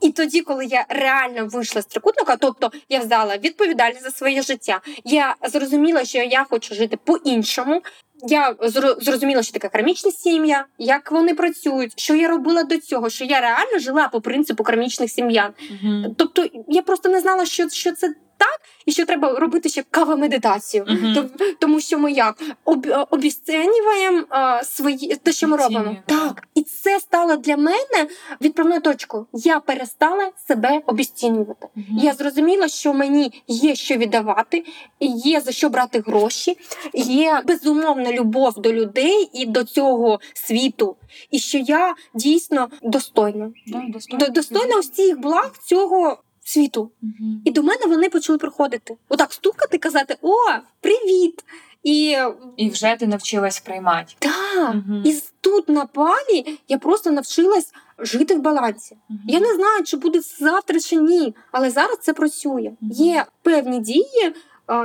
І 0.01 0.11
тоді, 0.11 0.41
коли 0.41 0.65
я 0.65 0.85
реально 0.89 1.47
вийшла 1.47 1.83
з 1.83 1.87
трикутника, 1.87 2.37
тобто 2.37 2.71
я 2.89 2.99
взяла 2.99 3.37
відповідальність 3.37 4.05
за 4.05 4.11
своє 4.11 4.43
життя, 4.43 4.81
я 5.05 5.35
зрозуміла, 5.49 6.05
що 6.05 6.19
я 6.19 6.47
хочу 6.51 6.75
жити 6.75 6.99
по-іншому. 7.05 7.83
Я 8.29 8.55
зрозуміла, 8.99 9.43
що 9.43 9.53
таке 9.53 9.69
кармічна 9.69 10.11
сім'я, 10.11 10.67
як 10.79 11.13
вони 11.13 11.35
працюють, 11.35 12.01
що 12.01 12.15
я 12.15 12.29
робила 12.29 12.63
до 12.63 12.79
цього, 12.79 13.11
що 13.11 13.25
я 13.25 13.41
реально 13.41 13.79
жила 13.79 14.09
по 14.09 14.21
принципу 14.21 14.65
кармічних 14.65 15.11
сім'ян. 15.11 15.53
Мгм. 15.71 16.15
Тобто 16.19 16.47
я 16.69 16.83
просто 16.83 17.09
не 17.09 17.21
знала, 17.21 17.47
що, 17.47 17.69
що 17.69 17.93
це 17.93 18.15
так, 18.39 18.61
і 18.87 18.93
що 18.93 19.07
треба 19.07 19.39
робити 19.39 19.69
ще 19.69 19.85
кава-медитацію. 19.91 20.85
Мгм. 20.89 21.13
Тоб- 21.15 21.55
Тому 21.59 21.81
що 21.81 21.99
ми 21.99 22.13
як 22.13 22.43
об, 22.65 22.87
обіцінюємо 23.11 24.25
свої 24.65 25.17
те, 25.23 25.33
що 25.33 25.49
ми 25.49 25.57
робимо. 25.57 25.97
Так, 26.07 26.49
і 26.55 26.63
це 26.63 27.01
стало 27.01 27.37
для 27.37 27.57
мене 27.57 28.09
відправною 28.41 28.81
точкою. 28.81 29.27
Я 29.33 29.61
перестала 29.61 30.31
себе 30.49 30.83
обіцінювати. 30.87 31.67
Мгм. 31.75 31.99
Я 31.99 32.13
зрозуміла, 32.13 32.69
що 32.69 32.95
мені 32.95 33.43
є 33.49 33.75
що 33.75 33.97
віддавати, 33.97 34.65
є 35.01 35.41
за 35.41 35.53
що 35.53 35.69
брати 35.69 36.01
гроші, 36.07 36.59
є 36.95 37.43
безумовна 37.47 38.13
любов 38.13 38.55
до 38.61 38.73
людей 38.73 39.31
і 39.33 39.47
до 39.47 39.65
цього 39.65 40.21
світу, 40.35 40.97
і 41.31 41.39
що 41.39 41.59
я 41.59 41.95
дійсно 42.15 42.69
достойна. 42.83 43.51
Да, 43.67 43.83
достойно. 43.89 44.27
До- 44.27 44.33
Достойна 44.33 44.79
усіх 44.79 45.19
благ 45.21 45.51
цього 45.65 46.19
світу. 46.45 46.91
Мгм. 47.03 47.43
І 47.45 47.51
до 47.51 47.63
мене 47.63 47.87
вони 47.87 48.09
почали 48.09 48.39
приходити. 48.39 48.97
Отак 49.09 49.33
стукати, 49.33 49.79
казати: 49.79 50.17
О, 50.23 50.35
привіт! 50.81 51.45
І 51.83 52.17
І 52.57 52.71
вже 52.71 52.97
ти 53.01 53.07
навчилась 53.07 53.61
приймати. 53.61 54.15
так, 54.19 54.75
Мгм. 54.75 55.03
і 55.07 55.23
тут 55.41 55.69
на 55.69 55.87
палі 55.87 56.59
я 56.69 56.79
просто 56.79 57.11
навчилась 57.11 57.73
жити 57.99 58.35
в 58.35 58.41
балансі. 58.41 58.97
Мгм. 59.09 59.19
Я 59.29 59.41
не 59.41 59.55
знаю, 59.55 59.85
чи 59.85 59.97
буде 59.97 60.21
завтра 60.41 60.81
чи 60.81 60.97
ні, 60.97 61.35
але 61.53 61.71
зараз 61.71 61.99
це 62.01 62.13
працює. 62.15 62.73
Мгм. 62.81 62.93
Є 62.93 63.27
певні 63.43 63.81
дії, 63.81 64.33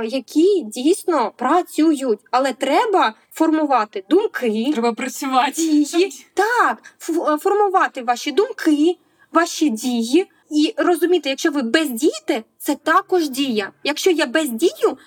які 0.04 0.62
дійсно 0.62 1.32
працюють, 1.36 2.18
але 2.30 2.52
треба 2.52 3.14
формувати 3.32 4.04
думки. 4.10 4.70
Треба 4.72 4.92
працювати. 4.92 5.52
Дії. 5.52 6.24
Так, 6.34 6.82
ф- 7.02 7.40
формувати 7.42 8.02
ваші 8.02 8.32
думки, 8.32 8.96
ваші 9.32 9.70
дії 9.70 10.26
і 10.50 10.74
розуміти, 10.76 11.28
якщо 11.28 11.50
ви 11.50 11.62
бездієте, 11.62 12.42
це 12.58 12.74
також 12.74 13.30
дія. 13.30 13.72
Якщо 13.84 14.10
я 14.10 14.26
бездію, 14.26 14.98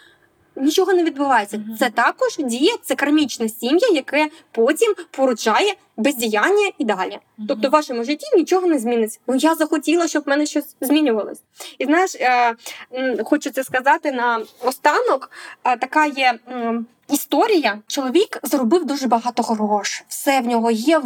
нічого 0.56 0.94
не 0.94 1.04
відбувається. 1.04 1.64
Це 1.80 1.90
також 1.90 2.38
дія, 2.38 2.74
це 2.82 2.96
кармічна 2.96 3.50
сім'я, 3.50 3.88
яке 3.94 4.30
потім 4.52 4.96
породжає 5.12 5.74
бездіяння 5.98 6.72
і 6.78 6.86
далі. 6.86 7.20
Тобто 7.48 7.68
в 7.68 7.72
вашому 7.72 8.04
житті 8.04 8.26
нічого 8.36 8.68
не 8.68 8.80
зміниться. 8.80 9.20
Ну 9.28 9.36
я 9.36 9.56
захотіла, 9.56 10.08
щоб 10.08 10.24
в 10.24 10.30
мене 10.30 10.46
щось 10.46 10.76
змінювалось. 10.82 11.42
І 11.78 11.86
знаєш, 11.86 12.16
е, 12.16 12.56
хочу 13.24 13.50
це 13.50 13.64
сказати 13.64 14.12
на 14.12 14.42
останок. 14.62 15.32
Е, 15.64 15.78
така 15.78 16.06
є 16.06 16.40
історія. 17.10 17.80
Чоловік 17.88 18.40
заробив 18.44 18.86
дуже 18.86 19.08
багато 19.08 19.44
грошей. 19.44 20.06
Все 20.08 20.42
в 20.42 20.48
нього 20.48 20.72
є. 20.72 21.02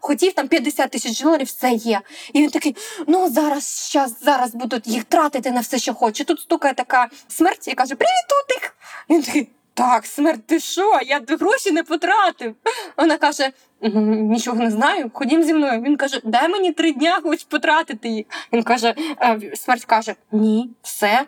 Хотів 0.00 0.32
там 0.32 0.48
50 0.48 0.90
тисяч 0.90 1.22
доларів, 1.22 1.46
все 1.46 1.70
є. 1.70 2.00
І 2.32 2.42
він 2.42 2.50
такий: 2.50 2.76
ну 3.06 3.30
зараз, 3.30 3.88
щас, 3.88 4.24
зараз 4.24 4.54
будуть 4.54 4.86
їх 4.86 5.04
тратити 5.04 5.50
на 5.50 5.60
все, 5.60 5.78
що 5.78 5.94
хоче. 5.94 6.24
Тут 6.24 6.40
стукає 6.40 6.74
така 6.74 7.08
смерть 7.28 7.68
і 7.68 7.74
каже: 7.74 7.94
Привіт, 7.94 8.24
Тутик! 8.28 8.74
І 9.08 9.14
він 9.14 9.22
такий. 9.22 9.48
Так, 9.78 10.06
смерть, 10.06 10.46
ти 10.46 10.60
що? 10.60 11.00
Я 11.06 11.20
гроші 11.28 11.70
не 11.70 11.82
потратив. 11.82 12.54
Вона 12.96 13.16
каже: 13.16 13.50
нічого 13.82 14.56
не 14.56 14.70
знаю, 14.70 15.10
ходім 15.14 15.42
зі 15.42 15.54
мною. 15.54 15.82
Він 15.82 15.96
каже: 15.96 16.20
дай 16.24 16.48
мені 16.48 16.72
три 16.72 16.92
дня, 16.92 17.20
хоч 17.22 17.44
потратити 17.44 18.08
їх. 18.08 18.26
Він 18.52 18.62
каже: 18.62 18.94
е, 19.22 19.40
смерть 19.54 19.84
каже: 19.84 20.14
Ні, 20.32 20.70
все, 20.82 21.24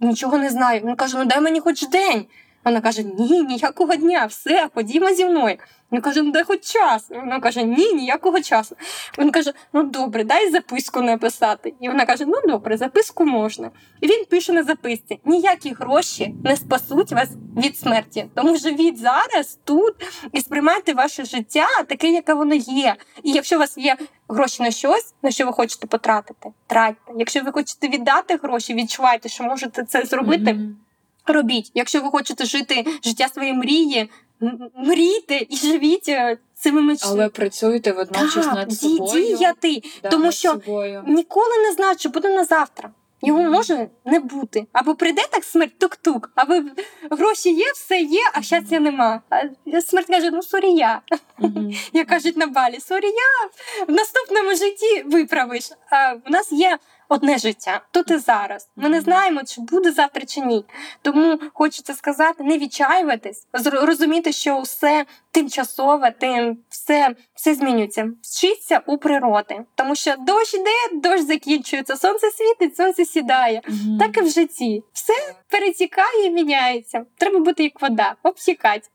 нічого 0.00 0.38
не 0.38 0.50
знаю. 0.50 0.80
Він 0.84 0.96
каже: 0.96 1.18
Ну 1.18 1.24
дай 1.24 1.40
мені 1.40 1.60
хоч 1.60 1.88
день. 1.88 2.26
Вона 2.64 2.80
каже: 2.80 3.02
Ні, 3.02 3.42
ніякого 3.42 3.96
дня, 3.96 4.26
все, 4.26 4.68
ходімо 4.74 5.12
зі 5.12 5.24
мною. 5.24 5.56
Він 5.92 6.00
каже: 6.00 6.22
Ну 6.22 6.30
дай 6.30 6.44
хоч 6.44 6.60
час. 6.60 7.06
Вона 7.10 7.40
каже: 7.40 7.62
Ні, 7.62 7.92
ніякого 7.92 8.40
часу. 8.40 8.76
Він 9.18 9.30
каже: 9.30 9.52
Ну 9.72 9.82
добре, 9.82 10.24
дай 10.24 10.50
записку 10.50 11.00
написати. 11.00 11.74
І 11.80 11.88
вона 11.88 12.06
каже: 12.06 12.24
Ну 12.26 12.34
добре, 12.48 12.76
записку 12.76 13.26
можна. 13.26 13.70
І 14.00 14.06
він 14.06 14.24
пише 14.24 14.52
на 14.52 14.62
записці: 14.62 15.20
ніякі 15.24 15.72
гроші 15.72 16.34
не 16.44 16.56
спасуть 16.56 17.12
вас 17.12 17.28
від 17.56 17.78
смерті. 17.78 18.26
Тому 18.34 18.56
живіть 18.56 18.98
зараз 18.98 19.58
тут 19.64 19.94
і 20.32 20.40
сприймайте 20.40 20.94
ваше 20.94 21.24
життя 21.24 21.66
таке, 21.88 22.08
яке 22.08 22.34
воно 22.34 22.54
є. 22.54 22.96
І 23.22 23.32
якщо 23.32 23.56
у 23.56 23.58
вас 23.58 23.78
є 23.78 23.96
гроші 24.28 24.62
на 24.62 24.70
щось, 24.70 25.14
на 25.22 25.30
що 25.30 25.46
ви 25.46 25.52
хочете 25.52 25.86
потратити, 25.86 26.50
тратьте. 26.66 27.12
Якщо 27.16 27.40
ви 27.40 27.52
хочете 27.52 27.88
віддати 27.88 28.36
гроші, 28.42 28.74
відчувайте, 28.74 29.28
що 29.28 29.44
можете 29.44 29.84
це 29.84 30.02
зробити. 30.02 30.54
Мгм. 30.54 30.76
Робіть. 31.26 31.70
Якщо 31.74 32.00
ви 32.00 32.10
хочете 32.10 32.44
жити 32.44 32.86
життя 33.04 33.28
своєї 33.28 33.54
мрії, 33.54 34.10
мрійте 34.76 35.46
і 35.48 35.56
живіть 35.56 36.08
е, 36.08 36.38
цими 36.54 36.80
мечтами. 36.82 37.14
Але 37.14 37.28
працюєте 37.28 37.92
водночас 37.92 38.46
так, 38.46 38.54
над 38.54 38.72
собою. 38.72 39.36
діяти. 39.36 39.82
Да, 40.02 40.08
тому 40.08 40.32
що 40.32 40.50
собою. 40.50 41.04
Ніколи 41.06 41.58
не 41.68 41.72
знають, 41.72 42.00
що 42.00 42.08
буде 42.08 42.36
на 42.36 42.44
завтра. 42.44 42.90
Його 43.22 43.42
Мгм. 43.42 43.52
може 43.52 43.88
не 44.04 44.20
бути. 44.20 44.66
Або 44.72 44.94
прийде 44.94 45.22
так 45.30 45.44
смерть 45.44 45.78
тук-тук, 45.78 46.30
або 46.34 46.54
гроші 47.10 47.50
є, 47.50 47.72
все 47.74 48.00
є, 48.00 48.20
а 48.32 48.42
щастя 48.42 48.80
нема. 48.80 49.20
А 49.30 49.80
смерть 49.80 50.06
каже: 50.06 50.30
ну 50.30 50.42
sorry 50.42 50.72
я. 50.72 51.00
Мгм. 51.38 51.72
Як 51.92 52.06
кажуть 52.06 52.36
на 52.36 52.46
Балі, 52.46 52.80
sorry 52.80 53.06
я 53.06 53.48
в 53.88 53.92
наступному 53.92 54.50
житті 54.50 55.02
виправиш. 55.06 55.70
А 55.90 56.12
в 56.14 56.30
нас 56.30 56.52
є 56.52 56.78
одне 57.14 57.38
життя, 57.38 57.80
тут 57.90 58.10
і 58.10 58.16
зараз. 58.16 58.68
Ми 58.76 58.88
не 58.88 59.00
знаємо, 59.00 59.40
чи 59.46 59.60
буде 59.60 59.92
завтра 59.92 60.22
чи 60.26 60.40
ні. 60.40 60.64
Тому 61.02 61.38
хочеться 61.54 61.94
сказати, 61.94 62.44
не 62.44 62.58
відчаюватись, 62.58 63.46
розуміти, 63.72 64.32
що 64.32 64.60
все 64.60 65.06
тимчасове, 65.30 66.10
тим 66.10 66.58
все, 66.68 67.14
все 67.34 67.54
змінюється. 67.54 68.10
Вчиться 68.22 68.80
у 68.86 68.98
природи, 68.98 69.60
тому 69.74 69.94
що 69.94 70.14
дощ 70.18 70.54
йде, 70.54 71.00
дощ 71.08 71.22
закінчується, 71.22 71.96
сонце 71.96 72.30
світить, 72.30 72.76
сонце 72.76 73.04
сідає. 73.04 73.62
Мгм. 73.68 73.98
Так 73.98 74.16
і 74.16 74.20
в 74.20 74.30
житті. 74.30 74.82
Все 74.92 75.12
перетікає, 75.48 76.30
міняється. 76.30 77.04
Треба 77.18 77.38
бути 77.38 77.62
як 77.62 77.82
вода, 77.82 78.14
обтікати. 78.22 78.88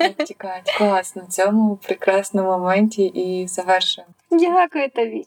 Обтікають. 0.00 0.70
Класно. 0.78 1.22
В 1.28 1.32
цьому 1.32 1.76
прекрасному 1.76 2.50
моменті 2.50 3.04
і 3.04 3.48
завершуємо. 3.48 4.14
Дякую 4.30 4.90
тобі. 4.90 5.26